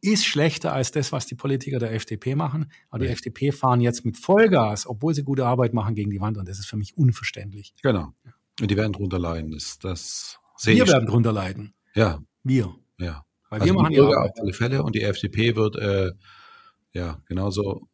ist 0.00 0.24
schlechter 0.26 0.72
als 0.72 0.92
das, 0.92 1.12
was 1.12 1.26
die 1.26 1.34
Politiker 1.34 1.78
der 1.78 1.92
FDP 1.92 2.34
machen. 2.34 2.70
Aber 2.90 3.04
die 3.04 3.10
FDP 3.10 3.52
fahren 3.52 3.80
jetzt 3.80 4.04
mit 4.04 4.16
Vollgas, 4.16 4.86
obwohl 4.86 5.14
sie 5.14 5.24
gute 5.24 5.44
Arbeit 5.44 5.74
machen, 5.74 5.94
gegen 5.94 6.10
die 6.10 6.20
Wand. 6.20 6.38
Und 6.38 6.48
das 6.48 6.58
ist 6.58 6.66
für 6.66 6.76
mich 6.76 6.96
unverständlich. 6.96 7.74
Genau. 7.82 8.12
Und 8.60 8.70
die 8.70 8.76
werden 8.76 8.92
drunter 8.92 9.18
leiden. 9.18 9.50
Das, 9.52 9.78
das 9.78 10.38
sehe 10.56 10.76
wir 10.76 10.84
ich. 10.84 10.90
werden 10.90 11.06
drunter 11.06 11.32
leiden. 11.32 11.74
Ja. 11.94 12.20
Wir. 12.44 12.74
Ja. 12.98 13.24
Weil 13.50 13.60
also 13.60 13.74
wir 13.74 13.80
machen 13.80 13.92
die 13.92 14.00
Arbeit. 14.00 14.16
auf 14.16 14.40
alle 14.40 14.52
Fälle. 14.52 14.82
Und 14.82 14.94
die 14.94 15.02
FDP 15.02 15.56
wird, 15.56 15.76
äh, 15.76 16.12
ja, 16.92 17.20
genauso 17.26 17.88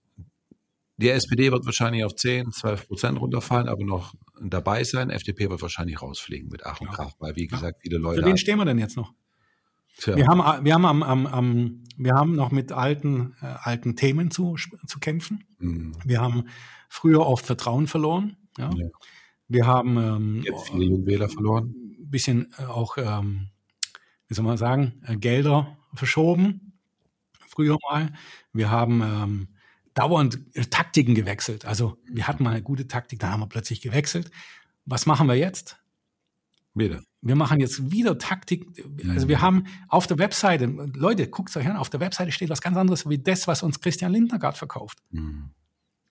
die 0.96 1.10
SPD 1.10 1.50
wird 1.50 1.66
wahrscheinlich 1.66 2.04
auf 2.04 2.14
10, 2.14 2.52
12 2.52 2.86
Prozent 2.86 3.20
runterfallen, 3.20 3.68
aber 3.68 3.84
noch 3.84 4.14
dabei 4.40 4.84
sein. 4.84 5.10
FDP 5.10 5.50
wird 5.50 5.60
wahrscheinlich 5.60 6.00
rausfliegen 6.00 6.48
mit 6.48 6.64
Ach 6.64 6.80
und 6.80 6.88
Krach, 6.88 7.12
weil 7.18 7.34
wie 7.36 7.46
gesagt, 7.46 7.80
viele 7.82 7.98
Leute. 7.98 8.22
Für 8.22 8.28
wen 8.28 8.38
stehen 8.38 8.58
wir 8.58 8.64
denn 8.64 8.78
jetzt 8.78 8.96
noch? 8.96 9.12
Tja. 9.98 10.16
Wir 10.16 10.26
haben, 10.26 10.64
wir 10.64 10.74
haben 10.74 10.84
am, 10.86 11.02
am, 11.02 11.26
am, 11.26 11.84
wir 11.96 12.14
haben 12.14 12.34
noch 12.34 12.50
mit 12.50 12.72
alten, 12.72 13.34
äh, 13.40 13.46
alten 13.62 13.96
Themen 13.96 14.30
zu, 14.30 14.56
zu 14.86 14.98
kämpfen. 14.98 15.44
Mhm. 15.58 15.96
Wir 16.04 16.20
haben 16.20 16.48
früher 16.88 17.26
oft 17.26 17.46
Vertrauen 17.46 17.86
verloren. 17.86 18.36
Ja. 18.58 18.70
ja. 18.74 18.88
Wir 19.48 19.66
haben 19.66 19.96
ähm, 19.96 20.42
jetzt 20.44 20.68
viele 20.70 20.84
Jungwähler 20.84 21.28
verloren. 21.28 21.74
Ein 22.00 22.10
bisschen 22.10 22.52
äh, 22.58 22.64
auch, 22.64 22.96
ähm, 22.98 23.50
wie 24.28 24.34
soll 24.34 24.44
man 24.44 24.56
sagen, 24.56 25.00
äh, 25.06 25.16
Gelder 25.16 25.76
verschoben. 25.94 26.80
Früher 27.46 27.76
mal. 27.88 28.12
Wir 28.52 28.70
haben 28.70 29.00
ähm, 29.02 29.48
dauernd 29.94 30.38
äh, 30.54 30.64
Taktiken 30.64 31.14
gewechselt. 31.14 31.64
Also 31.64 31.96
wir 32.06 32.28
hatten 32.28 32.44
mal 32.44 32.50
eine 32.50 32.62
gute 32.62 32.86
Taktik, 32.86 33.20
dann 33.20 33.30
haben 33.30 33.40
wir 33.40 33.48
plötzlich 33.48 33.80
gewechselt. 33.80 34.30
Was 34.84 35.06
machen 35.06 35.26
wir 35.28 35.34
jetzt? 35.34 35.78
Wieder. 36.74 37.02
Wir 37.22 37.36
machen 37.36 37.60
jetzt 37.60 37.90
wieder 37.90 38.18
Taktik. 38.18 38.66
Also 39.08 39.28
wir 39.28 39.40
haben 39.40 39.64
auf 39.88 40.06
der 40.06 40.18
Webseite, 40.18 40.66
Leute, 40.66 41.28
guckt 41.28 41.56
euch 41.56 41.66
an, 41.66 41.76
auf 41.76 41.88
der 41.88 42.00
Webseite 42.00 42.32
steht 42.32 42.50
was 42.50 42.60
ganz 42.60 42.76
anderes 42.76 43.08
wie 43.08 43.18
das, 43.18 43.46
was 43.46 43.62
uns 43.62 43.80
Christian 43.80 44.12
Lindner 44.12 44.38
gerade 44.38 44.58
verkauft. 44.58 44.98
Mhm. 45.10 45.50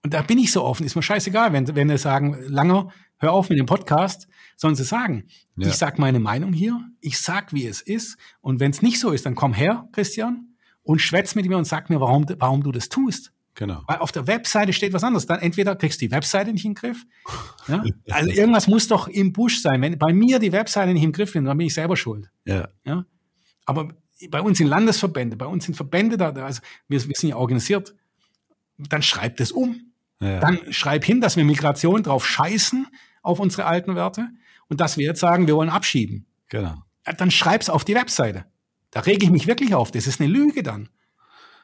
Und 0.04 0.13
da 0.13 0.22
bin 0.22 0.38
ich 0.38 0.52
so 0.52 0.63
offen, 0.63 0.86
ist 0.86 0.96
mir 0.96 1.04
scheißegal, 1.04 1.54
wenn, 1.54 1.76
wenn 1.76 1.89
sie 1.89 1.98
sagen, 1.98 2.38
Langer, 2.48 2.89
hör 3.17 3.32
auf 3.32 3.50
mit 3.50 3.58
dem 3.58 3.65
Podcast, 3.65 4.28
sollen 4.58 4.76
sie 4.76 4.84
sagen, 4.84 5.28
ja. 5.56 5.67
ich 5.67 5.76
sag 5.76 5.98
meine 5.98 6.19
Meinung 6.19 6.52
hier, 6.52 6.80
ich 7.00 7.19
sag, 7.19 7.54
wie 7.54 7.65
es 7.65 7.82
ist. 7.82 8.17
Und 8.41 8.60
wenn 8.60 8.72
es 8.72 8.82
nicht 8.82 9.00
so 9.00 9.12
ist, 9.12 9.26
dann 9.26 9.36
komm 9.36 9.54
her, 9.54 9.88
Christian, 9.93 10.56
und 10.84 11.00
schwätz 11.00 11.36
mit 11.36 11.48
mir 11.48 11.58
und 11.58 11.65
sag 11.65 11.89
mir, 11.89 12.02
warum, 12.02 12.26
warum 12.38 12.63
du 12.63 12.72
das 12.72 12.89
tust. 12.89 13.32
Genau. 13.55 13.83
Weil 13.87 13.97
auf 13.97 14.11
der 14.11 14.25
Webseite 14.25 14.73
steht 14.73 14.93
was 14.93 15.03
anderes. 15.03 15.25
Dann 15.27 15.39
entweder 15.39 15.75
kriegst 15.75 16.01
du 16.01 16.05
die 16.07 16.11
Webseite 16.11 16.51
nicht 16.51 16.65
in 16.65 16.71
den 16.71 16.75
Griff. 16.75 17.05
Ja? 17.65 17.81
Also 18.09 18.29
irgendwas 18.29 18.67
muss 18.67 18.89
doch 18.89 19.07
im 19.07 19.31
Busch 19.31 19.61
sein. 19.61 19.81
Wenn 19.81 19.97
bei 19.97 20.11
mir 20.11 20.37
die 20.39 20.51
Webseite 20.51 20.91
nicht 20.91 21.03
im 21.03 21.13
Griff 21.13 21.33
ist, 21.33 21.45
dann 21.45 21.57
bin 21.57 21.67
ich 21.67 21.73
selber 21.73 21.95
schuld. 21.95 22.29
Ja. 22.43 22.67
ja? 22.83 23.05
Aber 23.65 23.87
bei 24.29 24.41
uns 24.41 24.57
sind 24.57 24.67
Landesverbände, 24.67 25.37
bei 25.37 25.45
uns 25.45 25.63
sind 25.63 25.75
Verbände 25.75 26.17
da, 26.17 26.31
also 26.31 26.61
wir, 26.89 27.07
wir 27.07 27.15
sind 27.15 27.29
ja 27.29 27.37
organisiert. 27.37 27.95
Dann 28.77 29.01
schreib 29.01 29.37
das 29.37 29.53
um. 29.53 29.93
Ja. 30.19 30.41
Dann 30.41 30.59
schreib 30.73 31.05
hin, 31.05 31.21
dass 31.21 31.37
wir 31.37 31.45
Migration 31.45 32.03
drauf 32.03 32.27
scheißen 32.27 32.85
auf 33.21 33.39
unsere 33.39 33.65
alten 33.65 33.95
Werte 33.95 34.27
und 34.67 34.81
dass 34.81 34.97
wir 34.97 35.05
jetzt 35.05 35.21
sagen, 35.21 35.47
wir 35.47 35.55
wollen 35.55 35.69
abschieben. 35.69 36.25
Genau. 36.49 36.75
Dann 37.17 37.31
schreib's 37.31 37.69
auf 37.69 37.85
die 37.85 37.95
Webseite. 37.95 38.45
Da 38.91 38.99
rege 39.01 39.25
ich 39.25 39.31
mich 39.31 39.47
wirklich 39.47 39.73
auf. 39.73 39.91
Das 39.91 40.05
ist 40.05 40.19
eine 40.19 40.29
Lüge 40.29 40.63
dann. 40.63 40.89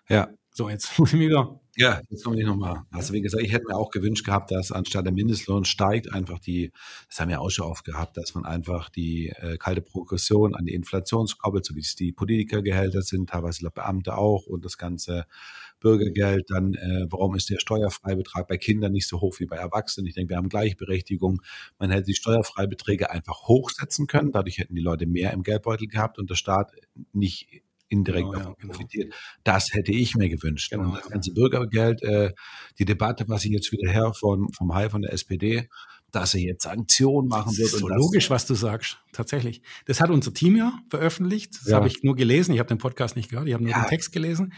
Ja. 0.08 0.30
So, 0.52 0.70
jetzt 0.70 0.98
muss 0.98 1.14
ich 1.14 1.20
wieder 1.20 1.59
ja, 1.80 2.02
jetzt 2.10 2.26
komme 2.26 2.38
ich 2.38 2.46
nochmal. 2.46 2.82
Also 2.92 3.14
wie 3.14 3.22
gesagt, 3.22 3.42
ich 3.42 3.54
hätte 3.54 3.64
mir 3.70 3.78
auch 3.78 3.90
gewünscht 3.90 4.26
gehabt, 4.26 4.52
dass 4.52 4.74
anstatt 4.74 5.06
der 5.06 5.14
Mindestlohn 5.14 5.64
steigt 5.64 6.12
einfach 6.12 6.38
die, 6.38 6.74
das 7.08 7.22
haben 7.22 7.30
wir 7.30 7.40
auch 7.40 7.50
schon 7.50 7.68
oft 7.68 7.86
gehabt, 7.86 8.18
dass 8.18 8.36
man 8.36 8.44
einfach 8.44 8.90
die 8.90 9.30
äh, 9.30 9.58
kalte 9.58 9.82
Progression 9.82 10.56
an 10.56 10.66
die 10.66 10.74
Inflation 10.74 11.26
koppelt, 11.38 11.64
so 11.64 11.76
wie 11.76 11.80
es 11.80 11.96
die 11.96 12.12
Politikergehälter 12.12 13.02
sind, 13.02 13.30
teilweise 13.30 13.70
Beamte 13.72 14.18
auch 14.18 14.46
und 14.46 14.66
das 14.66 14.78
ganze 14.78 15.26
Bürgergeld. 15.80 16.50
Dann, 16.50 16.74
äh, 16.74 17.06
warum 17.10 17.36
ist 17.36 17.50
der 17.50 17.60
Steuerfreibetrag 17.60 18.50
bei 18.50 18.58
Kindern 18.58 18.92
nicht 18.92 19.08
so 19.08 19.22
hoch 19.22 19.40
wie 19.40 19.46
bei 19.46 19.56
Erwachsenen? 19.56 20.08
Ich 20.08 20.16
denke, 20.16 20.32
wir 20.32 20.38
haben 20.38 20.50
Gleichberechtigung. 20.50 21.42
Man 21.78 21.92
hätte 21.92 22.08
die 22.08 22.16
Steuerfreibeträge 22.16 23.10
einfach 23.10 23.48
hochsetzen 23.48 24.06
können. 24.06 24.34
Dadurch 24.34 24.58
hätten 24.58 24.76
die 24.76 24.82
Leute 24.82 25.06
mehr 25.06 25.32
im 25.32 25.44
Geldbeutel 25.44 25.88
gehabt 25.88 26.20
und 26.20 26.30
der 26.30 26.36
Staat 26.36 26.74
nicht 27.14 27.64
indirekt 27.90 28.26
genau, 28.26 28.38
davon 28.38 28.56
ja, 28.60 28.68
profitiert. 28.68 29.06
Genau. 29.06 29.16
Das 29.44 29.74
hätte 29.74 29.92
ich 29.92 30.16
mir 30.16 30.30
gewünscht. 30.30 30.72
Genau, 30.72 30.90
und 30.90 30.98
das 30.98 31.10
ganze 31.10 31.34
Bürgergeld, 31.34 32.02
äh, 32.04 32.34
die 32.78 32.86
Debatte, 32.86 33.26
was 33.28 33.46
ich 33.46 33.52
jetzt 33.52 33.72
wieder 33.72 33.92
her 33.92 34.14
von, 34.14 34.52
vom 34.54 34.74
Hai 34.74 34.90
von 34.90 35.02
der 35.02 35.14
SPD, 35.14 35.68
dass 36.12 36.34
er 36.34 36.42
jetzt 36.42 36.64
Sanktionen 36.64 37.28
machen 37.28 37.52
wird. 37.58 37.68
Das 37.68 37.74
ist 37.74 37.80
so 37.80 37.88
logisch, 37.88 38.30
was 38.30 38.46
du 38.46 38.56
sagst, 38.56 39.00
tatsächlich. 39.12 39.62
Das 39.86 40.02
hat 40.02 40.10
unser 40.10 40.34
Team 40.34 40.56
ja 40.56 40.80
veröffentlicht. 40.90 41.56
Das 41.56 41.68
ja. 41.68 41.76
habe 41.78 41.88
ich 41.88 42.04
nur 42.04 42.16
gelesen. 42.16 42.54
Ich 42.54 42.60
habe 42.60 42.70
den 42.70 42.78
Podcast 42.78 43.16
nicht 43.16 43.30
gehört. 43.30 43.48
Ich 43.48 43.54
habe 43.54 43.64
nur 43.64 43.72
ja. 43.72 43.82
den 43.84 43.90
Text 43.90 44.12
gelesen. 44.12 44.54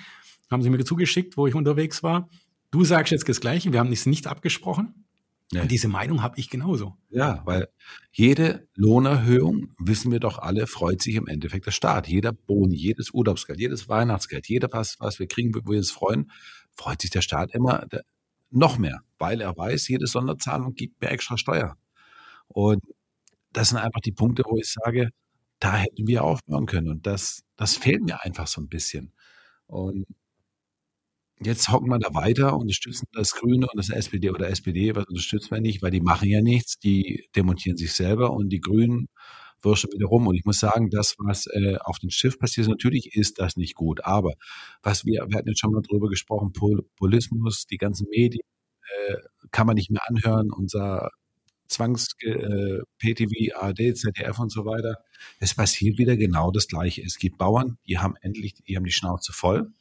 Haben 0.50 0.62
sie 0.62 0.70
mir 0.70 0.84
zugeschickt, 0.84 1.38
wo 1.38 1.48
ich 1.48 1.56
unterwegs 1.56 2.04
war. 2.04 2.30
Du 2.72 2.84
sagst 2.86 3.12
jetzt 3.12 3.28
das 3.28 3.42
Gleiche. 3.42 3.72
Wir 3.72 3.80
haben 3.80 3.92
es 3.92 4.06
nicht 4.06 4.28
abgesprochen. 4.28 5.06
Nee. 5.54 5.62
Und 5.62 5.72
diese 5.72 5.90
Meinung 5.90 6.24
habe 6.24 6.40
ich 6.40 6.50
genauso. 6.50 6.96
Ja, 7.10 7.42
weil 7.46 7.68
jede 8.12 8.68
Lohnerhöhung, 8.76 9.74
wissen 9.78 10.12
wir 10.12 10.22
doch 10.22 10.40
alle, 10.40 10.66
freut 10.66 11.02
sich 11.02 11.16
im 11.16 11.28
Endeffekt 11.28 11.66
der 11.66 11.72
Staat. 11.72 12.08
Jeder 12.08 12.32
Boni, 12.32 12.76
jedes 12.76 13.12
Urlaubsgeld, 13.12 13.60
jedes 13.60 13.90
Weihnachtsgeld, 13.90 14.48
jeder 14.48 14.70
was, 14.72 14.98
was 15.00 15.20
wir 15.20 15.28
kriegen, 15.28 15.54
wo 15.54 15.70
wir 15.70 15.78
uns 15.78 15.92
freuen, 15.92 16.32
freut 16.74 17.02
sich 17.02 17.10
der 17.10 17.22
Staat 17.22 17.54
immer 17.54 17.86
noch 18.50 18.78
mehr, 18.78 19.02
weil 19.18 19.42
er 19.42 19.56
weiß, 19.58 19.90
jede 19.90 20.08
Sonderzahlung 20.08 20.74
gibt 20.74 21.02
mir 21.02 21.10
extra 21.10 21.38
Steuer. 21.38 21.78
Und 22.48 22.82
das 23.52 23.70
sind 23.70 23.78
einfach 23.80 24.02
die 24.02 24.12
Punkte, 24.14 24.44
wo 24.46 24.58
ich 24.58 24.72
sage, 24.72 25.10
da 25.60 25.76
hätten 25.76 26.08
wir 26.08 26.24
aufbauen 26.24 26.66
können. 26.66 26.90
Und 26.90 27.06
das, 27.06 27.44
das 27.58 27.76
fehlt 27.76 28.04
mir 28.04 28.24
einfach 28.24 28.48
so 28.48 28.62
ein 28.62 28.70
bisschen. 28.70 29.14
Und 29.68 30.06
Jetzt 31.44 31.70
hocken 31.70 31.90
wir 31.90 31.98
da 31.98 32.14
weiter, 32.14 32.56
unterstützen 32.56 33.08
das 33.14 33.32
Grüne 33.32 33.68
und 33.68 33.78
das 33.78 33.90
SPD 33.90 34.30
oder 34.30 34.50
SPD, 34.50 34.96
was 34.96 35.06
unterstützen 35.06 35.50
wir 35.52 35.60
nicht, 35.62 35.82
weil 35.82 35.90
die 35.90 36.02
machen 36.02 36.30
ja 36.30 36.42
nichts, 36.42 36.78
die 36.78 37.28
demontieren 37.36 37.78
sich 37.78 37.94
selber 37.94 38.32
und 38.32 38.50
die 38.50 38.62
Grünen 38.62 39.08
wirschen 39.64 39.92
wieder 39.92 40.08
rum. 40.08 40.28
Und 40.28 40.36
ich 40.36 40.46
muss 40.46 40.60
sagen, 40.60 40.90
das, 40.92 41.16
was 41.18 41.48
äh, 41.48 41.78
auf 41.80 41.98
dem 42.00 42.12
Schiff 42.12 42.38
passiert, 42.38 42.68
natürlich 42.68 43.16
ist 43.16 43.40
das 43.40 43.58
nicht 43.58 43.76
gut. 43.76 44.06
Aber 44.06 44.34
was 44.84 45.06
wir, 45.06 45.26
wir 45.30 45.38
hatten 45.38 45.50
jetzt 45.50 45.60
schon 45.60 45.72
mal 45.72 45.82
drüber 45.82 46.10
gesprochen, 46.10 46.54
Populismus, 46.54 47.66
die 47.66 47.78
ganzen 47.78 48.08
Medien, 48.10 48.46
äh, 49.08 49.16
kann 49.52 49.68
man 49.68 49.76
nicht 49.76 49.90
mehr 49.90 50.02
anhören, 50.08 50.52
unser 50.52 51.10
Zwangs-PTV, 51.68 53.32
äh, 53.32 53.54
ARD, 53.54 53.98
ZDF 53.98 54.38
und 54.40 54.52
so 54.52 54.66
weiter. 54.66 54.98
Es 55.40 55.56
passiert 55.56 55.98
wieder 55.98 56.18
genau 56.18 56.52
das 56.52 56.68
Gleiche. 56.68 57.02
Es 57.02 57.18
gibt 57.18 57.38
Bauern, 57.38 57.78
die 57.88 57.98
haben 57.98 58.16
endlich, 58.22 58.54
die 58.68 58.76
haben 58.76 58.84
die 58.84 58.92
Schnauze 58.92 59.32
voll. 59.34 59.72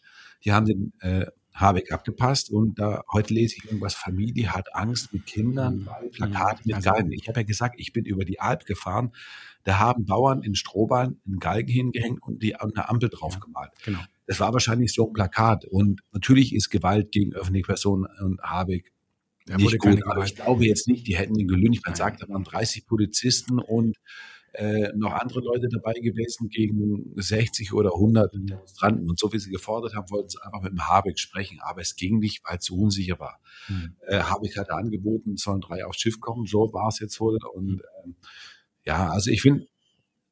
Die 0.44 0.52
haben 0.52 0.66
den 0.66 0.92
äh, 1.00 1.26
Habeck 1.61 1.92
abgepasst 1.92 2.50
und 2.50 2.78
da 2.78 3.02
heute 3.12 3.34
lese 3.34 3.56
ich 3.56 3.64
irgendwas, 3.64 3.94
Familie 3.94 4.52
hat 4.52 4.74
Angst 4.74 5.12
mit 5.12 5.26
Kindern, 5.26 5.86
weil 5.86 6.06
mhm. 6.06 6.11
Plakate 6.11 6.62
mit 6.64 6.76
also 6.76 6.90
Galgen. 6.90 7.12
Ich 7.12 7.28
habe 7.28 7.40
ja 7.40 7.46
gesagt, 7.46 7.76
ich 7.78 7.92
bin 7.92 8.04
über 8.04 8.24
die 8.24 8.40
Alp 8.40 8.66
gefahren, 8.66 9.12
da 9.64 9.78
haben 9.78 10.06
Bauern 10.06 10.42
in 10.42 10.54
Strohballen 10.54 11.20
einen 11.26 11.38
Galgen 11.38 11.70
hingehängt 11.70 12.22
und 12.22 12.42
die 12.42 12.56
an 12.56 12.72
eine 12.74 12.88
Ampel 12.88 13.08
draufgemalt. 13.08 13.70
Ja, 13.80 13.84
genau. 13.84 14.00
Das 14.26 14.40
war 14.40 14.52
wahrscheinlich 14.52 14.92
so 14.92 15.08
ein 15.08 15.12
Plakat 15.12 15.64
und 15.64 16.02
natürlich 16.12 16.54
ist 16.54 16.70
Gewalt 16.70 17.12
gegen 17.12 17.34
öffentliche 17.34 17.66
Personen 17.66 18.06
und 18.20 18.40
Habeck 18.42 18.92
der 19.48 19.56
nicht 19.56 19.78
gut, 19.78 20.06
aber 20.06 20.24
ich 20.24 20.36
glaube 20.36 20.64
jetzt 20.64 20.86
nicht, 20.86 21.06
die 21.06 21.16
hätten 21.16 21.34
ihn 21.34 21.48
gelüncht. 21.48 21.84
Man 21.84 21.94
sagt, 21.94 22.22
da 22.22 22.28
waren 22.28 22.44
30 22.44 22.86
Polizisten 22.86 23.58
und 23.58 23.96
äh, 24.53 24.88
noch 24.96 25.12
andere 25.12 25.40
Leute 25.40 25.68
dabei 25.68 25.94
gewesen 25.94 26.48
gegen 26.48 27.12
60 27.16 27.72
oder 27.72 27.94
100 27.94 28.34
Demonstranten. 28.34 29.09
Und 29.09 29.18
so 29.18 29.32
wie 29.32 29.38
sie 29.38 29.51
gefordert 29.51 29.94
haben, 29.94 30.11
wollten 30.11 30.28
sie 30.28 30.42
einfach 30.42 30.62
mit 30.62 30.72
dem 30.72 30.88
Habeck 30.88 31.18
sprechen. 31.18 31.59
Aber 31.62 31.80
es 31.80 31.96
ging 31.96 32.18
nicht, 32.18 32.42
weil 32.44 32.59
es 32.59 32.64
zu 32.64 32.76
unsicher 32.76 33.18
war. 33.18 33.40
Mhm. 33.68 33.96
Äh, 34.07 34.20
Habeck 34.20 34.57
hatte 34.59 34.74
angeboten, 34.74 35.34
es 35.34 35.42
sollen 35.42 35.61
drei 35.61 35.84
aufs 35.84 36.01
Schiff 36.01 36.20
kommen. 36.20 36.46
So 36.46 36.72
war 36.72 36.88
es 36.88 36.98
jetzt 36.98 37.20
wohl. 37.20 37.38
Und 37.55 37.80
äh, 37.80 38.11
ja, 38.86 39.11
also 39.11 39.30
ich 39.30 39.42
finde, 39.42 39.66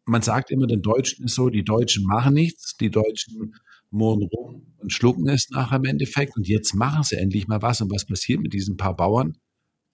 man 0.04 0.22
sagt 0.22 0.50
immer, 0.50 0.66
den 0.66 0.82
Deutschen 0.82 1.26
ist 1.26 1.34
so, 1.34 1.50
die 1.50 1.64
Deutschen 1.64 2.04
machen 2.04 2.34
nichts, 2.34 2.76
die 2.76 2.90
Deutschen 2.90 3.54
murren 3.90 4.22
rum 4.22 4.74
und 4.78 4.92
schlucken 4.92 5.28
es 5.28 5.50
nachher 5.50 5.76
im 5.76 5.84
Endeffekt. 5.84 6.36
Und 6.36 6.48
jetzt 6.48 6.74
machen 6.74 7.04
sie 7.04 7.16
endlich 7.16 7.46
mal 7.46 7.62
was. 7.62 7.80
Und 7.80 7.92
was 7.92 8.06
passiert 8.06 8.40
mit 8.40 8.52
diesen 8.52 8.76
paar 8.76 8.96
Bauern? 8.96 9.36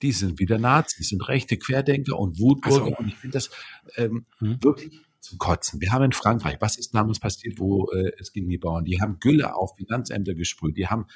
Die 0.03 0.13
sind 0.13 0.39
wieder 0.39 0.59
Nazis 0.59 1.13
und 1.13 1.29
rechte 1.29 1.57
Querdenker 1.57 2.19
und 2.19 2.39
Wutbürger. 2.39 2.85
Also, 2.85 2.97
und 2.97 3.09
ich 3.09 3.17
finde 3.17 3.35
das 3.35 3.51
ähm, 3.97 4.27
hm. 4.39 4.63
wirklich 4.63 5.01
zum 5.21 5.39
Kotzen. 5.39 5.81
Wir 5.81 5.93
haben 5.93 6.05
in 6.05 6.13
Frankreich, 6.13 6.57
was 6.61 6.77
ist 6.77 6.95
damals 6.95 7.19
passiert, 7.19 7.59
wo 7.59 7.91
äh, 7.91 8.13
es 8.19 8.33
gegen 8.33 8.49
die 8.49 8.59
Bauern? 8.59 8.85
Die 8.85 9.01
haben 9.01 9.19
Gülle 9.21 9.57
auf 9.57 9.75
Finanzämter 9.77 10.35
gesprüht, 10.35 10.77
die 10.77 10.87
haben 10.87 11.07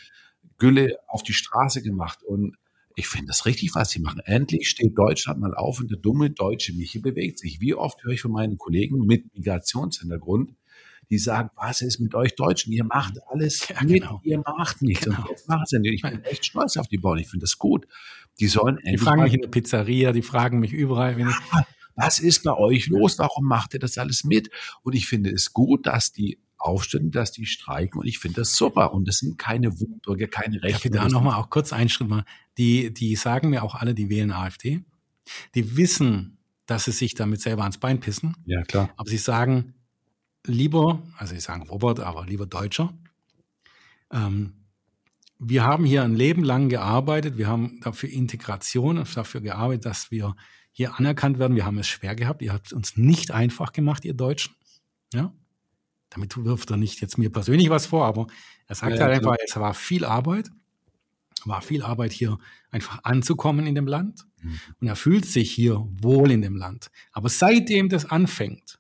Gülle 0.57 0.97
auf 1.07 1.23
die 1.23 1.35
Straße 1.35 1.83
gemacht 1.83 2.23
und 2.23 2.57
ich 2.97 3.07
finde 3.07 3.29
das 3.29 3.47
richtig, 3.47 3.77
was 3.77 3.91
sie 3.91 4.01
machen. 4.01 4.21
Endlich 4.25 4.69
steht 4.69 4.99
Deutschland 4.99 5.39
mal 5.39 5.55
auf 5.55 5.79
und 5.79 5.89
der 5.89 5.99
dumme 5.99 6.31
deutsche 6.31 6.73
Michi 6.73 6.99
bewegt 6.99 7.39
sich. 7.39 7.61
Wie 7.61 7.75
oft 7.75 8.03
höre 8.03 8.13
ich 8.13 8.23
von 8.23 8.33
meinen 8.33 8.59
Kollegen 8.59 9.07
mit 9.07 9.33
Migrationshintergrund, 9.35 10.55
die 11.11 11.19
sagen, 11.19 11.51
was 11.57 11.81
ist 11.81 12.01
mit 12.01 12.15
euch 12.15 12.35
Deutschen? 12.35 12.73
Ihr 12.73 12.85
macht 12.85 13.15
alles 13.29 13.69
ja, 13.69 13.83
mit, 13.83 14.03
genau. 14.03 14.21
ihr 14.25 14.39
macht 14.39 14.83
nichts. 14.83 15.05
Genau. 15.05 15.23
Und 15.23 15.31
jetzt 15.31 15.49
machen 15.49 15.65
sie 15.67 15.79
nicht. 15.79 15.95
Ich 15.95 16.03
bin 16.03 16.23
echt 16.25 16.45
stolz 16.45 16.77
auf 16.77 16.89
die 16.89 16.99
Bauern. 16.99 17.19
Ich 17.19 17.29
finde 17.29 17.45
das 17.45 17.59
gut. 17.59 17.87
Die 18.41 18.47
sollen 18.47 18.79
Die 18.87 18.99
fragen 18.99 19.23
mich 19.23 19.35
in 19.35 19.41
der 19.41 19.49
Pizzeria, 19.49 20.13
die 20.13 20.23
fragen 20.23 20.61
mich 20.61 20.73
überall. 20.73 21.19
Ja, 21.19 21.33
was 21.97 22.21
ist 22.21 22.45
bei 22.45 22.53
euch 22.53 22.87
los? 22.89 23.19
Warum 23.19 23.45
macht 23.45 23.75
ihr 23.75 23.81
das 23.81 23.99
alles 23.99 24.23
mit? 24.23 24.51
Und 24.83 24.95
ich 24.95 25.09
finde 25.09 25.31
es 25.31 25.53
gut, 25.53 25.87
dass 25.87 26.13
die 26.13 26.39
aufstehen, 26.59 27.11
dass 27.11 27.33
die 27.33 27.47
streiken 27.47 28.01
und 28.01 28.07
ich 28.07 28.19
finde 28.19 28.41
das 28.41 28.57
super. 28.57 28.93
Und 28.93 29.07
das 29.09 29.19
sind 29.19 29.39
keine 29.39 29.81
Wutbürger, 29.81 30.27
keine 30.27 30.63
Rechte. 30.63 30.89
Ja, 30.89 31.05
da 31.05 31.09
nochmal 31.09 31.41
auch 31.41 31.51
kurz 31.51 31.73
einen 31.73 31.89
Schritt 31.89 32.09
mal. 32.09 32.25
Die, 32.59 32.93
die 32.93 33.17
sagen 33.17 33.51
mir 33.51 33.63
auch 33.63 33.75
alle, 33.75 33.95
die 33.95 34.11
wählen 34.11 34.33
AfD. 34.33 34.85
Die 35.55 35.77
wissen, 35.77 36.39
dass 36.67 36.85
sie 36.85 36.93
sich 36.93 37.15
damit 37.15 37.41
selber 37.41 37.63
ans 37.63 37.79
Bein 37.79 38.01
pissen. 38.01 38.37
Ja, 38.45 38.63
klar. 38.63 38.91
Aber 38.97 39.09
sie 39.09 39.19
sagen, 39.19 39.75
lieber, 40.49 41.03
also 41.17 41.35
sie 41.35 41.41
sagen 41.41 41.63
Robert, 41.69 42.01
aber 42.01 42.27
lieber 42.27 42.47
Deutscher, 42.47 42.93
ähm, 44.13 44.55
wir 45.39 45.65
haben 45.65 45.85
hier 45.85 46.03
ein 46.03 46.17
Leben 46.17 46.43
lang 46.43 46.69
gearbeitet, 46.69 47.37
wir 47.37 47.47
haben 47.47 47.81
dafür 47.83 48.09
Integration, 48.09 49.05
dafür 49.15 49.41
gearbeitet, 49.41 49.87
dass 49.87 50.11
wir 50.11 50.35
hier 50.79 50.97
anerkannt 50.97 51.41
werden. 51.41 51.57
Wir 51.57 51.67
haben 51.67 51.79
es 51.79 51.89
schwer 51.89 52.15
gehabt. 52.15 52.41
Ihr 52.41 52.53
habt 52.53 52.69
es 52.69 52.73
uns 52.73 52.97
nicht 52.97 53.33
einfach 53.33 53.73
gemacht, 53.73 54.05
ihr 54.05 54.15
Deutschen. 54.15 54.55
Ja? 55.13 55.33
Damit 56.11 56.37
wirft 56.37 56.71
er 56.71 56.77
nicht 56.77 57.01
jetzt 57.01 57.19
mir 57.19 57.31
persönlich 57.31 57.69
was 57.69 57.87
vor, 57.87 58.07
aber 58.07 58.29
er 58.69 58.77
sagt 58.77 58.97
ja, 58.97 59.05
halt 59.05 59.17
einfach, 59.17 59.35
es 59.45 59.57
war 59.57 59.75
viel 59.75 60.05
Arbeit, 60.05 60.51
war 61.45 61.63
viel 61.63 61.83
Arbeit 61.83 62.13
hier 62.13 62.39
einfach 62.71 63.01
anzukommen 63.03 63.67
in 63.67 63.75
dem 63.75 63.89
Land. 63.89 64.25
Mhm. 64.41 64.61
Und 64.81 64.87
er 64.87 64.95
fühlt 64.95 65.27
sich 65.27 65.51
hier 65.51 65.85
wohl 66.01 66.31
in 66.31 66.43
dem 66.43 66.55
Land. 66.55 66.93
Aber 67.11 67.29
seitdem 67.29 67.89
das 67.89 68.05
anfängt, 68.05 68.79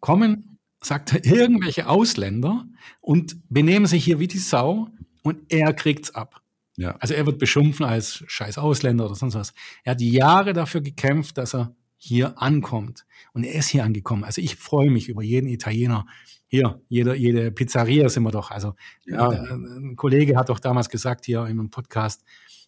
kommen, 0.00 0.51
sagt 0.82 1.12
er, 1.12 1.24
irgendwelche 1.24 1.88
Ausländer 1.88 2.66
und 3.00 3.36
benehmen 3.48 3.86
sich 3.86 4.04
hier 4.04 4.18
wie 4.18 4.28
die 4.28 4.38
Sau 4.38 4.88
und 5.22 5.38
er 5.48 5.72
kriegt's 5.72 6.14
ab. 6.14 6.42
Ja. 6.76 6.96
Also 6.98 7.14
er 7.14 7.26
wird 7.26 7.38
beschimpfen 7.38 7.84
als 7.84 8.24
scheiß 8.26 8.58
Ausländer 8.58 9.06
oder 9.06 9.14
sonst 9.14 9.34
was. 9.34 9.52
Er 9.84 9.92
hat 9.92 10.00
Jahre 10.00 10.52
dafür 10.52 10.80
gekämpft, 10.80 11.38
dass 11.38 11.54
er 11.54 11.74
hier 11.96 12.40
ankommt. 12.42 13.06
Und 13.32 13.44
er 13.44 13.54
ist 13.54 13.68
hier 13.68 13.84
angekommen. 13.84 14.24
Also 14.24 14.40
ich 14.40 14.56
freue 14.56 14.90
mich 14.90 15.08
über 15.08 15.22
jeden 15.22 15.48
Italiener. 15.48 16.06
Hier, 16.48 16.82
jede, 16.88 17.14
jede 17.14 17.52
Pizzeria 17.52 18.08
sind 18.08 18.24
wir 18.24 18.32
doch. 18.32 18.50
Also 18.50 18.74
ja. 19.06 19.28
ein 19.28 19.94
Kollege 19.96 20.36
hat 20.36 20.48
doch 20.48 20.58
damals 20.58 20.88
gesagt 20.88 21.26
hier 21.26 21.42
in 21.42 21.60
einem 21.60 21.70
Podcast, 21.70 22.24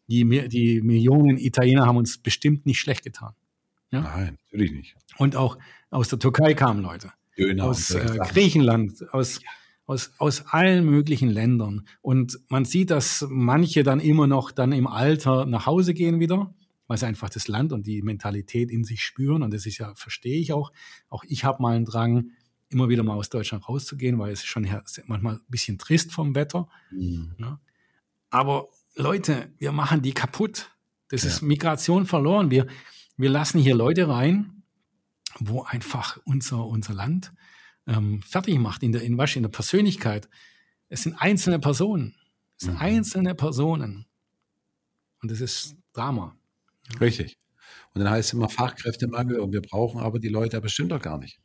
die, 0.07 0.49
die 0.49 0.81
Millionen 0.83 1.39
Italiener 1.39 1.87
haben 1.87 1.97
uns 1.97 2.19
bestimmt 2.19 2.67
nicht 2.67 2.79
schlecht 2.79 3.05
getan. 3.05 3.35
Ja? 3.91 4.03
Nein, 4.03 4.39
natürlich 4.45 4.73
nicht. 4.73 4.97
Und 5.19 5.35
auch 5.35 5.59
aus 5.91 6.09
der 6.09 6.19
Türkei 6.19 6.55
kamen 6.55 6.83
Leute. 6.83 7.13
Döner 7.39 7.65
aus 7.65 7.91
äh, 7.91 8.19
Griechenland, 8.31 9.05
aus 9.13 9.41
ja 9.43 9.49
aus, 9.87 10.13
aus 10.19 10.47
allen 10.47 10.85
möglichen 10.85 11.29
Ländern. 11.29 11.87
Und 12.01 12.39
man 12.49 12.65
sieht, 12.65 12.91
dass 12.91 13.27
manche 13.29 13.83
dann 13.83 14.01
immer 14.01 14.27
noch 14.27 14.51
dann 14.51 14.73
im 14.73 14.87
Alter 14.87 15.47
nach 15.47 15.67
Hause 15.67 15.95
gehen 15.95 16.21
wieder, 16.21 16.55
weil 16.87 16.99
sie 16.99 17.07
einfach 17.07 17.31
das 17.31 17.49
Land 17.49 17.73
und 17.73 17.87
die 17.87 18.03
Mentalität 18.03 18.71
in 18.71 18.85
sich 18.85 19.03
spüren. 19.03 19.43
Und 19.43 19.53
das 19.53 19.67
ist 19.67 19.79
ja, 19.79 19.95
verstehe 19.95 20.39
ich 20.39 20.53
auch. 20.53 20.73
Auch 21.09 21.25
ich 21.27 21.45
habe 21.45 21.63
mal 21.63 21.77
einen 21.77 21.85
Drang, 21.85 22.31
immer 22.71 22.89
wieder 22.89 23.03
mal 23.03 23.15
aus 23.15 23.29
Deutschland 23.29 23.69
rauszugehen, 23.69 24.19
weil 24.19 24.33
es 24.33 24.41
ist 24.41 24.47
schon 24.47 24.67
manchmal 25.07 25.35
ein 25.35 25.41
bisschen 25.49 25.79
trist 25.79 26.13
vom 26.13 26.35
Wetter. 26.35 26.69
Mhm. 26.91 27.35
Ja. 27.39 27.61
Aber 28.31 28.69
Leute, 28.97 29.53
wir 29.59 29.73
machen 29.73 30.03
die 30.03 30.13
kaputt. 30.13 30.71
Das 31.09 31.23
ja. 31.23 31.29
ist 31.29 31.43
Migration 31.43 32.07
verloren. 32.07 32.51
Wir, 32.51 32.67
wir 33.17 33.31
lassen 33.31 33.61
hier 33.61 33.75
Leute 33.75 34.09
rein, 34.09 34.64
wo 35.39 35.63
einfach 35.63 36.19
unser, 36.25 36.67
unser 36.67 36.95
Land 36.95 37.33
ähm, 37.87 38.23
fertig 38.23 38.59
macht 38.59 38.83
in 38.83 38.93
der, 38.93 39.03
in, 39.03 39.19
in 39.19 39.43
der 39.43 39.51
Persönlichkeit. 39.51 40.29
Es 40.89 41.03
sind 41.03 41.15
einzelne 41.15 41.59
Personen. 41.59 42.15
Es 42.59 42.67
sind 42.67 42.75
mhm. 42.75 42.81
einzelne 42.81 43.35
Personen. 43.35 44.07
Und 45.23 45.31
das 45.31 45.41
ist 45.41 45.77
Drama. 45.93 46.37
Richtig. 47.01 47.39
Und 47.95 48.03
dann 48.03 48.11
heißt 48.11 48.29
es 48.29 48.33
immer 48.35 48.49
Fachkräftemangel 48.49 49.39
und 49.39 49.53
wir 49.53 49.63
brauchen 49.63 50.01
aber 50.01 50.19
die 50.19 50.29
Leute, 50.29 50.57
aber 50.57 50.69
stimmt 50.69 50.93
doch 50.93 51.01
gar 51.01 51.19
nicht. 51.19 51.41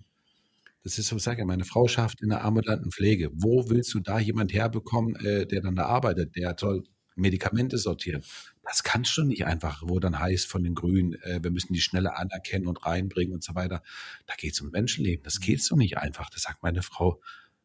Das 0.83 0.97
ist 0.97 1.07
so, 1.07 1.17
ich 1.17 1.23
sage 1.23 1.39
ja, 1.39 1.45
meine 1.45 1.65
Frau 1.65 1.87
schafft 1.87 2.21
in 2.21 2.29
der 2.29 2.43
ambulanten 2.43 2.91
Pflege. 2.91 3.29
Wo 3.33 3.69
willst 3.69 3.93
du 3.93 3.99
da 3.99 4.19
jemand 4.19 4.53
herbekommen, 4.53 5.15
äh, 5.17 5.45
der 5.45 5.61
dann 5.61 5.75
da 5.75 5.85
arbeitet? 5.85 6.35
Der 6.35 6.55
soll 6.57 6.83
Medikamente 7.19 7.77
sortieren. 7.77 8.23
Das 8.63 8.83
kannst 8.83 9.17
du 9.17 9.23
nicht 9.23 9.45
einfach, 9.45 9.83
wo 9.85 9.99
dann 9.99 10.19
heißt 10.19 10.47
von 10.47 10.63
den 10.63 10.75
Grünen, 10.75 11.13
äh, 11.23 11.39
wir 11.41 11.51
müssen 11.51 11.73
die 11.73 11.81
schneller 11.81 12.17
anerkennen 12.17 12.67
und 12.67 12.85
reinbringen 12.85 13.33
und 13.33 13.43
so 13.43 13.55
weiter. 13.55 13.81
Da 14.27 14.35
geht 14.35 14.53
es 14.53 14.61
um 14.61 14.69
Menschenleben. 14.69 15.23
Das 15.23 15.39
geht 15.39 15.63
so 15.63 15.75
nicht 15.75 15.97
einfach. 15.97 16.29
Das 16.29 16.43
sagt 16.43 16.63
meine 16.63 16.83
Frau, 16.83 17.21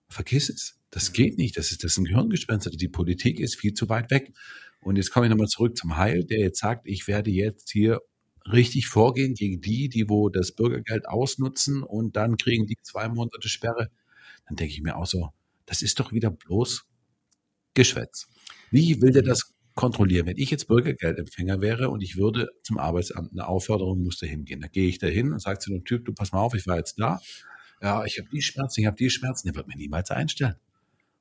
vergiss 0.08 0.48
es. 0.48 0.78
Das 0.90 1.12
geht 1.12 1.38
nicht. 1.38 1.56
Das 1.56 1.70
ist, 1.72 1.84
das 1.84 1.92
ist 1.92 1.98
ein 1.98 2.04
Gehirngespinst. 2.04 2.70
Die 2.80 2.88
Politik 2.88 3.40
ist 3.40 3.56
viel 3.56 3.74
zu 3.74 3.88
weit 3.88 4.10
weg. 4.10 4.32
Und 4.80 4.96
jetzt 4.96 5.10
komme 5.10 5.26
ich 5.26 5.30
nochmal 5.30 5.48
zurück 5.48 5.76
zum 5.76 5.96
Heil, 5.96 6.24
der 6.24 6.40
jetzt 6.40 6.60
sagt, 6.60 6.86
ich 6.86 7.08
werde 7.08 7.30
jetzt 7.30 7.70
hier 7.70 8.00
richtig 8.50 8.88
vorgehen 8.88 9.34
gegen 9.34 9.60
die, 9.60 9.88
die 9.88 10.08
wo 10.08 10.28
das 10.28 10.52
Bürgergeld 10.52 11.08
ausnutzen 11.08 11.82
und 11.82 12.16
dann 12.16 12.36
kriegen 12.36 12.66
die 12.66 12.78
zwei 12.82 13.08
Monate 13.08 13.48
Sperre. 13.48 13.90
Dann 14.46 14.56
denke 14.56 14.72
ich 14.72 14.82
mir 14.82 14.96
auch 14.96 15.06
so, 15.06 15.30
das 15.66 15.82
ist 15.82 15.98
doch 16.00 16.12
wieder 16.12 16.30
bloß 16.30 16.86
Geschwätz. 17.74 18.26
Wie 18.70 19.00
will 19.02 19.12
der 19.12 19.22
das 19.22 19.52
kontrollieren? 19.74 20.26
Wenn 20.26 20.38
ich 20.38 20.50
jetzt 20.50 20.68
Bürgergeldempfänger 20.68 21.60
wäre 21.60 21.90
und 21.90 22.02
ich 22.02 22.16
würde 22.16 22.48
zum 22.62 22.78
Arbeitsamt 22.78 23.32
eine 23.32 23.46
Aufforderung 23.46 24.02
musste 24.02 24.26
hingehen, 24.26 24.60
dann 24.60 24.70
gehe 24.70 24.88
ich 24.88 24.98
da 24.98 25.06
hin 25.06 25.32
und 25.32 25.40
sage 25.40 25.58
zu 25.58 25.70
dem 25.70 25.84
Typ, 25.84 26.04
du 26.04 26.12
pass 26.12 26.32
mal 26.32 26.40
auf, 26.40 26.54
ich 26.54 26.66
war 26.66 26.76
jetzt 26.76 26.98
da, 26.98 27.20
ja, 27.82 28.04
ich 28.04 28.18
habe 28.18 28.28
die 28.30 28.42
Schmerzen, 28.42 28.80
ich 28.80 28.86
habe 28.86 28.96
die 28.96 29.10
Schmerzen, 29.10 29.48
der 29.48 29.56
wird 29.56 29.68
mir 29.68 29.76
niemals 29.76 30.10
einstellen. 30.10 30.56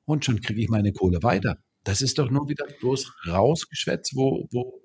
Und 0.06 0.24
schon 0.24 0.40
kriege 0.40 0.60
ich 0.60 0.68
meine 0.68 0.92
Kohle 0.92 1.22
weiter. 1.22 1.58
Das 1.82 2.00
ist 2.00 2.18
doch 2.18 2.30
nur 2.30 2.48
wieder 2.48 2.66
bloß 2.80 3.12
rausgeschwätzt, 3.28 4.14
wo, 4.14 4.48
wo 4.50 4.80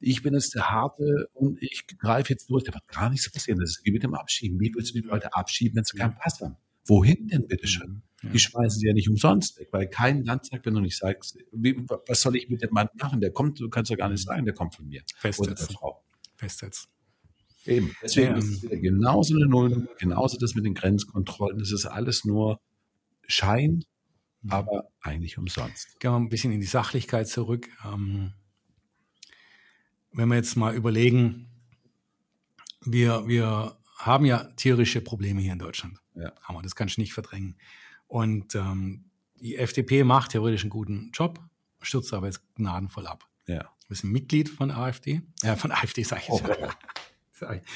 ich 0.00 0.22
bin 0.22 0.34
jetzt 0.34 0.54
der 0.54 0.70
Harte 0.70 1.28
und 1.32 1.62
ich 1.62 1.86
greife 1.98 2.32
jetzt 2.32 2.50
durch. 2.50 2.64
Da 2.64 2.74
wird 2.74 2.86
gar 2.88 3.08
nichts 3.08 3.30
passieren. 3.30 3.60
Das 3.60 3.70
ist 3.70 3.80
wie 3.84 3.92
mit 3.92 4.02
dem 4.02 4.14
Abschieben. 4.14 4.58
Wie 4.60 4.72
willst 4.74 4.94
du 4.94 5.00
die 5.00 5.06
Leute 5.06 5.32
abschieben, 5.32 5.76
wenn 5.76 5.84
sie 5.84 5.96
keinen 5.96 6.16
Pass 6.16 6.40
haben? 6.40 6.56
Wohin 6.86 7.28
denn, 7.28 7.46
bitteschön? 7.46 8.02
Ja. 8.22 8.30
Die 8.30 8.38
schmeißen 8.38 8.80
sie 8.80 8.86
ja 8.86 8.92
nicht 8.92 9.08
umsonst 9.08 9.58
weg, 9.58 9.68
weil 9.72 9.88
kein 9.88 10.24
Land 10.24 10.46
sagt, 10.46 10.66
wenn 10.66 10.74
du 10.74 10.80
nicht 10.80 10.96
sagst, 10.96 11.38
wie, 11.52 11.76
was 12.06 12.22
soll 12.22 12.36
ich 12.36 12.48
mit 12.48 12.62
dem 12.62 12.70
Mann 12.70 12.88
machen? 12.94 13.20
Der 13.20 13.32
kommt, 13.32 13.58
du 13.58 13.68
kannst 13.68 13.90
ja 13.90 13.96
gar 13.96 14.08
nicht 14.08 14.22
sagen, 14.22 14.44
der 14.44 14.54
kommt 14.54 14.74
von 14.74 14.86
mir. 14.86 15.02
Festsetzen. 15.16 15.52
Oder 15.52 15.66
der 15.66 15.76
Frau. 15.76 16.04
Festsetzen. 16.36 16.88
Eben. 17.66 17.94
Deswegen 18.02 18.32
ja. 18.32 18.36
ist 18.38 18.48
es 18.48 18.62
wieder 18.62 18.76
genauso 18.76 19.34
eine 19.34 19.46
Nullnummer, 19.46 19.88
genauso 19.98 20.38
das 20.38 20.54
mit 20.54 20.64
den 20.64 20.74
Grenzkontrollen. 20.74 21.58
Das 21.58 21.72
ist 21.72 21.86
alles 21.86 22.24
nur 22.24 22.60
Schein, 23.26 23.84
mhm. 24.42 24.50
aber 24.50 24.88
eigentlich 25.00 25.38
umsonst. 25.38 25.98
Gehen 26.00 26.12
wir 26.12 26.16
ein 26.16 26.28
bisschen 26.28 26.52
in 26.52 26.60
die 26.60 26.66
Sachlichkeit 26.66 27.28
zurück. 27.28 27.68
Ähm, 27.84 28.32
wenn 30.12 30.28
wir 30.28 30.36
jetzt 30.36 30.56
mal 30.56 30.74
überlegen, 30.74 31.48
wir, 32.84 33.26
wir 33.26 33.76
haben 34.06 34.24
ja 34.24 34.44
tierische 34.56 35.00
Probleme 35.00 35.40
hier 35.40 35.52
in 35.52 35.58
Deutschland. 35.58 35.98
Ja. 36.14 36.32
Haben 36.42 36.56
wir, 36.56 36.62
das 36.62 36.74
kannst 36.74 36.96
du 36.96 37.00
nicht 37.00 37.14
verdrängen. 37.14 37.56
Und 38.08 38.54
ähm, 38.54 39.04
die 39.40 39.56
FDP 39.56 40.04
macht 40.04 40.32
theoretisch 40.32 40.62
einen 40.62 40.70
guten 40.70 41.10
Job, 41.12 41.40
stürzt 41.80 42.12
aber 42.12 42.26
jetzt 42.26 42.42
gnadenvoll 42.54 43.06
ab. 43.06 43.26
Ja. 43.46 43.70
Wir 43.88 43.96
sind 43.96 44.12
Mitglied 44.12 44.48
von 44.48 44.70
AfD. 44.70 45.22
Ja, 45.42 45.56
von 45.56 45.70
AfD 45.70 46.02
sage 46.02 46.22
ich 46.22 46.28
jetzt. 46.28 46.44
Okay. 46.44 46.68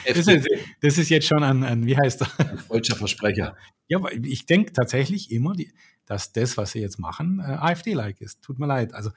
Das, 0.07 0.29
ist, 0.29 0.47
das 0.81 0.97
ist 0.97 1.09
jetzt 1.09 1.27
schon 1.27 1.43
ein, 1.43 1.65
ein 1.65 1.87
wie 1.87 1.97
heißt 1.97 2.21
er? 2.21 2.29
Ein 2.39 2.59
falscher 2.59 2.95
Versprecher. 2.95 3.57
Ja, 3.89 3.99
aber 3.99 4.13
ich 4.13 4.47
denke 4.47 4.73
tatsächlich 4.73 5.33
immer, 5.33 5.55
die, 5.55 5.73
dass 6.05 6.33
das, 6.33 6.57
was 6.57 6.71
sie 6.71 6.79
jetzt 6.79 7.01
machen, 7.01 7.41
äh, 7.41 7.51
AfD-like 7.51 8.21
ist. 8.21 8.43
Tut 8.43 8.61
mir 8.61 8.67
leid. 8.67 8.95
Also 8.95 9.11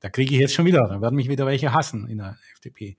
da 0.00 0.10
kriege 0.10 0.34
ich 0.34 0.40
jetzt 0.40 0.52
schon 0.52 0.66
wieder, 0.66 0.86
da 0.86 1.00
werden 1.00 1.16
mich 1.16 1.30
wieder 1.30 1.46
welche 1.46 1.72
hassen 1.72 2.08
in 2.08 2.18
der 2.18 2.36
FDP. 2.52 2.98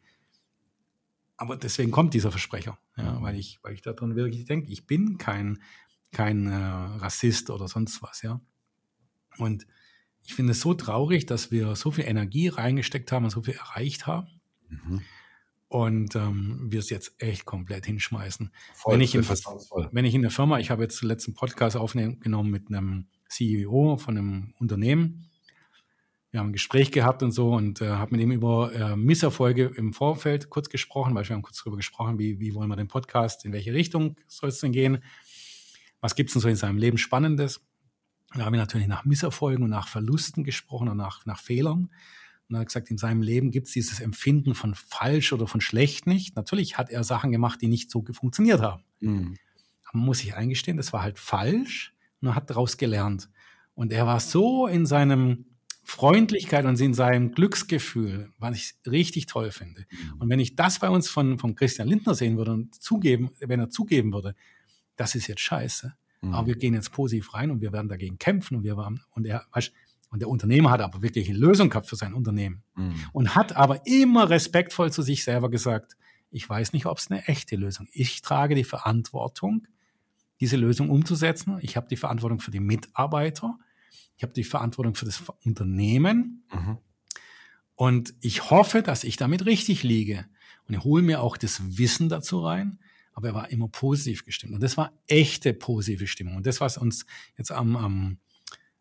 Aber 1.37 1.55
deswegen 1.55 1.91
kommt 1.91 2.13
dieser 2.13 2.31
Versprecher, 2.31 2.79
ja, 2.97 3.21
weil 3.21 3.35
ich, 3.35 3.59
weil 3.61 3.73
ich 3.73 3.81
daran 3.81 4.15
wirklich 4.15 4.45
denke, 4.45 4.71
ich 4.71 4.87
bin 4.87 5.19
kein, 5.19 5.61
kein 6.11 6.47
äh, 6.47 6.55
Rassist 6.55 7.51
oder 7.51 7.67
sonst 7.67 8.01
was, 8.01 8.23
ja. 8.23 8.41
Und 9.37 9.67
ich 10.23 10.33
finde 10.33 10.51
es 10.51 10.61
so 10.61 10.73
traurig, 10.73 11.25
dass 11.25 11.51
wir 11.51 11.75
so 11.75 11.91
viel 11.91 12.05
Energie 12.05 12.49
reingesteckt 12.49 13.11
haben 13.11 13.25
und 13.25 13.29
so 13.29 13.43
viel 13.43 13.53
erreicht 13.53 14.07
haben. 14.07 14.27
Mhm. 14.67 15.01
Und 15.69 16.15
ähm, 16.15 16.65
wir 16.69 16.79
es 16.79 16.89
jetzt 16.89 17.13
echt 17.19 17.45
komplett 17.45 17.85
hinschmeißen. 17.85 18.51
Voll, 18.73 18.93
wenn, 18.93 19.01
ich 19.01 19.15
in, 19.15 19.23
wenn 19.23 20.05
ich 20.05 20.15
in 20.15 20.21
der 20.21 20.31
Firma, 20.31 20.59
ich 20.59 20.69
habe 20.71 20.83
jetzt 20.83 20.97
zuletzt 20.97 21.27
einen 21.27 21.35
Podcast 21.35 21.75
aufgenommen 21.75 22.49
mit 22.49 22.69
einem 22.69 23.07
CEO 23.29 23.97
von 23.97 24.17
einem 24.17 24.53
Unternehmen. 24.59 25.29
Wir 26.31 26.41
haben 26.41 26.49
ein 26.49 26.53
Gespräch 26.53 26.91
gehabt 26.91 27.23
und 27.23 27.31
so 27.31 27.53
und 27.53 27.81
äh, 27.81 27.89
habe 27.89 28.11
mit 28.11 28.21
ihm 28.21 28.31
über 28.31 28.73
äh, 28.73 28.95
Misserfolge 28.95 29.71
im 29.75 29.93
Vorfeld 29.93 30.49
kurz 30.49 30.69
gesprochen, 30.69 31.15
weil 31.15 31.27
wir 31.27 31.35
haben 31.35 31.41
kurz 31.41 31.59
darüber 31.59 31.77
gesprochen, 31.77 32.19
wie, 32.19 32.39
wie 32.39 32.53
wollen 32.53 32.69
wir 32.69 32.75
den 32.75 32.89
Podcast, 32.89 33.45
in 33.45 33.53
welche 33.53 33.73
Richtung 33.73 34.17
soll 34.27 34.49
es 34.49 34.59
denn 34.59 34.73
gehen, 34.73 35.03
was 36.01 36.15
gibt 36.15 36.29
es 36.29 36.33
denn 36.33 36.41
so 36.41 36.49
in 36.49 36.57
seinem 36.57 36.77
Leben 36.77 36.97
Spannendes. 36.97 37.61
Da 38.35 38.45
haben 38.45 38.53
wir 38.53 38.59
natürlich 38.59 38.87
nach 38.87 39.05
Misserfolgen 39.05 39.63
und 39.63 39.69
nach 39.69 39.87
Verlusten 39.87 40.43
gesprochen 40.43 40.89
und 40.89 40.97
nach, 40.97 41.25
nach 41.25 41.39
Fehlern. 41.39 41.89
Und 42.49 42.55
er 42.55 42.59
hat 42.59 42.67
gesagt, 42.67 42.91
in 42.91 42.97
seinem 42.97 43.21
Leben 43.21 43.51
gibt 43.51 43.67
es 43.67 43.73
dieses 43.73 43.99
Empfinden 43.99 44.53
von 44.53 44.75
falsch 44.75 45.33
oder 45.33 45.47
von 45.47 45.61
schlecht 45.61 46.07
nicht. 46.07 46.35
Natürlich 46.35 46.77
hat 46.77 46.89
er 46.89 47.03
Sachen 47.03 47.31
gemacht, 47.31 47.61
die 47.61 47.67
nicht 47.67 47.89
so 47.89 48.03
funktioniert 48.11 48.61
haben. 48.61 48.83
Mhm. 48.99 49.37
Man 49.93 50.05
muss 50.05 50.19
sich 50.19 50.35
eingestehen, 50.35 50.77
das 50.77 50.91
war 50.91 51.01
halt 51.01 51.19
falsch 51.19 51.93
und 52.21 52.29
er 52.29 52.35
hat 52.35 52.49
daraus 52.49 52.77
gelernt. 52.77 53.29
Und 53.73 53.91
er 53.91 54.05
war 54.05 54.19
so 54.19 54.67
in 54.67 54.85
seinem 54.85 55.45
Freundlichkeit 55.89 56.65
und 56.65 56.79
in 56.81 56.93
seinem 56.93 57.31
Glücksgefühl, 57.31 58.33
was 58.37 58.57
ich 58.57 58.73
richtig 58.85 59.25
toll 59.25 59.51
finde. 59.51 59.85
Und 60.19 60.29
wenn 60.29 60.39
ich 60.41 60.55
das 60.55 60.79
bei 60.79 60.89
uns 60.89 61.07
von, 61.09 61.39
von 61.39 61.55
Christian 61.55 61.87
Lindner 61.87 62.13
sehen 62.13 62.35
würde 62.37 62.51
und 62.51 62.75
zugeben, 62.75 63.31
wenn 63.39 63.61
er 63.61 63.69
zugeben 63.69 64.11
würde, 64.11 64.35
das 64.97 65.15
ist 65.15 65.27
jetzt 65.27 65.41
scheiße, 65.41 65.93
Mhm. 66.21 66.33
aber 66.33 66.47
wir 66.47 66.55
gehen 66.55 66.73
jetzt 66.73 66.91
positiv 66.91 67.33
rein 67.35 67.51
und 67.51 67.61
wir 67.61 67.71
werden 67.71 67.87
dagegen 67.89 68.17
kämpfen 68.17 68.57
und 68.57 68.63
wir 68.63 68.75
waren, 68.75 69.01
und 69.11 69.25
er, 69.25 69.45
weißt, 69.53 69.71
und 70.09 70.19
der 70.19 70.27
Unternehmer 70.29 70.71
hat 70.71 70.81
aber 70.81 71.01
wirklich 71.03 71.29
eine 71.29 71.37
Lösung 71.37 71.69
gehabt 71.69 71.87
für 71.87 71.95
sein 71.95 72.13
Unternehmen 72.13 72.63
Mhm. 72.75 72.95
und 73.13 73.35
hat 73.35 73.55
aber 73.55 73.85
immer 73.85 74.29
respektvoll 74.29 74.91
zu 74.91 75.03
sich 75.03 75.23
selber 75.23 75.49
gesagt, 75.49 75.95
ich 76.31 76.49
weiß 76.49 76.73
nicht, 76.73 76.85
ob 76.87 76.97
es 76.97 77.09
eine 77.09 77.25
echte 77.27 77.55
Lösung 77.55 77.85
ist. 77.85 77.95
Ich 77.95 78.21
trage 78.23 78.55
die 78.55 78.63
Verantwortung, 78.65 79.67
diese 80.41 80.57
Lösung 80.57 80.89
umzusetzen. 80.89 81.59
Ich 81.61 81.77
habe 81.77 81.87
die 81.87 81.95
Verantwortung 81.97 82.39
für 82.39 82.51
die 82.51 82.59
Mitarbeiter. 82.59 83.57
Ich 84.17 84.23
habe 84.23 84.33
die 84.33 84.43
Verantwortung 84.43 84.95
für 84.95 85.05
das 85.05 85.23
Unternehmen. 85.45 86.43
Mhm. 86.51 86.77
Und 87.75 88.15
ich 88.21 88.49
hoffe, 88.49 88.81
dass 88.81 89.03
ich 89.03 89.17
damit 89.17 89.45
richtig 89.45 89.83
liege. 89.83 90.25
Und 90.67 90.73
ich 90.73 90.83
hole 90.83 91.03
mir 91.03 91.21
auch 91.21 91.37
das 91.37 91.77
Wissen 91.77 92.09
dazu 92.09 92.39
rein. 92.39 92.79
Aber 93.13 93.29
er 93.29 93.33
war 93.33 93.51
immer 93.51 93.67
positiv 93.67 94.25
gestimmt. 94.25 94.53
Und 94.53 94.61
das 94.61 94.77
war 94.77 94.91
echte 95.07 95.53
positive 95.53 96.07
Stimmung. 96.07 96.35
Und 96.35 96.45
das, 96.45 96.61
was 96.61 96.77
uns 96.77 97.05
jetzt 97.37 97.51
am, 97.51 97.75
am, 97.75 98.17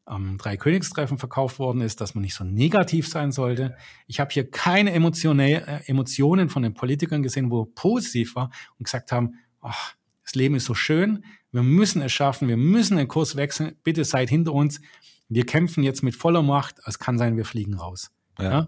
am 0.04 0.38
Dreikönigstreffen 0.38 1.18
verkauft 1.18 1.58
worden 1.58 1.80
ist, 1.80 2.00
dass 2.00 2.14
man 2.14 2.22
nicht 2.22 2.34
so 2.34 2.44
negativ 2.44 3.08
sein 3.08 3.32
sollte. 3.32 3.76
Ich 4.06 4.20
habe 4.20 4.30
hier 4.32 4.50
keine 4.50 4.92
Emotione, 4.92 5.66
äh, 5.66 5.80
Emotionen 5.86 6.48
von 6.48 6.62
den 6.62 6.74
Politikern 6.74 7.22
gesehen, 7.22 7.50
wo 7.50 7.64
positiv 7.64 8.34
war 8.34 8.50
und 8.78 8.84
gesagt 8.84 9.10
haben, 9.10 9.34
ach, 9.60 9.94
das 10.22 10.34
Leben 10.34 10.54
ist 10.54 10.64
so 10.64 10.74
schön, 10.74 11.24
wir 11.56 11.62
müssen 11.64 12.00
es 12.02 12.12
schaffen, 12.12 12.46
wir 12.48 12.56
müssen 12.56 12.96
den 12.96 13.08
Kurs 13.08 13.34
wechseln, 13.34 13.74
bitte 13.82 14.04
seid 14.04 14.28
hinter 14.30 14.52
uns, 14.52 14.80
wir 15.28 15.44
kämpfen 15.44 15.82
jetzt 15.82 16.02
mit 16.02 16.14
voller 16.14 16.42
Macht, 16.42 16.76
es 16.86 16.98
kann 17.00 17.18
sein, 17.18 17.36
wir 17.36 17.44
fliegen 17.44 17.74
raus. 17.74 18.10
Ja. 18.38 18.44
Ja? 18.50 18.66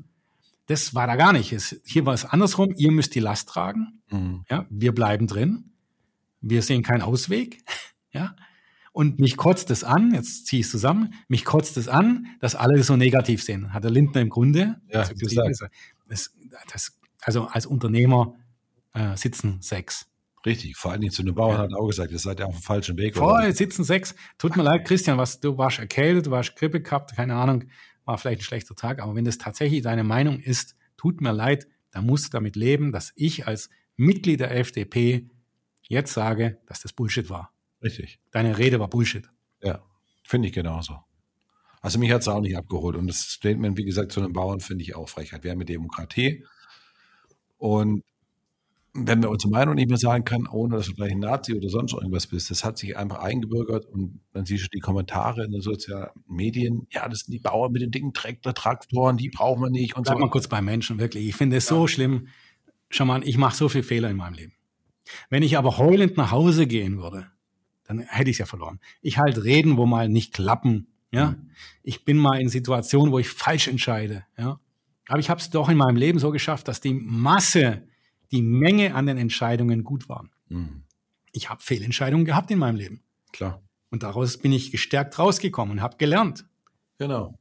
Das 0.66 0.94
war 0.94 1.06
da 1.06 1.16
gar 1.16 1.32
nicht. 1.32 1.52
Es, 1.52 1.80
hier 1.86 2.04
war 2.04 2.12
es 2.14 2.24
andersrum, 2.24 2.74
ihr 2.76 2.90
müsst 2.90 3.14
die 3.14 3.20
Last 3.20 3.48
tragen, 3.48 4.00
Mhm. 4.10 4.44
ja? 4.50 4.66
wir 4.70 4.92
bleiben 4.94 5.26
drin, 5.26 5.72
wir 6.40 6.62
sehen 6.62 6.82
keinen 6.82 7.02
Ausweg, 7.02 7.62
ja? 8.12 8.34
Und 8.92 9.20
mich 9.20 9.36
kotzt 9.36 9.70
es 9.70 9.84
an, 9.84 10.12
jetzt 10.14 10.46
ziehe 10.46 10.58
ich 10.60 10.66
es 10.66 10.72
zusammen, 10.72 11.14
mich 11.28 11.44
kotzt 11.44 11.76
es 11.76 11.86
an, 11.86 12.26
dass 12.40 12.56
alle 12.56 12.82
so 12.82 12.96
negativ 12.96 13.44
sehen. 13.44 13.72
Hat 13.72 13.84
der 13.84 13.92
Lindner 13.92 14.20
im 14.22 14.28
Grunde 14.30 14.80
Ja, 14.88 15.00
also, 15.00 15.14
gesagt. 15.14 15.70
das, 16.08 16.34
das, 16.72 16.98
also 17.20 17.46
als 17.46 17.66
Unternehmer 17.66 18.34
äh, 18.94 19.16
sitzen 19.16 19.58
sechs. 19.60 20.08
Richtig. 20.48 20.76
Vor 20.76 20.92
allen 20.92 21.02
Dingen 21.02 21.12
zu 21.12 21.22
den 21.22 21.34
Bauern 21.34 21.58
hat 21.58 21.72
er 21.72 21.78
auch 21.78 21.88
gesagt, 21.88 22.10
ihr 22.10 22.18
seid 22.18 22.40
ja 22.40 22.46
auf 22.46 22.54
dem 22.54 22.62
falschen 22.62 22.96
Weg. 22.96 23.14
Vorher 23.16 23.52
sitzen 23.52 23.84
sechs. 23.84 24.14
Tut 24.38 24.56
mir 24.56 24.62
leid, 24.62 24.86
Christian, 24.86 25.18
was, 25.18 25.40
du 25.40 25.58
warst 25.58 25.78
erkältet, 25.78 26.26
du 26.26 26.30
warst 26.30 26.56
Grippe 26.56 26.80
gehabt, 26.80 27.14
keine 27.14 27.34
Ahnung, 27.34 27.64
war 28.06 28.16
vielleicht 28.16 28.40
ein 28.40 28.44
schlechter 28.44 28.74
Tag, 28.74 29.02
aber 29.02 29.14
wenn 29.14 29.26
das 29.26 29.36
tatsächlich 29.36 29.82
deine 29.82 30.04
Meinung 30.04 30.40
ist, 30.40 30.74
tut 30.96 31.20
mir 31.20 31.32
leid, 31.32 31.66
dann 31.90 32.06
musst 32.06 32.28
du 32.28 32.30
damit 32.30 32.56
leben, 32.56 32.92
dass 32.92 33.12
ich 33.14 33.46
als 33.46 33.68
Mitglied 33.96 34.40
der 34.40 34.56
FDP 34.56 35.28
jetzt 35.82 36.14
sage, 36.14 36.58
dass 36.66 36.80
das 36.80 36.94
Bullshit 36.94 37.28
war. 37.28 37.52
Richtig. 37.82 38.18
Deine 38.30 38.56
Rede 38.56 38.80
war 38.80 38.88
Bullshit. 38.88 39.28
Ja. 39.62 39.82
Finde 40.24 40.48
ich 40.48 40.54
genauso. 40.54 40.98
Also 41.82 41.98
mich 41.98 42.10
hat 42.10 42.22
es 42.22 42.28
auch 42.28 42.40
nicht 42.40 42.56
abgeholt. 42.56 42.96
Und 42.96 43.06
das 43.06 43.20
Statement, 43.20 43.76
wie 43.76 43.84
gesagt, 43.84 44.12
zu 44.12 44.20
den 44.20 44.32
Bauern 44.32 44.60
finde 44.60 44.82
ich 44.82 44.96
auch 44.96 45.08
Frechheit. 45.08 45.44
Wir 45.44 45.50
haben 45.50 45.58
eine 45.58 45.66
Demokratie. 45.66 46.44
Und 47.58 48.02
wenn 49.06 49.22
wir 49.22 49.30
unsere 49.30 49.50
Meinung 49.50 49.74
nicht 49.74 49.88
mehr 49.88 49.98
sagen 49.98 50.24
können, 50.24 50.46
ohne 50.46 50.76
dass 50.76 50.86
du 50.86 50.94
gleich 50.94 51.12
ein 51.12 51.20
Nazi 51.20 51.54
oder 51.54 51.68
sonst 51.68 51.92
irgendwas 51.92 52.26
bist, 52.26 52.50
das 52.50 52.64
hat 52.64 52.78
sich 52.78 52.96
einfach 52.96 53.18
eingebürgert 53.18 53.86
und 53.86 54.20
dann 54.32 54.46
siehst 54.46 54.64
du 54.64 54.68
die 54.68 54.80
Kommentare 54.80 55.44
in 55.44 55.52
den 55.52 55.60
sozialen 55.60 56.10
Medien, 56.26 56.86
ja, 56.90 57.08
das 57.08 57.20
sind 57.20 57.32
die 57.32 57.38
Bauern 57.38 57.72
mit 57.72 57.82
den 57.82 57.90
dicken 57.90 58.12
Traktor, 58.12 58.54
Traktoren, 58.54 59.16
die 59.16 59.30
brauchen 59.30 59.62
wir 59.62 59.70
nicht 59.70 59.96
und 59.96 60.04
Bleib 60.04 60.16
so. 60.16 60.20
mal 60.20 60.30
kurz 60.30 60.48
bei 60.48 60.62
Menschen, 60.62 60.98
wirklich. 60.98 61.28
Ich 61.28 61.36
finde 61.36 61.56
es 61.56 61.66
so 61.66 61.86
schlimm. 61.86 62.28
Schau 62.90 63.04
mal, 63.04 63.26
ich 63.26 63.36
mache 63.36 63.56
so 63.56 63.68
viele 63.68 63.84
Fehler 63.84 64.10
in 64.10 64.16
meinem 64.16 64.34
Leben. 64.34 64.52
Wenn 65.30 65.42
ich 65.42 65.58
aber 65.58 65.78
heulend 65.78 66.16
nach 66.16 66.30
Hause 66.30 66.66
gehen 66.66 66.98
würde, 66.98 67.26
dann 67.84 68.00
hätte 68.00 68.30
ich 68.30 68.34
es 68.34 68.38
ja 68.38 68.46
verloren. 68.46 68.80
Ich 69.00 69.18
halt 69.18 69.42
Reden, 69.42 69.76
wo 69.76 69.86
mal 69.86 70.08
nicht 70.08 70.34
klappen. 70.34 70.88
Ja, 71.10 71.36
ich 71.82 72.04
bin 72.04 72.18
mal 72.18 72.38
in 72.38 72.50
Situationen, 72.50 73.12
wo 73.12 73.18
ich 73.18 73.30
falsch 73.30 73.66
entscheide. 73.66 74.26
Ja, 74.36 74.60
aber 75.08 75.20
ich 75.20 75.30
habe 75.30 75.40
es 75.40 75.48
doch 75.48 75.70
in 75.70 75.78
meinem 75.78 75.96
Leben 75.96 76.18
so 76.18 76.30
geschafft, 76.30 76.68
dass 76.68 76.82
die 76.82 76.92
Masse, 76.92 77.82
die 78.32 78.42
Menge 78.42 78.94
an 78.94 79.06
den 79.06 79.16
Entscheidungen 79.16 79.84
gut 79.84 80.08
waren. 80.08 80.30
Mhm. 80.48 80.82
Ich 81.32 81.48
habe 81.50 81.62
Fehlentscheidungen 81.62 82.24
gehabt 82.24 82.50
in 82.50 82.58
meinem 82.58 82.76
Leben 82.76 83.02
Klar. 83.32 83.62
und 83.90 84.02
daraus 84.02 84.38
bin 84.38 84.52
ich 84.52 84.70
gestärkt 84.70 85.18
rausgekommen 85.18 85.72
und 85.78 85.82
habe 85.82 85.96
gelernt. 85.98 86.46
Genau. 86.98 87.38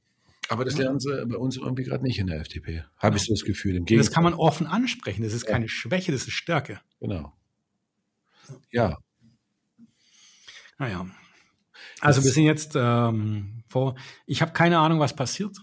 Aber 0.50 0.64
das 0.64 0.78
lernen 0.78 1.00
sie 1.00 1.26
bei 1.26 1.36
uns 1.36 1.58
irgendwie 1.58 1.84
gerade 1.84 2.04
nicht 2.04 2.20
in 2.20 2.28
der 2.28 2.40
FDP. 2.40 2.86
Habe 2.98 3.18
ich 3.18 3.24
so 3.24 3.34
das 3.34 3.44
Gefühl. 3.44 3.76
Im 3.76 3.84
Gegenteil. 3.86 4.06
das 4.06 4.14
kann 4.14 4.24
man 4.24 4.34
offen 4.34 4.66
ansprechen. 4.68 5.24
Das 5.24 5.34
ist 5.34 5.44
Ja. 5.46 5.52
keine 5.52 5.68
Schwäche, 5.68 6.12
das 6.14 6.22
ist 6.22 6.34
Stärke. 6.34 6.80
Genau. 7.02 7.34
Ja, 8.72 8.98
Naja. 10.78 11.08
Also 12.00 12.24
wir 12.24 12.32
sind 12.32 12.44
jetzt 12.46 12.74
ähm, 12.76 13.64
vor, 13.68 13.96
ich 14.26 14.42
habe 14.42 14.52
keine 14.54 14.78
Ahnung, 14.80 15.00
was 15.00 15.16
passiert. 15.16 15.58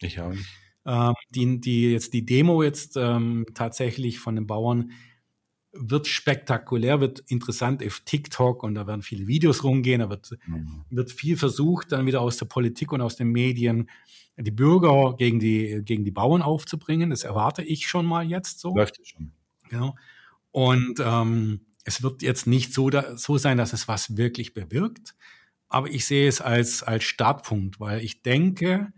ich 0.00 0.20
auch 0.20 0.30
nicht. 0.32 0.46
Ähm, 0.86 1.14
die, 1.30 1.60
die, 1.60 1.92
jetzt 1.92 2.12
die 2.14 2.24
Demo 2.24 2.62
jetzt 2.62 2.96
ähm, 2.96 3.46
tatsächlich 3.54 4.18
von 4.18 4.36
den 4.36 4.46
Bauern 4.46 4.92
wird 5.72 6.06
spektakulär, 6.06 7.00
wird 7.00 7.20
interessant 7.28 7.84
auf 7.84 8.00
TikTok 8.00 8.62
und 8.62 8.74
da 8.74 8.86
werden 8.86 9.02
viele 9.02 9.26
Videos 9.26 9.62
rumgehen, 9.62 10.00
da 10.00 10.08
wird, 10.08 10.30
Mhm. 10.46 10.84
wird 10.90 11.12
viel 11.12 11.36
versucht, 11.36 11.92
dann 11.92 12.06
wieder 12.06 12.20
aus 12.22 12.38
der 12.38 12.46
Politik 12.46 12.92
und 12.92 13.02
aus 13.02 13.16
den 13.16 13.28
Medien 13.28 13.90
die 14.38 14.50
Bürger 14.50 15.16
gegen 15.16 15.38
die, 15.38 15.82
gegen 15.84 16.04
die 16.04 16.10
Bauern 16.10 16.42
aufzubringen. 16.42 17.10
Das 17.10 17.24
erwarte 17.24 17.62
ich 17.62 17.86
schon 17.88 18.06
mal 18.06 18.24
jetzt 18.26 18.60
so. 18.60 18.74
Läuft 18.74 19.06
schon. 19.06 19.32
Genau. 19.68 19.96
Und 20.50 21.00
ähm, 21.00 21.60
es 21.84 22.02
wird 22.02 22.22
jetzt 22.22 22.46
nicht 22.46 22.72
so, 22.72 22.90
da, 22.90 23.16
so 23.16 23.38
sein, 23.38 23.58
dass 23.58 23.72
es 23.72 23.88
was 23.88 24.16
wirklich 24.16 24.54
bewirkt, 24.54 25.14
aber 25.68 25.88
ich 25.90 26.06
sehe 26.06 26.28
es 26.28 26.40
als, 26.40 26.82
als 26.82 27.04
Startpunkt, 27.04 27.80
weil 27.80 28.02
ich 28.02 28.22
denke, 28.22 28.92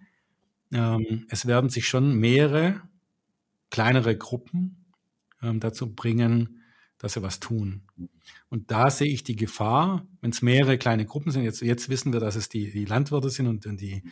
ähm, 0.73 1.27
es 1.29 1.47
werden 1.47 1.71
sich 1.71 1.87
schon 1.89 2.15
mehrere 2.15 2.83
kleinere 3.71 4.17
Gruppen 4.17 4.93
ähm, 5.43 5.61
dazu 5.61 5.95
bringen, 5.95 6.63
dass 6.99 7.13
sie 7.13 7.23
was 7.23 7.41
tun. 7.41 7.83
Und 8.49 8.71
da 8.71 8.91
sehe 8.91 9.13
ich 9.13 9.23
die 9.23 9.37
Gefahr, 9.37 10.07
wenn 10.21 10.31
es 10.31 10.43
mehrere 10.43 10.79
kleine 10.79 11.05
Gruppen 11.05 11.31
sind, 11.31 11.45
jetzt, 11.45 11.61
jetzt 11.61 11.89
wissen 11.89 12.13
wir, 12.13 12.21
dass 12.21 12.35
es 12.37 12.49
die, 12.49 12.71
die 12.71 12.85
Landwirte 12.85 13.31
sind 13.31 13.47
und, 13.47 13.67
und 13.67 13.81
die, 13.81 14.03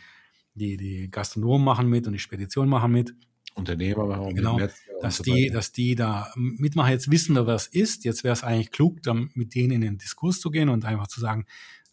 die, 0.53 0.77
die 0.77 1.11
Gastronomen 1.11 1.65
machen 1.65 1.89
mit 1.89 2.07
und 2.07 2.13
die 2.13 2.19
Speditionen 2.19 2.69
machen 2.69 2.91
mit. 2.91 3.13
Unternehmer, 3.55 4.31
genau, 4.33 4.59
dass 5.01 5.17
so 5.17 5.23
die, 5.23 5.49
dass 5.49 5.71
die 5.71 5.95
da 5.95 6.31
mitmachen. 6.35 6.91
Jetzt 6.91 7.09
wissen 7.09 7.35
wir, 7.35 7.47
was 7.47 7.65
ist. 7.65 8.05
Jetzt 8.05 8.23
wäre 8.23 8.33
es 8.33 8.43
eigentlich 8.43 8.71
klug, 8.71 9.01
dann 9.01 9.31
mit 9.33 9.55
denen 9.55 9.71
in 9.71 9.81
den 9.81 9.97
Diskurs 9.97 10.39
zu 10.39 10.51
gehen 10.51 10.69
und 10.69 10.85
einfach 10.85 11.07
zu 11.07 11.19
sagen, 11.19 11.45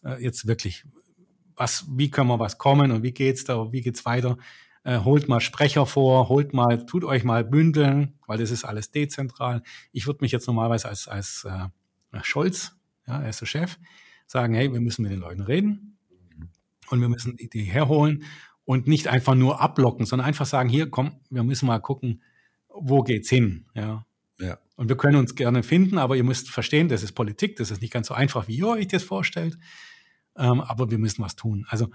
äh, 0.03 0.23
jetzt 0.23 0.45
wirklich, 0.45 0.85
was, 1.55 1.85
wie 1.89 2.09
können 2.09 2.29
wir 2.29 2.39
was 2.39 2.57
kommen 2.57 2.91
und 2.91 3.03
wie 3.03 3.11
geht's 3.11 3.43
da, 3.43 3.71
wie 3.71 3.81
geht's 3.81 4.05
weiter? 4.05 4.37
Äh, 4.83 4.99
holt 4.99 5.27
mal 5.27 5.39
Sprecher 5.39 5.85
vor, 5.85 6.29
holt 6.29 6.53
mal, 6.53 6.85
tut 6.85 7.03
euch 7.03 7.23
mal 7.23 7.43
bündeln, 7.43 8.13
weil 8.27 8.37
das 8.37 8.51
ist 8.51 8.65
alles 8.65 8.91
dezentral. 8.91 9.63
Ich 9.91 10.05
würde 10.05 10.19
mich 10.21 10.31
jetzt 10.31 10.47
normalerweise 10.47 10.89
als, 10.89 11.07
als 11.07 11.45
äh, 11.45 12.19
Scholz, 12.21 12.75
ja, 13.07 13.21
er 13.21 13.29
ist 13.29 13.41
der 13.41 13.45
Chef, 13.47 13.77
sagen, 14.27 14.53
hey, 14.53 14.71
wir 14.71 14.79
müssen 14.79 15.03
mit 15.03 15.11
den 15.11 15.19
Leuten 15.19 15.41
reden 15.41 15.97
und 16.89 17.01
wir 17.01 17.09
müssen 17.09 17.35
die 17.37 17.63
herholen 17.63 18.23
und 18.63 18.87
nicht 18.87 19.07
einfach 19.07 19.35
nur 19.35 19.61
ablocken, 19.61 20.05
sondern 20.05 20.27
einfach 20.27 20.45
sagen, 20.45 20.69
hier, 20.69 20.89
komm, 20.89 21.19
wir 21.29 21.43
müssen 21.43 21.67
mal 21.67 21.79
gucken, 21.79 22.21
wo 22.69 23.01
geht's 23.01 23.29
hin, 23.29 23.65
ja. 23.73 24.05
Ja. 24.39 24.57
Und 24.75 24.89
wir 24.89 24.97
können 24.97 25.15
uns 25.15 25.35
gerne 25.35 25.63
finden, 25.63 25.97
aber 25.97 26.17
ihr 26.17 26.23
müsst 26.23 26.49
verstehen, 26.49 26.89
das 26.89 27.03
ist 27.03 27.13
Politik, 27.13 27.55
das 27.55 27.71
ist 27.71 27.81
nicht 27.81 27.93
ganz 27.93 28.07
so 28.07 28.13
einfach, 28.13 28.47
wie 28.47 28.57
ihr 28.57 28.67
euch 28.67 28.87
das 28.87 29.03
vorstellt. 29.03 29.57
Ähm, 30.37 30.61
aber 30.61 30.91
wir 30.91 30.97
müssen 30.97 31.23
was 31.23 31.35
tun. 31.35 31.65
Also, 31.69 31.89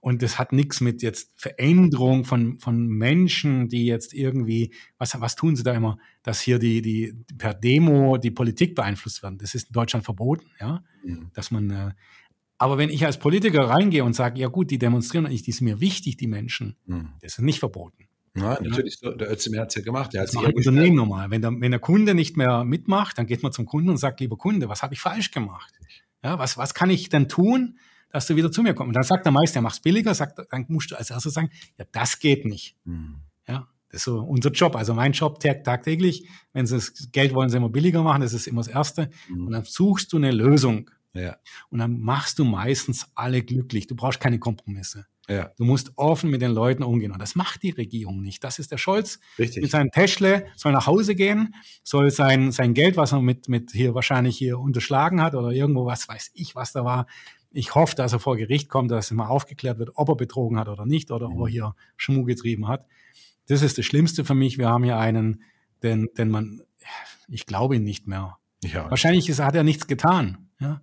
und 0.00 0.22
das 0.22 0.38
hat 0.38 0.52
nichts 0.52 0.82
mit 0.82 1.02
jetzt 1.02 1.32
Veränderung 1.34 2.24
von, 2.24 2.58
von 2.58 2.88
Menschen, 2.88 3.68
die 3.68 3.86
jetzt 3.86 4.12
irgendwie, 4.12 4.74
was, 4.98 5.18
was 5.18 5.34
tun 5.34 5.56
sie 5.56 5.62
da 5.62 5.72
immer, 5.72 5.96
dass 6.22 6.42
hier 6.42 6.58
die, 6.58 6.82
die 6.82 7.14
per 7.38 7.54
Demo 7.54 8.18
die 8.18 8.30
Politik 8.30 8.74
beeinflusst 8.74 9.22
werden. 9.22 9.38
Das 9.38 9.54
ist 9.54 9.68
in 9.68 9.72
Deutschland 9.72 10.04
verboten, 10.04 10.50
ja. 10.60 10.84
Mhm. 11.04 11.30
Dass 11.32 11.50
man, 11.50 11.70
äh, 11.70 11.92
aber 12.58 12.76
wenn 12.76 12.90
ich 12.90 13.06
als 13.06 13.18
Politiker 13.18 13.68
reingehe 13.68 14.04
und 14.04 14.14
sage, 14.14 14.40
ja 14.40 14.48
gut, 14.48 14.70
die 14.70 14.78
demonstrieren 14.78 15.24
nicht, 15.24 15.46
die 15.46 15.52
sind 15.52 15.64
mir 15.64 15.80
wichtig, 15.80 16.18
die 16.18 16.26
Menschen, 16.26 16.76
mhm. 16.84 17.14
das 17.22 17.38
ist 17.38 17.40
nicht 17.40 17.60
verboten. 17.60 18.04
Ja, 18.36 18.58
natürlich, 18.60 18.98
der 19.00 19.30
Özdemir 19.30 19.60
hat 19.60 19.68
es 19.68 19.76
ja 19.76 19.82
gemacht. 19.82 20.12
Der 20.12 20.22
das 20.22 20.32
macht 20.34 20.54
Unternehmen 20.54 20.96
normal. 20.96 21.30
Wenn 21.30 21.40
der, 21.40 21.52
wenn 21.52 21.70
der 21.70 21.80
Kunde 21.80 22.14
nicht 22.14 22.36
mehr 22.36 22.64
mitmacht, 22.64 23.16
dann 23.16 23.26
geht 23.26 23.42
man 23.42 23.52
zum 23.52 23.64
Kunden 23.64 23.88
und 23.90 23.96
sagt, 23.96 24.20
lieber 24.20 24.36
Kunde, 24.36 24.68
was 24.68 24.82
habe 24.82 24.92
ich 24.92 25.00
falsch 25.00 25.30
gemacht? 25.30 25.72
Ja, 26.24 26.38
was, 26.38 26.56
was 26.56 26.72
kann 26.72 26.88
ich 26.90 27.10
denn 27.10 27.28
tun, 27.28 27.78
dass 28.10 28.26
du 28.26 28.34
wieder 28.34 28.50
zu 28.50 28.62
mir 28.62 28.74
kommst? 28.74 28.88
Und 28.88 28.94
dann 28.94 29.02
sagt 29.02 29.26
der 29.26 29.32
Meister, 29.32 29.60
mach's 29.60 29.80
billiger, 29.80 30.14
sagt, 30.14 30.40
dann 30.50 30.64
musst 30.68 30.90
du 30.90 30.96
als 30.96 31.10
erstes 31.10 31.34
sagen, 31.34 31.50
ja, 31.78 31.84
das 31.92 32.18
geht 32.18 32.46
nicht. 32.46 32.76
Mhm. 32.84 33.16
Ja, 33.46 33.68
das 33.90 34.00
ist 34.00 34.04
so 34.04 34.20
unser 34.20 34.50
Job. 34.50 34.74
Also 34.74 34.94
mein 34.94 35.12
Job 35.12 35.38
tagtäglich, 35.38 36.26
wenn 36.54 36.66
sie 36.66 36.76
das 36.76 37.12
Geld 37.12 37.34
wollen, 37.34 37.50
sie 37.50 37.58
immer 37.58 37.68
billiger 37.68 38.02
machen, 38.02 38.22
das 38.22 38.32
ist 38.32 38.46
immer 38.46 38.62
das 38.62 38.68
Erste. 38.68 39.10
Mhm. 39.28 39.46
Und 39.46 39.52
dann 39.52 39.64
suchst 39.64 40.12
du 40.12 40.16
eine 40.16 40.30
Lösung. 40.30 40.90
Ja. 41.12 41.36
Und 41.68 41.78
dann 41.78 42.00
machst 42.00 42.38
du 42.38 42.44
meistens 42.44 43.06
alle 43.14 43.42
glücklich. 43.42 43.86
Du 43.86 43.94
brauchst 43.94 44.18
keine 44.18 44.38
Kompromisse. 44.38 45.06
Ja. 45.28 45.50
Du 45.56 45.64
musst 45.64 45.92
offen 45.96 46.30
mit 46.30 46.42
den 46.42 46.50
Leuten 46.50 46.82
umgehen. 46.82 47.12
Und 47.12 47.20
das 47.20 47.34
macht 47.34 47.62
die 47.62 47.70
Regierung 47.70 48.20
nicht. 48.20 48.44
Das 48.44 48.58
ist 48.58 48.70
der 48.72 48.78
Scholz. 48.78 49.20
Richtig. 49.38 49.62
Mit 49.62 49.70
seinem 49.70 49.90
Täschle 49.90 50.46
soll 50.56 50.72
nach 50.72 50.86
Hause 50.86 51.14
gehen, 51.14 51.54
soll 51.82 52.10
sein, 52.10 52.52
sein 52.52 52.74
Geld, 52.74 52.96
was 52.96 53.12
er 53.12 53.22
mit, 53.22 53.48
mit 53.48 53.72
hier 53.72 53.94
wahrscheinlich 53.94 54.36
hier 54.36 54.58
unterschlagen 54.58 55.22
hat 55.22 55.34
oder 55.34 55.50
irgendwo, 55.50 55.86
was 55.86 56.08
weiß 56.08 56.32
ich, 56.34 56.54
was 56.54 56.72
da 56.72 56.84
war. 56.84 57.06
Ich 57.50 57.74
hoffe, 57.74 57.94
dass 57.96 58.12
er 58.12 58.18
vor 58.18 58.36
Gericht 58.36 58.68
kommt, 58.68 58.90
dass 58.90 59.06
es 59.06 59.10
mal 59.12 59.28
aufgeklärt 59.28 59.78
wird, 59.78 59.90
ob 59.94 60.08
er 60.08 60.16
betrogen 60.16 60.58
hat 60.58 60.68
oder 60.68 60.84
nicht 60.84 61.10
oder 61.10 61.28
mhm. 61.28 61.34
ob 61.34 61.40
er 61.40 61.46
mhm. 61.46 61.52
hier 61.52 61.74
Schmuh 61.96 62.24
getrieben 62.24 62.68
hat. 62.68 62.86
Das 63.46 63.62
ist 63.62 63.78
das 63.78 63.84
Schlimmste 63.84 64.24
für 64.24 64.34
mich. 64.34 64.58
Wir 64.58 64.68
haben 64.68 64.84
hier 64.84 64.98
einen, 64.98 65.42
den, 65.82 66.08
den 66.18 66.28
man, 66.30 66.62
ich 67.28 67.46
glaube 67.46 67.76
ihn 67.76 67.84
nicht 67.84 68.06
mehr. 68.06 68.38
Ja. 68.62 68.90
Wahrscheinlich 68.90 69.28
ist, 69.28 69.40
hat 69.40 69.54
er 69.54 69.64
nichts 69.64 69.86
getan. 69.86 70.48
Ja. 70.60 70.82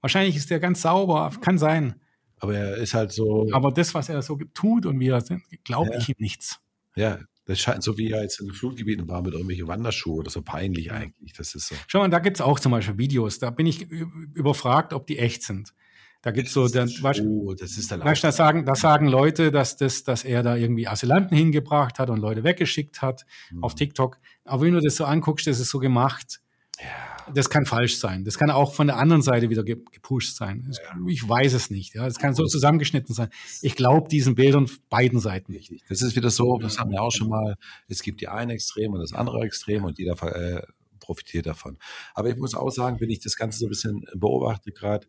Wahrscheinlich 0.00 0.36
ist 0.36 0.50
er 0.50 0.60
ganz 0.60 0.82
sauber, 0.82 1.30
kann 1.40 1.58
sein. 1.58 2.00
Aber 2.40 2.56
er 2.56 2.76
ist 2.76 2.94
halt 2.94 3.12
so. 3.12 3.48
Aber 3.52 3.70
das, 3.70 3.94
was 3.94 4.08
er 4.08 4.22
so 4.22 4.38
tut 4.54 4.86
und 4.86 4.98
wie 4.98 5.08
er 5.08 5.22
glaube 5.62 5.90
ja. 5.92 5.98
ich 5.98 6.08
ihm 6.08 6.16
nichts. 6.18 6.58
Ja, 6.96 7.20
das 7.44 7.60
scheint 7.60 7.82
so, 7.82 7.98
wie 7.98 8.10
er 8.10 8.22
jetzt 8.22 8.40
in 8.40 8.46
den 8.46 8.54
Flutgebieten 8.54 9.08
war 9.08 9.22
mit 9.22 9.32
irgendwelchen 9.32 9.68
Wanderschuhen 9.68 10.20
oder 10.20 10.30
so 10.30 10.42
peinlich 10.42 10.90
eigentlich. 10.90 11.34
Das 11.34 11.54
ist 11.54 11.68
so. 11.68 11.74
Schau 11.86 12.00
mal, 12.00 12.08
da 12.08 12.18
gibt 12.18 12.38
es 12.38 12.40
auch 12.40 12.58
zum 12.58 12.72
Beispiel 12.72 12.98
Videos. 12.98 13.38
Da 13.38 13.50
bin 13.50 13.66
ich 13.66 13.90
überfragt, 13.90 14.92
ob 14.92 15.06
die 15.06 15.18
echt 15.18 15.42
sind. 15.42 15.74
Da 16.22 16.32
gibt's 16.32 16.52
so, 16.52 16.68
dann, 16.68 16.88
weißt, 16.88 17.22
oh, 17.22 17.54
das 17.54 17.78
ist 17.78 17.90
der 17.90 18.04
weißt, 18.04 18.22
da 18.22 18.32
sagen, 18.32 18.66
da 18.66 18.74
sagen 18.74 19.06
Leute, 19.06 19.50
dass 19.50 19.76
das, 19.76 20.04
dass 20.04 20.22
er 20.22 20.42
da 20.42 20.54
irgendwie 20.54 20.86
Asylanten 20.86 21.34
hingebracht 21.34 21.98
hat 21.98 22.10
und 22.10 22.18
Leute 22.18 22.44
weggeschickt 22.44 23.00
hat 23.00 23.24
mhm. 23.50 23.64
auf 23.64 23.74
TikTok. 23.74 24.18
Aber 24.44 24.62
wenn 24.62 24.74
du 24.74 24.80
das 24.80 24.96
so 24.96 25.04
anguckst, 25.04 25.46
das 25.46 25.60
ist 25.60 25.70
so 25.70 25.78
gemacht. 25.78 26.40
Ja 26.78 27.19
das 27.34 27.50
kann 27.50 27.66
falsch 27.66 27.98
sein. 27.98 28.24
Das 28.24 28.38
kann 28.38 28.50
auch 28.50 28.74
von 28.74 28.86
der 28.86 28.96
anderen 28.96 29.22
Seite 29.22 29.50
wieder 29.50 29.64
gepusht 29.64 30.36
sein. 30.36 30.70
Ich 31.08 31.28
weiß 31.28 31.52
es 31.52 31.70
nicht. 31.70 31.94
Ja, 31.94 32.04
das 32.04 32.18
kann 32.18 32.34
so 32.34 32.44
zusammengeschnitten 32.44 33.14
sein. 33.14 33.30
Ich 33.62 33.76
glaube 33.76 34.08
diesen 34.08 34.34
Bildern 34.34 34.70
beiden 34.88 35.20
Seiten 35.20 35.52
nicht. 35.52 35.72
Das 35.88 36.02
ist 36.02 36.16
wieder 36.16 36.30
so, 36.30 36.58
das 36.58 36.78
haben 36.78 36.90
wir 36.90 37.02
auch 37.02 37.12
schon 37.12 37.28
mal. 37.28 37.56
Es 37.88 38.02
gibt 38.02 38.20
die 38.20 38.28
eine 38.28 38.54
Extrem 38.54 38.92
und 38.92 39.00
das 39.00 39.12
andere 39.12 39.40
Extrem 39.42 39.84
und 39.84 39.98
jeder 39.98 40.20
äh, 40.22 40.62
profitiert 40.98 41.46
davon. 41.46 41.78
Aber 42.14 42.28
ich 42.28 42.36
muss 42.36 42.54
auch 42.54 42.70
sagen, 42.70 43.00
wenn 43.00 43.10
ich 43.10 43.20
das 43.20 43.36
Ganze 43.36 43.58
so 43.58 43.66
ein 43.66 43.70
bisschen 43.70 44.04
beobachte 44.14 44.72
gerade, 44.72 45.06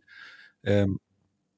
ähm, 0.63 0.99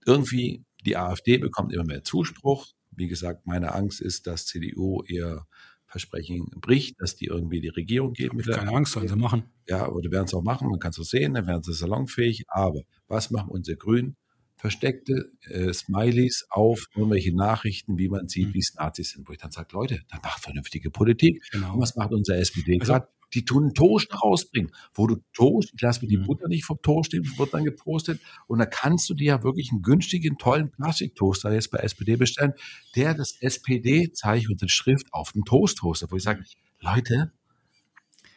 irgendwie 0.05 0.63
die 0.85 0.97
AfD 0.97 1.37
bekommt 1.37 1.71
immer 1.73 1.85
mehr 1.85 2.03
Zuspruch. 2.03 2.67
Wie 2.91 3.07
gesagt, 3.07 3.45
meine 3.45 3.73
Angst 3.73 4.01
ist, 4.01 4.27
dass 4.27 4.45
CDU 4.45 5.03
eher 5.03 5.47
Versprechen 5.93 6.49
bricht, 6.59 6.99
dass 6.99 7.15
die 7.15 7.27
irgendwie 7.27 7.61
die 7.61 7.69
Regierung 7.69 8.13
geht. 8.13 8.33
Mit 8.33 8.47
keine 8.47 8.71
Angst, 8.71 8.93
sollen 8.93 9.07
sie 9.07 9.15
machen. 9.15 9.43
Ja, 9.69 9.85
aber 9.85 10.01
die 10.01 10.09
werden 10.09 10.25
es 10.25 10.33
auch 10.33 10.41
machen, 10.41 10.67
man 10.67 10.79
kann 10.79 10.89
es 10.89 10.95
so 10.95 11.03
sehen, 11.03 11.35
dann 11.35 11.45
werden 11.45 11.61
sie 11.61 11.71
salonfähig. 11.71 12.45
Aber 12.47 12.81
was 13.07 13.29
machen 13.29 13.49
unsere 13.49 13.77
Grünen? 13.77 14.17
Versteckte 14.57 15.29
äh, 15.49 15.71
Smileys 15.71 16.47
auf 16.49 16.87
irgendwelche 16.95 17.35
Nachrichten, 17.35 17.99
wie 17.99 18.09
man 18.09 18.27
sieht, 18.27 18.47
mhm. 18.47 18.53
wie 18.55 18.59
es 18.59 18.73
Nazis 18.73 19.11
sind, 19.11 19.27
wo 19.27 19.33
ich 19.33 19.37
dann 19.37 19.51
sage, 19.51 19.67
Leute, 19.73 20.01
dann 20.09 20.21
macht 20.23 20.41
vernünftige 20.41 20.89
Politik. 20.89 21.43
Genau. 21.51 21.75
Und 21.75 21.81
was 21.81 21.95
macht 21.95 22.11
unser 22.11 22.37
SPD 22.37 22.79
also, 22.79 22.93
gerade? 22.93 23.07
Die 23.33 23.45
tun 23.45 23.63
einen 23.63 23.73
Toast 23.73 24.13
rausbringen, 24.23 24.71
wo 24.93 25.07
du 25.07 25.17
Toast, 25.33 25.71
ich 25.73 25.81
lasse 25.81 26.01
mir 26.01 26.07
die 26.07 26.17
mhm. 26.17 26.25
Butter 26.25 26.47
nicht 26.47 26.65
vom 26.65 26.81
Toast 26.81 27.07
stehen, 27.07 27.25
wird 27.37 27.53
dann 27.53 27.63
gepostet 27.63 28.21
und 28.47 28.59
da 28.59 28.65
kannst 28.65 29.09
du 29.09 29.13
dir 29.13 29.25
ja 29.25 29.43
wirklich 29.43 29.71
einen 29.71 29.81
günstigen, 29.81 30.37
tollen 30.37 30.71
Plastiktoaster 30.71 31.53
jetzt 31.53 31.71
bei 31.71 31.79
SPD 31.79 32.15
bestellen, 32.15 32.53
der 32.95 33.13
das 33.13 33.37
SPD-Zeichen 33.41 34.51
und 34.51 34.61
die 34.61 34.69
Schrift 34.69 35.13
auf 35.13 35.31
dem 35.31 35.45
Toast 35.45 35.77
toastet, 35.79 36.11
wo 36.11 36.15
ich 36.15 36.23
sage, 36.23 36.43
Leute, 36.79 37.31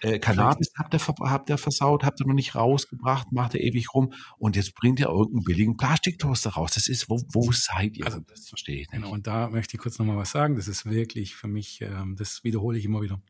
äh, 0.01 0.19
Cannabis 0.19 0.73
habt 0.77 0.95
ihr, 0.95 1.01
habt 1.01 1.51
ihr 1.51 1.59
versaut, 1.59 2.05
habt 2.05 2.21
ihr 2.21 2.27
noch 2.27 2.35
nicht 2.35 2.55
rausgebracht, 2.55 3.33
macht 3.33 3.55
ihr 3.55 3.61
ewig 3.61 3.95
rum 3.95 4.13
und 4.39 4.57
jetzt 4.57 4.75
bringt 4.75 5.01
ihr 5.01 5.09
irgendeinen 5.09 5.45
billigen 5.45 5.77
Plastiktoaster 5.77 6.51
raus. 6.51 6.73
Das 6.75 6.89
ist, 6.89 7.09
wo, 7.09 7.23
wo 7.33 7.51
seid 7.53 7.97
ihr? 7.97 8.07
Also, 8.07 8.21
das 8.21 8.49
verstehe 8.49 8.83
ich 8.83 8.91
nicht. 8.91 9.03
Genau, 9.03 9.13
und 9.13 9.27
da 9.27 9.49
möchte 9.49 9.77
ich 9.77 9.83
kurz 9.83 9.99
nochmal 9.99 10.17
was 10.17 10.31
sagen. 10.31 10.57
Das 10.57 10.69
ist 10.69 10.85
wirklich 10.85 11.35
für 11.35 11.49
mich, 11.49 11.81
ähm, 11.81 12.17
das 12.17 12.45
wiederhole 12.45 12.79
ich 12.79 12.85
immer 12.85 13.01
wieder. 13.01 13.21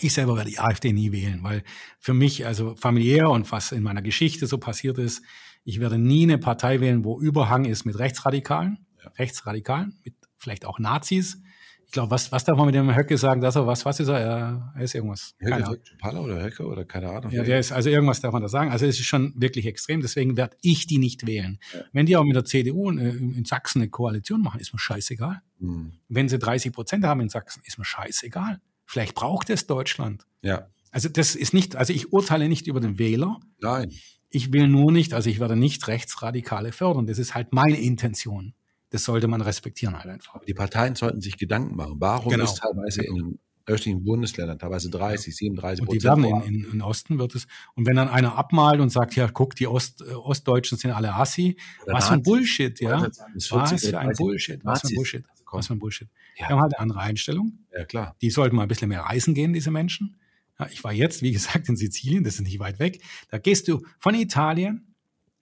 Ich 0.00 0.14
selber 0.14 0.36
werde 0.36 0.50
die 0.50 0.58
AfD 0.58 0.92
nie 0.92 1.12
wählen, 1.12 1.42
weil 1.42 1.62
für 1.98 2.14
mich, 2.14 2.46
also 2.46 2.74
familiär 2.76 3.30
und 3.30 3.50
was 3.52 3.72
in 3.72 3.82
meiner 3.82 4.02
Geschichte 4.02 4.46
so 4.46 4.58
passiert 4.58 4.98
ist, 4.98 5.22
ich 5.64 5.80
werde 5.80 5.98
nie 5.98 6.22
eine 6.22 6.38
Partei 6.38 6.80
wählen, 6.80 7.04
wo 7.04 7.20
Überhang 7.20 7.64
ist 7.64 7.84
mit 7.84 7.98
Rechtsradikalen, 7.98 8.86
ja. 9.02 9.10
Rechtsradikalen, 9.18 9.98
mit 10.04 10.14
vielleicht 10.38 10.64
auch 10.64 10.78
Nazis. 10.78 11.42
Ich 11.90 11.92
glaube, 11.92 12.12
was, 12.12 12.30
was 12.30 12.44
darf 12.44 12.56
man 12.56 12.66
mit 12.66 12.76
dem 12.76 12.94
Höcke 12.94 13.18
sagen, 13.18 13.40
dass 13.40 13.56
er, 13.56 13.66
was, 13.66 13.84
was 13.84 13.98
ist 13.98 14.06
er? 14.06 14.72
Er, 14.76 14.80
ist 14.80 14.94
irgendwas. 14.94 15.34
Höcke, 15.40 15.80
Palla 15.98 16.20
oder 16.20 16.40
Höcke 16.40 16.64
oder 16.64 16.84
keine 16.84 17.10
Ahnung. 17.10 17.32
Ja, 17.32 17.42
der 17.42 17.58
ist, 17.58 17.72
also 17.72 17.90
irgendwas 17.90 18.20
darf 18.20 18.32
man 18.32 18.42
da 18.42 18.48
sagen. 18.48 18.70
Also 18.70 18.86
es 18.86 19.00
ist 19.00 19.06
schon 19.06 19.34
wirklich 19.36 19.66
extrem, 19.66 20.00
deswegen 20.00 20.36
werde 20.36 20.56
ich 20.62 20.86
die 20.86 20.98
nicht 20.98 21.26
wählen. 21.26 21.58
Ja. 21.74 21.80
Wenn 21.92 22.06
die 22.06 22.16
auch 22.16 22.22
mit 22.22 22.36
der 22.36 22.44
CDU 22.44 22.90
in, 22.90 22.98
in, 23.34 23.44
Sachsen 23.44 23.80
eine 23.80 23.90
Koalition 23.90 24.40
machen, 24.40 24.60
ist 24.60 24.72
mir 24.72 24.78
scheißegal. 24.78 25.42
Mhm. 25.58 25.94
Wenn 26.08 26.28
sie 26.28 26.38
30 26.38 26.72
Prozent 26.72 27.04
haben 27.04 27.20
in 27.22 27.28
Sachsen, 27.28 27.60
ist 27.66 27.76
mir 27.76 27.84
scheißegal. 27.84 28.60
Vielleicht 28.90 29.14
braucht 29.14 29.50
es 29.50 29.68
Deutschland. 29.68 30.26
Ja. 30.42 30.66
Also 30.90 31.08
das 31.08 31.36
ist 31.36 31.54
nicht, 31.54 31.76
also 31.76 31.92
ich 31.92 32.12
urteile 32.12 32.48
nicht 32.48 32.66
über 32.66 32.80
den 32.80 32.98
Wähler. 32.98 33.38
Nein. 33.60 33.92
Ich 34.30 34.52
will 34.52 34.66
nur 34.66 34.90
nicht, 34.90 35.14
also 35.14 35.30
ich 35.30 35.38
werde 35.38 35.54
nicht 35.54 35.86
Rechtsradikale 35.86 36.72
fördern. 36.72 37.06
Das 37.06 37.20
ist 37.20 37.36
halt 37.36 37.52
meine 37.52 37.78
Intention. 37.78 38.52
Das 38.90 39.04
sollte 39.04 39.28
man 39.28 39.42
respektieren 39.42 39.96
halt 39.96 40.08
einfach. 40.08 40.34
Aber 40.34 40.44
die 40.44 40.54
Parteien 40.54 40.96
sollten 40.96 41.20
sich 41.20 41.36
Gedanken 41.36 41.76
machen. 41.76 41.94
Warum 41.98 42.32
genau. 42.32 42.42
ist 42.42 42.56
teilweise 42.56 43.04
in 43.04 43.14
den 43.14 43.38
östlichen 43.66 44.02
Bundesländern 44.02 44.58
teilweise 44.58 44.90
30, 44.90 45.36
37 45.36 45.84
Prozent. 45.84 46.16
Und 46.16 46.22
die 46.24 46.28
werden 46.28 46.44
in, 46.44 46.64
in, 46.64 46.72
in, 46.72 46.82
Osten 46.82 47.20
wird 47.20 47.36
es. 47.36 47.46
Und 47.76 47.86
wenn 47.86 47.94
dann 47.94 48.08
einer 48.08 48.36
abmalt 48.36 48.80
und 48.80 48.90
sagt, 48.90 49.14
ja, 49.14 49.28
guck, 49.28 49.54
die 49.54 49.68
Ost, 49.68 50.02
äh, 50.02 50.14
Ostdeutschen 50.14 50.78
sind 50.78 50.90
alle 50.90 51.14
Assi, 51.14 51.56
was 51.86 52.08
für 52.08 52.14
ein 52.14 52.22
Bullshit, 52.22 52.80
ja. 52.80 53.06
Was 53.34 53.46
für 53.46 54.00
ein 54.00 54.12
Bullshit, 54.16 54.64
was 54.64 54.80
für 54.80 54.88
ein 54.88 54.94
Bullshit, 54.96 55.24
was 55.58 55.66
für 55.66 55.74
ein 55.74 55.78
Bullshit. 55.78 56.08
Ja. 56.36 56.48
Wir 56.48 56.56
haben 56.56 56.62
halt 56.62 56.74
eine 56.74 56.80
andere 56.80 57.00
Einstellung. 57.00 57.58
Ja, 57.72 57.84
klar. 57.84 58.16
Die 58.20 58.30
sollten 58.30 58.56
mal 58.56 58.62
ein 58.62 58.68
bisschen 58.68 58.88
mehr 58.88 59.02
reisen 59.02 59.34
gehen, 59.34 59.52
diese 59.52 59.70
Menschen. 59.70 60.18
Ja, 60.58 60.68
ich 60.70 60.84
war 60.84 60.92
jetzt, 60.92 61.22
wie 61.22 61.32
gesagt, 61.32 61.68
in 61.68 61.76
Sizilien, 61.76 62.24
das 62.24 62.34
ist 62.34 62.42
nicht 62.42 62.58
weit 62.58 62.78
weg. 62.78 63.00
Da 63.28 63.38
gehst 63.38 63.68
du 63.68 63.82
von 63.98 64.14
Italien, 64.14 64.94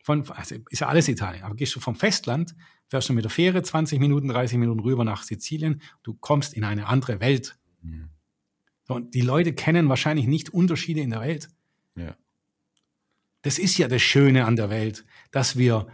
von, 0.03 0.29
also 0.31 0.57
ist 0.71 0.81
ja 0.81 0.89
alles 0.89 1.09
Italien, 1.09 1.45
aber 1.45 1.55
gehst 1.55 1.75
du 1.75 1.81
vom 1.81 1.97
Festland, 1.97 2.55
fährst 2.87 3.09
du 3.09 3.13
mit 3.13 3.25
der 3.25 3.31
Fähre 3.31 3.63
20 3.63 4.01
Minuten, 4.01 4.29
30 4.29 4.59
Minuten 4.59 4.81
rüber 4.81 5.05
nach 5.05 5.23
Sizilien, 5.23 5.83
du 6.03 6.15
kommst 6.15 6.55
in 6.55 6.65
eine 6.65 6.87
andere 6.87 7.21
Welt. 7.21 7.59
Mhm. 7.83 8.11
So, 8.85 8.95
und 8.95 9.15
die 9.15 9.21
Leute 9.21 9.53
kennen 9.53 9.89
wahrscheinlich 9.89 10.27
nicht 10.27 10.51
Unterschiede 10.51 11.01
in 11.01 11.11
der 11.11 11.21
Welt. 11.21 11.51
Ja. 11.95 12.17
Das 13.43 13.59
ist 13.59 13.77
ja 13.77 13.89
das 13.89 14.03
Schöne 14.03 14.47
an 14.47 14.57
der 14.57 14.71
Welt, 14.71 15.05
dass 15.31 15.59
wir 15.59 15.89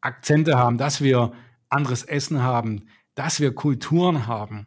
Akzente 0.00 0.58
haben, 0.58 0.76
dass 0.76 1.00
wir 1.00 1.32
anderes 1.70 2.04
Essen 2.04 2.42
haben, 2.42 2.88
dass 3.14 3.40
wir 3.40 3.54
Kulturen 3.54 4.26
haben. 4.26 4.66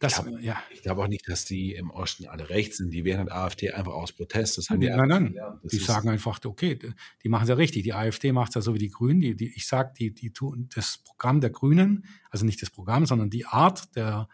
Das, 0.00 0.18
ich 0.18 0.24
glaube 0.24 0.42
ja. 0.42 0.62
glaub 0.82 0.98
auch 0.98 1.08
nicht, 1.08 1.28
dass 1.28 1.44
die 1.44 1.74
im 1.74 1.90
Osten 1.90 2.26
alle 2.26 2.50
rechts 2.50 2.78
sind. 2.78 2.90
Die 2.90 3.04
wählen 3.04 3.30
AfD 3.30 3.70
einfach 3.70 3.92
aus 3.92 4.12
Protest. 4.12 4.58
Das 4.58 4.70
haben 4.70 4.80
die 4.80 4.88
nein, 4.88 5.08
nein. 5.08 5.38
Die 5.64 5.78
sagen 5.78 6.08
einfach, 6.08 6.40
okay, 6.44 6.78
die 7.22 7.28
machen 7.28 7.44
es 7.44 7.48
ja 7.48 7.54
richtig. 7.54 7.82
Die 7.82 7.94
AfD 7.94 8.32
macht 8.32 8.50
es 8.50 8.56
ja 8.56 8.60
so 8.60 8.74
wie 8.74 8.78
die 8.78 8.90
Grünen. 8.90 9.20
Die, 9.20 9.34
die, 9.34 9.52
ich 9.54 9.66
sage, 9.66 9.92
die, 9.98 10.12
die 10.12 10.30
tun 10.30 10.68
das 10.74 10.98
Programm 10.98 11.40
der 11.40 11.50
Grünen, 11.50 12.04
also 12.30 12.44
nicht 12.44 12.60
das 12.62 12.70
Programm, 12.70 13.06
sondern 13.06 13.30
die 13.30 13.46
Art 13.46 13.94
der, 13.96 14.28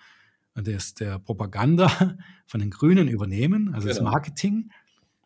des, 0.57 0.94
der 0.94 1.18
Propaganda 1.18 1.88
von 2.46 2.61
den 2.61 2.70
Grünen 2.70 3.09
übernehmen, 3.09 3.74
also 3.74 3.86
genau. 3.86 3.99
das 3.99 4.03
Marketing. 4.03 4.70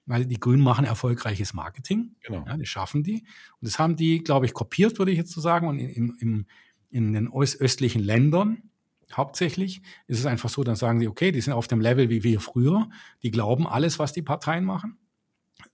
Weil 0.04 0.26
die 0.26 0.40
Grünen 0.40 0.62
machen 0.62 0.84
erfolgreiches 0.84 1.54
Marketing. 1.54 2.16
Genau. 2.22 2.44
Ja, 2.44 2.56
das 2.56 2.66
schaffen 2.68 3.04
die. 3.04 3.20
Und 3.60 3.68
das 3.68 3.78
haben 3.78 3.94
die, 3.94 4.18
glaube 4.18 4.46
ich, 4.46 4.52
kopiert, 4.52 4.98
würde 4.98 5.12
ich 5.12 5.16
jetzt 5.16 5.30
so 5.30 5.40
sagen. 5.40 5.68
Und 5.68 5.78
in, 5.78 6.16
in, 6.18 6.46
in 6.92 7.12
den 7.12 7.32
östlichen 7.32 8.02
Ländern 8.02 8.70
hauptsächlich 9.12 9.82
ist 10.06 10.20
es 10.20 10.26
einfach 10.26 10.48
so, 10.48 10.64
dann 10.64 10.76
sagen 10.76 11.00
sie, 11.00 11.08
okay, 11.08 11.32
die 11.32 11.40
sind 11.40 11.52
auf 11.52 11.68
dem 11.68 11.80
Level 11.80 12.08
wie 12.08 12.22
wir 12.22 12.40
früher, 12.40 12.88
die 13.22 13.30
glauben 13.30 13.66
alles, 13.66 13.98
was 13.98 14.12
die 14.12 14.22
Parteien 14.22 14.64
machen. 14.64 14.98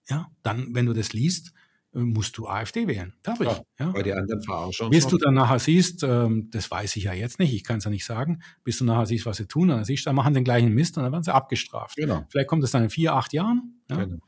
Ja, 0.08 0.30
dann, 0.42 0.74
wenn 0.74 0.86
du 0.86 0.92
das 0.92 1.12
liest, 1.12 1.52
äh, 1.94 2.00
musst 2.00 2.36
du 2.38 2.46
AfD 2.46 2.86
wählen. 2.86 3.14
Darf 3.22 3.40
ich? 3.40 3.48
Ja, 3.78 3.90
Bei 3.90 4.02
den 4.02 4.18
anderen 4.18 4.42
verarschen. 4.42 4.90
Bis 4.90 5.06
du 5.06 5.18
dann 5.18 5.34
nachher 5.34 5.58
siehst, 5.58 6.02
ähm, 6.02 6.48
das 6.50 6.70
weiß 6.70 6.96
ich 6.96 7.04
ja 7.04 7.12
jetzt 7.12 7.38
nicht, 7.38 7.54
ich 7.54 7.64
kann 7.64 7.78
es 7.78 7.84
ja 7.84 7.90
nicht 7.90 8.04
sagen, 8.04 8.42
bis 8.64 8.78
du 8.78 8.84
nachher 8.84 9.06
siehst, 9.06 9.26
was 9.26 9.36
sie 9.36 9.46
tun, 9.46 9.68
dann 9.68 9.84
siehst 9.84 10.04
du, 10.04 10.08
dann 10.08 10.16
machen 10.16 10.34
den 10.34 10.44
gleichen 10.44 10.72
Mist 10.72 10.96
und 10.96 11.04
dann 11.04 11.12
werden 11.12 11.24
sie 11.24 11.34
abgestraft. 11.34 11.96
Genau. 11.96 12.24
Vielleicht 12.30 12.48
kommt 12.48 12.64
es 12.64 12.70
dann 12.70 12.84
in 12.84 12.90
vier, 12.90 13.14
acht 13.14 13.32
Jahren. 13.32 13.80
Ja? 13.88 13.96
Genau. 13.96 14.18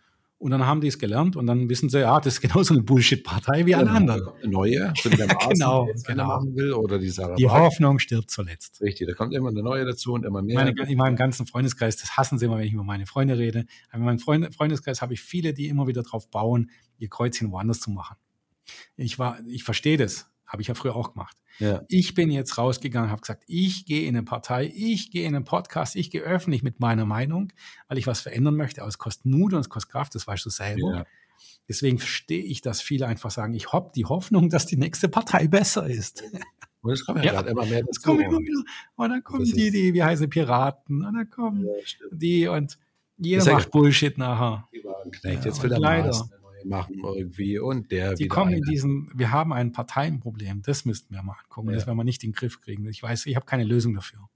Und 0.40 0.52
dann 0.52 0.66
haben 0.66 0.80
die 0.80 0.88
es 0.88 0.98
gelernt 0.98 1.36
und 1.36 1.46
dann 1.46 1.68
wissen 1.68 1.90
sie, 1.90 2.00
ja, 2.00 2.18
das 2.18 2.34
ist 2.34 2.40
genauso 2.40 2.72
eine 2.72 2.82
Bullshit-Partei 2.82 3.66
wie 3.66 3.74
alle 3.74 3.84
genau. 3.84 3.96
anderen. 3.98 4.28
Eine 4.42 4.50
neue, 4.50 4.92
so 4.96 5.10
der 5.10 5.26
Maßen, 5.34 5.50
genau, 5.50 5.86
die 5.86 6.02
genau. 6.02 6.26
machen 6.28 6.56
will, 6.56 6.72
oder 6.72 6.98
die 6.98 7.10
Sarah 7.10 7.34
Die 7.34 7.46
Hoffnung 7.46 7.98
stirbt 7.98 8.30
zuletzt. 8.30 8.80
Richtig, 8.80 9.06
da 9.06 9.12
kommt 9.12 9.34
immer 9.34 9.50
eine 9.50 9.62
neue 9.62 9.84
dazu 9.84 10.14
und 10.14 10.24
immer 10.24 10.40
mehr. 10.40 10.54
Meine, 10.54 10.90
in 10.90 10.96
meinem 10.96 11.16
ganzen 11.16 11.46
Freundeskreis, 11.46 11.98
das 11.98 12.16
hassen 12.16 12.38
sie 12.38 12.46
immer, 12.46 12.56
wenn 12.56 12.64
ich 12.64 12.72
über 12.72 12.84
meine 12.84 13.04
Freunde 13.04 13.36
rede. 13.36 13.66
Aber 13.90 13.98
in 13.98 14.04
meinem 14.06 14.18
Freund, 14.18 14.54
Freundeskreis 14.54 15.02
habe 15.02 15.12
ich 15.12 15.20
viele, 15.20 15.52
die 15.52 15.68
immer 15.68 15.86
wieder 15.86 16.02
drauf 16.02 16.30
bauen, 16.30 16.70
ihr 16.96 17.10
Kreuzchen 17.10 17.52
woanders 17.52 17.80
zu 17.80 17.90
machen. 17.90 18.16
Ich 18.96 19.18
war, 19.18 19.40
ich 19.46 19.62
verstehe 19.62 19.98
das. 19.98 20.30
Habe 20.50 20.62
ich 20.62 20.68
ja 20.68 20.74
früher 20.74 20.96
auch 20.96 21.12
gemacht. 21.12 21.36
Ja. 21.60 21.82
Ich 21.86 22.14
bin 22.14 22.28
jetzt 22.28 22.58
rausgegangen, 22.58 23.10
habe 23.10 23.20
gesagt, 23.20 23.44
ich 23.46 23.86
gehe 23.86 24.02
in 24.02 24.16
eine 24.16 24.24
Partei, 24.24 24.66
ich 24.74 25.12
gehe 25.12 25.24
in 25.26 25.36
einen 25.36 25.44
Podcast, 25.44 25.94
ich 25.94 26.10
gehe 26.10 26.22
öffentlich 26.22 26.64
mit 26.64 26.80
meiner 26.80 27.06
Meinung, 27.06 27.52
weil 27.86 27.98
ich 27.98 28.08
was 28.08 28.20
verändern 28.20 28.56
möchte. 28.56 28.80
Aber 28.80 28.88
es 28.88 28.98
kostet 28.98 29.26
Mut 29.26 29.54
und 29.54 29.60
es 29.60 29.68
kostet 29.68 29.92
Kraft, 29.92 30.14
das 30.16 30.26
weißt 30.26 30.44
du 30.44 30.50
selber. 30.50 30.94
Ja. 30.94 31.04
Deswegen 31.68 31.98
verstehe 31.98 32.42
ich, 32.42 32.62
dass 32.62 32.80
viele 32.82 33.06
einfach 33.06 33.30
sagen, 33.30 33.54
ich 33.54 33.72
habe 33.72 33.92
die 33.94 34.06
Hoffnung, 34.06 34.48
dass 34.48 34.66
die 34.66 34.76
nächste 34.76 35.08
Partei 35.08 35.46
besser 35.46 35.86
ist. 35.86 36.24
Und 36.80 36.92
es 36.94 37.04
kommen 37.06 37.18
ja, 37.18 37.26
ja. 37.26 37.32
gerade 37.32 37.50
immer 37.50 37.64
mehr 37.64 37.84
dazu. 37.84 38.02
Kommen 38.02 38.22
immer 38.22 38.40
wieder. 38.40 38.64
Und 38.96 39.10
dann 39.10 39.22
kommen 39.22 39.44
die, 39.44 39.70
die, 39.70 39.94
wie 39.94 40.02
heißen 40.02 40.28
Piraten, 40.28 41.04
und 41.04 41.14
dann 41.14 41.30
kommen 41.30 41.64
ja, 41.64 41.72
die 42.10 42.48
und 42.48 42.76
jeder 43.18 43.52
macht 43.52 43.70
Bullshit 43.70 44.18
nachher. 44.18 44.68
Knecht, 45.12 45.44
jetzt 45.44 45.62
will 45.62 45.70
er 45.70 45.78
leider. 45.78 46.08
Maßen 46.08 46.39
machen 46.64 47.00
irgendwie 47.02 47.58
und 47.58 47.90
der 47.90 48.14
Die 48.14 48.28
kommen 48.28 48.52
in 48.52 48.62
diesen, 48.62 49.10
wir 49.14 49.30
haben 49.30 49.52
ein 49.52 49.72
Parteienproblem, 49.72 50.62
das 50.62 50.84
müssten 50.84 51.14
wir 51.14 51.22
mal 51.22 51.36
angucken, 51.42 51.68
ja. 51.68 51.74
das 51.74 51.86
werden 51.86 51.96
wir 51.96 52.04
nicht 52.04 52.22
in 52.24 52.30
den 52.30 52.36
Griff 52.36 52.60
kriegen. 52.60 52.86
Ich 52.88 53.02
weiß, 53.02 53.26
ich 53.26 53.36
habe 53.36 53.46
keine 53.46 53.64
Lösung 53.64 53.94
dafür. 53.94 54.28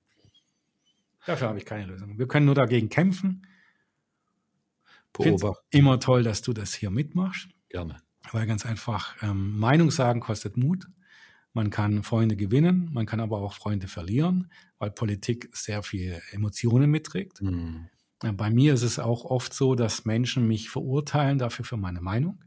Dafür 1.26 1.48
habe 1.48 1.58
ich 1.58 1.64
keine 1.64 1.86
Lösung. 1.86 2.18
Wir 2.18 2.28
können 2.28 2.46
nur 2.46 2.54
dagegen 2.54 2.88
kämpfen. 2.88 3.46
Beobachten. 5.12 5.64
Immer 5.70 6.00
toll, 6.00 6.22
dass 6.22 6.42
du 6.42 6.52
das 6.52 6.74
hier 6.74 6.90
mitmachst. 6.90 7.48
Gerne. 7.68 7.96
Weil 8.32 8.46
ganz 8.46 8.66
einfach, 8.66 9.16
ähm, 9.22 9.58
Meinung 9.58 9.90
sagen 9.90 10.20
kostet 10.20 10.56
Mut. 10.56 10.86
Man 11.52 11.70
kann 11.70 12.02
Freunde 12.02 12.34
gewinnen, 12.34 12.90
man 12.92 13.06
kann 13.06 13.20
aber 13.20 13.38
auch 13.38 13.54
Freunde 13.54 13.86
verlieren, 13.86 14.50
weil 14.78 14.90
Politik 14.90 15.48
sehr 15.52 15.84
viel 15.84 16.20
Emotionen 16.32 16.90
mitträgt. 16.90 17.40
Mhm. 17.42 17.88
Bei 18.20 18.50
mir 18.50 18.74
ist 18.74 18.82
es 18.82 18.98
auch 18.98 19.24
oft 19.24 19.52
so, 19.52 19.74
dass 19.74 20.04
Menschen 20.04 20.46
mich 20.46 20.70
verurteilen 20.70 21.38
dafür 21.38 21.64
für 21.64 21.76
meine 21.76 22.00
Meinung. 22.00 22.42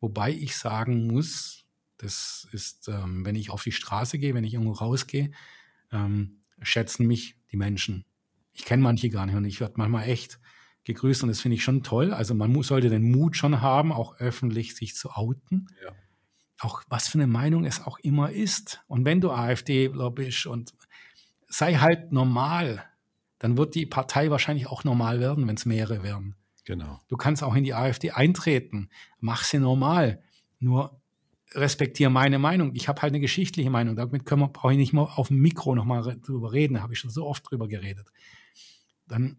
Wobei 0.00 0.32
ich 0.32 0.56
sagen 0.56 1.06
muss, 1.06 1.64
das 1.98 2.48
ist, 2.50 2.88
ähm, 2.88 3.24
wenn 3.24 3.36
ich 3.36 3.50
auf 3.50 3.62
die 3.62 3.70
Straße 3.72 4.18
gehe, 4.18 4.34
wenn 4.34 4.44
ich 4.44 4.54
irgendwo 4.54 4.72
rausgehe, 4.72 5.30
ähm, 5.92 6.40
schätzen 6.60 7.06
mich 7.06 7.36
die 7.52 7.56
Menschen. 7.56 8.04
Ich 8.52 8.64
kenne 8.64 8.82
manche 8.82 9.08
gar 9.08 9.26
nicht 9.26 9.36
und 9.36 9.44
ich 9.44 9.60
werde 9.60 9.74
manchmal 9.76 10.08
echt 10.08 10.40
gegrüßt 10.84 11.22
und 11.22 11.28
das 11.28 11.40
finde 11.40 11.56
ich 11.56 11.62
schon 11.62 11.82
toll. 11.82 12.12
Also 12.12 12.34
man 12.34 12.50
muss, 12.50 12.66
sollte 12.66 12.90
den 12.90 13.10
Mut 13.10 13.36
schon 13.36 13.60
haben, 13.60 13.92
auch 13.92 14.16
öffentlich 14.16 14.74
sich 14.74 14.96
zu 14.96 15.10
outen. 15.10 15.68
Ja. 15.84 15.92
Auch 16.58 16.82
was 16.88 17.08
für 17.08 17.18
eine 17.18 17.28
Meinung 17.28 17.64
es 17.64 17.80
auch 17.80 17.98
immer 18.00 18.30
ist. 18.30 18.82
Und 18.88 19.04
wenn 19.04 19.20
du 19.20 19.30
AfD 19.30 19.88
bist 19.88 20.46
und 20.46 20.74
sei 21.46 21.74
halt 21.74 22.12
normal 22.12 22.84
dann 23.42 23.56
wird 23.56 23.74
die 23.74 23.86
Partei 23.86 24.30
wahrscheinlich 24.30 24.68
auch 24.68 24.84
normal 24.84 25.18
werden, 25.18 25.48
wenn 25.48 25.56
es 25.56 25.66
mehrere 25.66 26.04
werden. 26.04 26.36
Genau. 26.64 27.00
Du 27.08 27.16
kannst 27.16 27.42
auch 27.42 27.56
in 27.56 27.64
die 27.64 27.74
AfD 27.74 28.12
eintreten. 28.12 28.88
Mach 29.18 29.42
sie 29.42 29.58
normal. 29.58 30.22
Nur 30.60 31.00
respektiere 31.50 32.08
meine 32.08 32.38
Meinung. 32.38 32.70
Ich 32.76 32.86
habe 32.86 33.02
halt 33.02 33.10
eine 33.10 33.18
geschichtliche 33.18 33.68
Meinung. 33.68 33.96
Damit 33.96 34.26
können 34.26 34.42
wir, 34.42 34.48
brauche 34.48 34.70
ich 34.70 34.78
nicht 34.78 34.92
mal 34.92 35.02
auf 35.02 35.26
dem 35.26 35.40
Mikro 35.40 35.74
nochmal 35.74 36.20
drüber 36.24 36.52
reden. 36.52 36.74
Da 36.74 36.82
habe 36.82 36.92
ich 36.92 37.00
schon 37.00 37.10
so 37.10 37.26
oft 37.26 37.50
drüber 37.50 37.66
geredet. 37.66 38.06
Dann 39.08 39.38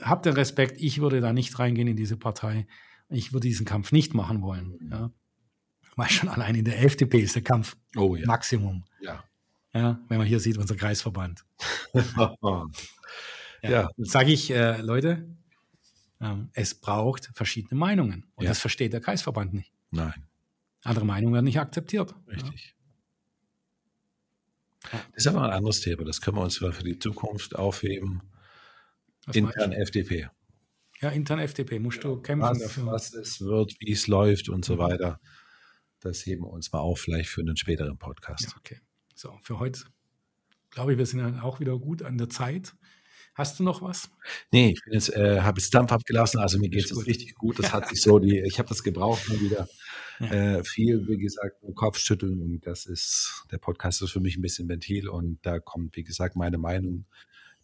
habt 0.00 0.26
ihr 0.26 0.36
Respekt. 0.36 0.80
Ich 0.80 1.00
würde 1.00 1.20
da 1.20 1.32
nicht 1.32 1.58
reingehen 1.58 1.88
in 1.88 1.96
diese 1.96 2.16
Partei. 2.16 2.68
Ich 3.08 3.32
würde 3.32 3.48
diesen 3.48 3.66
Kampf 3.66 3.90
nicht 3.90 4.14
machen 4.14 4.42
wollen. 4.42 4.78
Ja. 4.92 5.10
Weil 5.96 6.08
schon 6.08 6.28
allein 6.28 6.54
in 6.54 6.64
der 6.64 6.84
FDP 6.84 7.18
ist 7.18 7.34
der 7.34 7.42
Kampf 7.42 7.76
oh, 7.96 8.14
ja. 8.14 8.26
Maximum. 8.26 8.84
Ja. 9.00 9.24
Ja, 9.72 9.98
wenn 10.06 10.18
man 10.18 10.26
hier 10.28 10.38
sieht, 10.38 10.56
unser 10.56 10.76
Kreisverband. 10.76 11.44
Ja, 13.64 13.70
ja. 13.70 13.90
sage 13.96 14.32
ich, 14.32 14.50
äh, 14.50 14.80
Leute, 14.80 15.26
ähm, 16.20 16.50
es 16.52 16.74
braucht 16.74 17.30
verschiedene 17.34 17.78
Meinungen. 17.78 18.26
Und 18.34 18.44
ja. 18.44 18.50
das 18.50 18.58
versteht 18.58 18.92
der 18.92 19.00
Kreisverband 19.00 19.54
nicht. 19.54 19.72
Nein. 19.90 20.26
Andere 20.82 21.06
Meinungen 21.06 21.32
werden 21.34 21.44
nicht 21.46 21.58
akzeptiert. 21.58 22.14
Richtig. 22.28 22.74
Ja. 24.84 24.90
Das 24.92 25.02
ist 25.14 25.26
aber 25.26 25.42
ein 25.44 25.50
anderes 25.50 25.80
Thema. 25.80 26.04
Das 26.04 26.20
können 26.20 26.36
wir 26.36 26.42
uns 26.42 26.58
für 26.58 26.70
die 26.84 26.98
Zukunft 26.98 27.56
aufheben. 27.56 28.22
Was 29.24 29.36
intern 29.36 29.72
FDP. 29.72 30.28
Ja, 31.00 31.08
intern 31.08 31.38
FDP. 31.38 31.78
Musst 31.78 32.04
du 32.04 32.20
kämpfen 32.20 32.50
was, 32.50 32.58
dafür. 32.58 32.86
Was 32.86 33.14
es 33.14 33.40
wird, 33.40 33.74
wie 33.80 33.92
es 33.92 34.06
läuft 34.06 34.50
und 34.50 34.64
so 34.64 34.76
weiter. 34.76 35.20
Das 36.00 36.26
heben 36.26 36.42
wir 36.42 36.50
uns 36.50 36.70
mal 36.70 36.80
auf, 36.80 37.00
vielleicht 37.00 37.30
für 37.30 37.40
einen 37.40 37.56
späteren 37.56 37.96
Podcast. 37.96 38.54
Okay. 38.58 38.80
So, 39.14 39.38
für 39.42 39.58
heute 39.58 39.84
glaube 40.74 40.92
ich, 40.92 40.98
wir 40.98 41.06
sind 41.06 41.20
dann 41.20 41.40
auch 41.40 41.60
wieder 41.60 41.78
gut 41.78 42.02
an 42.02 42.18
der 42.18 42.28
Zeit. 42.28 42.74
Hast 43.34 43.58
du 43.58 43.64
noch 43.64 43.82
was? 43.82 44.10
Nee, 44.52 44.70
ich 44.70 44.84
bin 44.84 44.94
jetzt, 44.94 45.12
äh, 45.14 45.40
habe 45.40 45.60
jetzt 45.60 45.74
Dampf 45.74 45.90
abgelassen, 45.90 46.38
also 46.38 46.58
mir 46.58 46.68
geht 46.68 46.84
es 46.84 47.06
richtig 47.06 47.34
gut. 47.34 47.58
Das 47.58 47.72
hat 47.72 47.88
sich 47.90 48.00
so, 48.00 48.18
die, 48.20 48.38
ich 48.38 48.58
habe 48.58 48.68
das 48.68 48.82
gebraucht 48.82 49.28
mal 49.28 49.40
wieder. 49.40 49.68
Ja. 50.20 50.26
Äh, 50.26 50.64
viel, 50.64 51.08
wie 51.08 51.18
gesagt, 51.18 51.56
Kopfschütteln 51.74 52.40
und 52.40 52.66
das 52.66 52.86
ist, 52.86 53.44
der 53.50 53.58
Podcast 53.58 54.00
ist 54.02 54.12
für 54.12 54.20
mich 54.20 54.36
ein 54.36 54.42
bisschen 54.42 54.68
Ventil 54.68 55.08
und 55.08 55.38
da 55.42 55.58
kommt, 55.58 55.96
wie 55.96 56.04
gesagt, 56.04 56.36
meine 56.36 56.58
Meinung, 56.58 57.06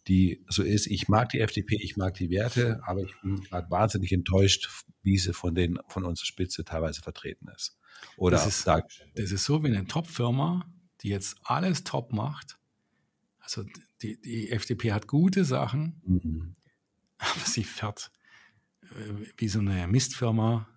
die 0.07 0.43
so 0.49 0.61
ist. 0.63 0.87
Ich 0.87 1.07
mag 1.07 1.29
die 1.29 1.39
FDP, 1.39 1.77
ich 1.81 1.95
mag 1.95 2.15
die 2.15 2.29
Werte, 2.29 2.81
aber 2.85 3.01
ich 3.01 3.13
bin 3.21 3.41
gerade 3.41 3.69
wahnsinnig 3.69 4.11
enttäuscht, 4.11 4.69
wie 5.03 5.17
sie 5.17 5.33
von 5.33 5.55
den, 5.55 5.79
von 5.87 6.03
unserer 6.03 6.25
Spitze 6.25 6.65
teilweise 6.65 7.01
vertreten 7.01 7.47
ist. 7.55 7.77
Oder 8.17 8.37
das 8.37 8.47
ist, 8.47 8.67
das 8.67 9.31
ist 9.31 9.45
so 9.45 9.63
wie 9.63 9.67
eine 9.67 9.85
Top-Firma, 9.85 10.65
die 11.01 11.09
jetzt 11.09 11.37
alles 11.43 11.83
top 11.83 12.11
macht. 12.11 12.57
Also 13.39 13.63
die, 14.01 14.19
die 14.21 14.49
FDP 14.51 14.91
hat 14.91 15.07
gute 15.07 15.45
Sachen, 15.45 16.01
mhm. 16.05 16.55
aber 17.17 17.45
sie 17.45 17.63
fährt 17.63 18.11
äh, 18.83 19.25
wie 19.37 19.47
so 19.47 19.59
eine 19.59 19.87
Mistfirma 19.87 20.67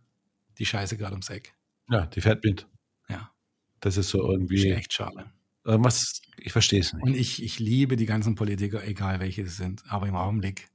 die 0.58 0.66
Scheiße 0.66 0.96
gerade 0.96 1.12
ums 1.12 1.30
Eck. 1.30 1.54
Ja, 1.88 2.06
die 2.06 2.20
fährt 2.20 2.44
mit. 2.44 2.66
Ja. 3.08 3.30
Das 3.80 3.96
ist 3.96 4.08
so 4.08 4.30
irgendwie. 4.30 4.68
Ist 4.68 4.76
echt 4.76 4.92
schade. 4.92 5.30
Was, 5.64 6.20
ich 6.36 6.52
verstehe 6.52 6.80
es 6.80 6.92
nicht. 6.92 7.02
Und 7.02 7.14
ich, 7.16 7.42
ich 7.42 7.58
liebe 7.58 7.96
die 7.96 8.04
ganzen 8.06 8.34
Politiker, 8.34 8.86
egal 8.86 9.18
welche 9.20 9.42
es 9.42 9.56
sind. 9.56 9.82
Aber 9.88 10.06
im 10.06 10.14
Augenblick 10.14 10.68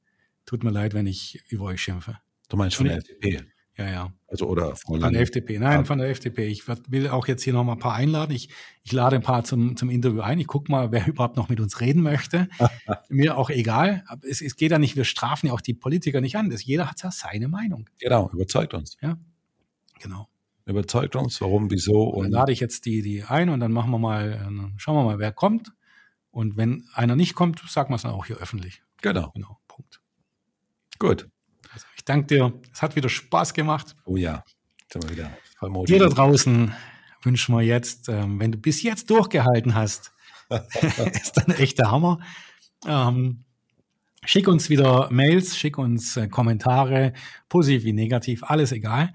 tut 0.45 0.63
mir 0.63 0.71
leid, 0.71 0.95
wenn 0.95 1.05
ich 1.05 1.43
über 1.49 1.65
euch 1.65 1.81
schimpfe. 1.81 2.17
Du 2.49 2.57
meinst 2.57 2.77
von 2.77 2.87
der 2.87 2.97
FDP? 2.97 3.43
Ja, 3.79 3.89
ja. 3.89 4.13
Also 4.27 4.45
oder 4.45 4.75
von, 4.75 4.99
der 4.99 5.21
FDP. 5.21 5.57
Nein, 5.57 5.85
von 5.85 5.99
der 5.99 6.09
FDP. 6.09 6.47
Ich 6.47 6.67
will 6.67 7.07
auch 7.07 7.27
jetzt 7.27 7.43
hier 7.43 7.53
noch 7.53 7.63
mal 7.63 7.73
ein 7.73 7.79
paar 7.79 7.95
einladen. 7.95 8.35
Ich, 8.35 8.49
ich 8.83 8.91
lade 8.91 9.15
ein 9.15 9.21
paar 9.21 9.45
zum, 9.45 9.77
zum 9.77 9.89
Interview 9.89 10.19
ein. 10.19 10.37
Ich 10.37 10.47
gucke 10.47 10.69
mal, 10.69 10.91
wer 10.91 11.07
überhaupt 11.07 11.37
noch 11.37 11.47
mit 11.47 11.61
uns 11.61 11.79
reden 11.79 12.01
möchte. 12.01 12.49
Mir 13.09 13.37
auch 13.37 13.49
egal. 13.49 14.03
Es, 14.29 14.41
es 14.41 14.57
geht 14.57 14.71
ja 14.71 14.79
nicht, 14.79 14.97
wir 14.97 15.05
strafen 15.05 15.47
ja 15.47 15.53
auch 15.53 15.61
die 15.61 15.73
Politiker 15.73 16.19
nicht 16.19 16.35
an. 16.35 16.49
Das, 16.49 16.65
jeder 16.65 16.89
hat 16.89 17.01
ja 17.01 17.09
seine 17.09 17.47
Meinung. 17.47 17.89
Genau, 17.99 18.29
überzeugt 18.33 18.73
uns. 18.73 18.97
Ja, 19.01 19.17
genau. 19.99 20.27
Überzeugt 20.65 21.15
uns, 21.15 21.39
warum, 21.39 21.71
wieso. 21.71 22.03
Und 22.03 22.25
dann 22.25 22.31
lade 22.31 22.51
ich 22.51 22.59
jetzt 22.59 22.85
die, 22.85 23.01
die 23.01 23.23
ein 23.23 23.47
und 23.47 23.61
dann 23.61 23.71
machen 23.71 23.91
wir 23.91 23.97
mal, 23.97 24.51
schauen 24.75 24.95
wir 24.95 25.03
mal, 25.03 25.19
wer 25.19 25.31
kommt. 25.31 25.71
Und 26.31 26.57
wenn 26.57 26.87
einer 26.93 27.15
nicht 27.15 27.33
kommt, 27.33 27.63
sagen 27.67 27.91
wir 27.91 27.95
es 27.95 28.01
dann 28.01 28.11
auch 28.11 28.25
hier 28.25 28.37
öffentlich. 28.37 28.83
Genau. 29.01 29.31
Genau, 29.33 29.57
Punkt. 29.67 30.01
Gut. 30.99 31.29
Also 31.73 31.85
ich 31.95 32.03
danke 32.05 32.27
dir. 32.27 32.53
Es 32.73 32.81
hat 32.81 32.95
wieder 32.95 33.09
Spaß 33.09 33.53
gemacht. 33.53 33.95
Oh 34.05 34.15
ja. 34.15 34.43
Sind 34.91 35.03
wir 35.03 35.11
wieder 35.11 35.37
voll 35.57 35.85
Dir 35.85 35.99
da 35.99 36.07
draußen 36.07 36.73
wünschen 37.23 37.55
wir 37.55 37.61
jetzt, 37.61 38.09
ähm, 38.09 38.39
wenn 38.39 38.51
du 38.51 38.57
bis 38.57 38.81
jetzt 38.81 39.09
durchgehalten 39.09 39.75
hast, 39.75 40.11
ist 40.49 41.37
dann 41.37 41.55
echt 41.55 41.79
der 41.79 41.91
Hammer. 41.91 42.19
Ähm, 42.87 43.43
schick 44.25 44.47
uns 44.47 44.69
wieder 44.69 45.09
Mails, 45.11 45.57
schick 45.57 45.77
uns 45.77 46.17
äh, 46.17 46.27
Kommentare, 46.27 47.13
positiv 47.49 47.83
wie 47.83 47.93
negativ, 47.93 48.43
alles 48.43 48.71
egal. 48.71 49.13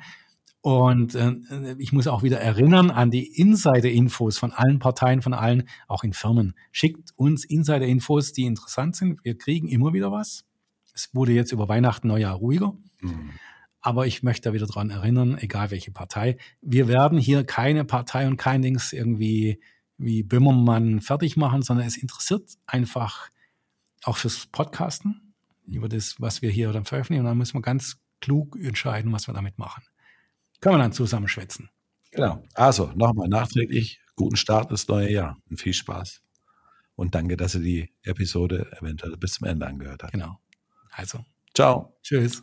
Und 0.61 1.15
äh, 1.15 1.35
ich 1.79 1.93
muss 1.93 2.07
auch 2.07 2.23
wieder 2.23 2.41
erinnern 2.41 2.91
an 2.91 3.11
die 3.11 3.27
Insider-Infos 3.39 4.39
von 4.39 4.53
allen 4.53 4.79
Parteien, 4.79 5.21
von 5.21 5.35
allen, 5.35 5.69
auch 5.89 6.05
in 6.05 6.15
Firmen. 6.15 6.55
Schickt 6.73 7.11
uns 7.17 7.45
Insider-Infos, 7.45 8.33
die 8.33 8.45
interessant 8.45 8.97
sind. 8.97 9.23
Wir 9.25 9.37
kriegen 9.37 9.69
immer 9.69 9.93
wieder 9.93 10.11
was. 10.11 10.47
Es 10.95 11.11
wurde 11.13 11.33
jetzt 11.33 11.53
über 11.53 11.69
Weihnachten, 11.69 12.09
Neujahr 12.09 12.35
ruhiger. 12.35 12.75
Mhm. 13.01 13.31
Aber 13.81 14.07
ich 14.07 14.23
möchte 14.23 14.49
da 14.49 14.55
wieder 14.55 14.67
dran 14.67 14.91
erinnern, 14.91 15.37
egal 15.39 15.71
welche 15.71 15.91
Partei, 15.91 16.39
wir 16.63 16.89
werden 16.89 17.19
hier 17.19 17.45
keine 17.45 17.85
Partei 17.85 18.27
und 18.27 18.39
kein 18.39 18.63
Dings 18.63 18.93
irgendwie 18.93 19.61
wie 19.99 20.23
Böhmermann 20.23 21.01
fertig 21.01 21.37
machen, 21.37 21.63
sondern 21.63 21.87
es 21.87 21.97
interessiert 21.97 22.51
einfach 22.67 23.29
auch 24.03 24.17
fürs 24.17 24.47
Podcasten 24.47 25.35
über 25.67 25.89
das, 25.89 26.17
was 26.19 26.43
wir 26.43 26.51
hier 26.51 26.73
dann 26.73 26.85
veröffentlichen. 26.85 27.21
Und 27.21 27.27
dann 27.27 27.39
müssen 27.39 27.55
wir 27.55 27.63
ganz 27.63 27.99
klug 28.21 28.57
entscheiden, 28.57 29.13
was 29.13 29.29
wir 29.29 29.35
damit 29.35 29.59
machen. 29.59 29.85
Können 30.61 30.77
wir 30.77 30.83
dann 30.83 30.93
zusammen 30.93 31.29
schwätzen. 31.29 31.69
Genau. 32.11 32.43
Also 32.55 32.93
nochmal 32.95 33.29
nachträglich 33.29 34.01
guten 34.17 34.37
Start 34.37 34.71
ins 34.71 34.89
neue 34.89 35.11
Jahr 35.11 35.37
und 35.51 35.61
viel 35.61 35.75
Spaß. 35.75 36.23
Und 36.97 37.15
danke, 37.15 37.37
dass 37.37 37.55
ihr 37.57 37.61
die 37.61 37.93
Episode 38.03 38.71
eventuell 38.81 39.17
bis 39.17 39.35
zum 39.35 39.49
Ende 39.49 39.67
angehört 39.67 40.05
habt. 40.05 40.13
Genau. 40.13 40.39
Also. 40.97 41.25
Ciao. 41.55 41.97
Tschüss. 42.03 42.43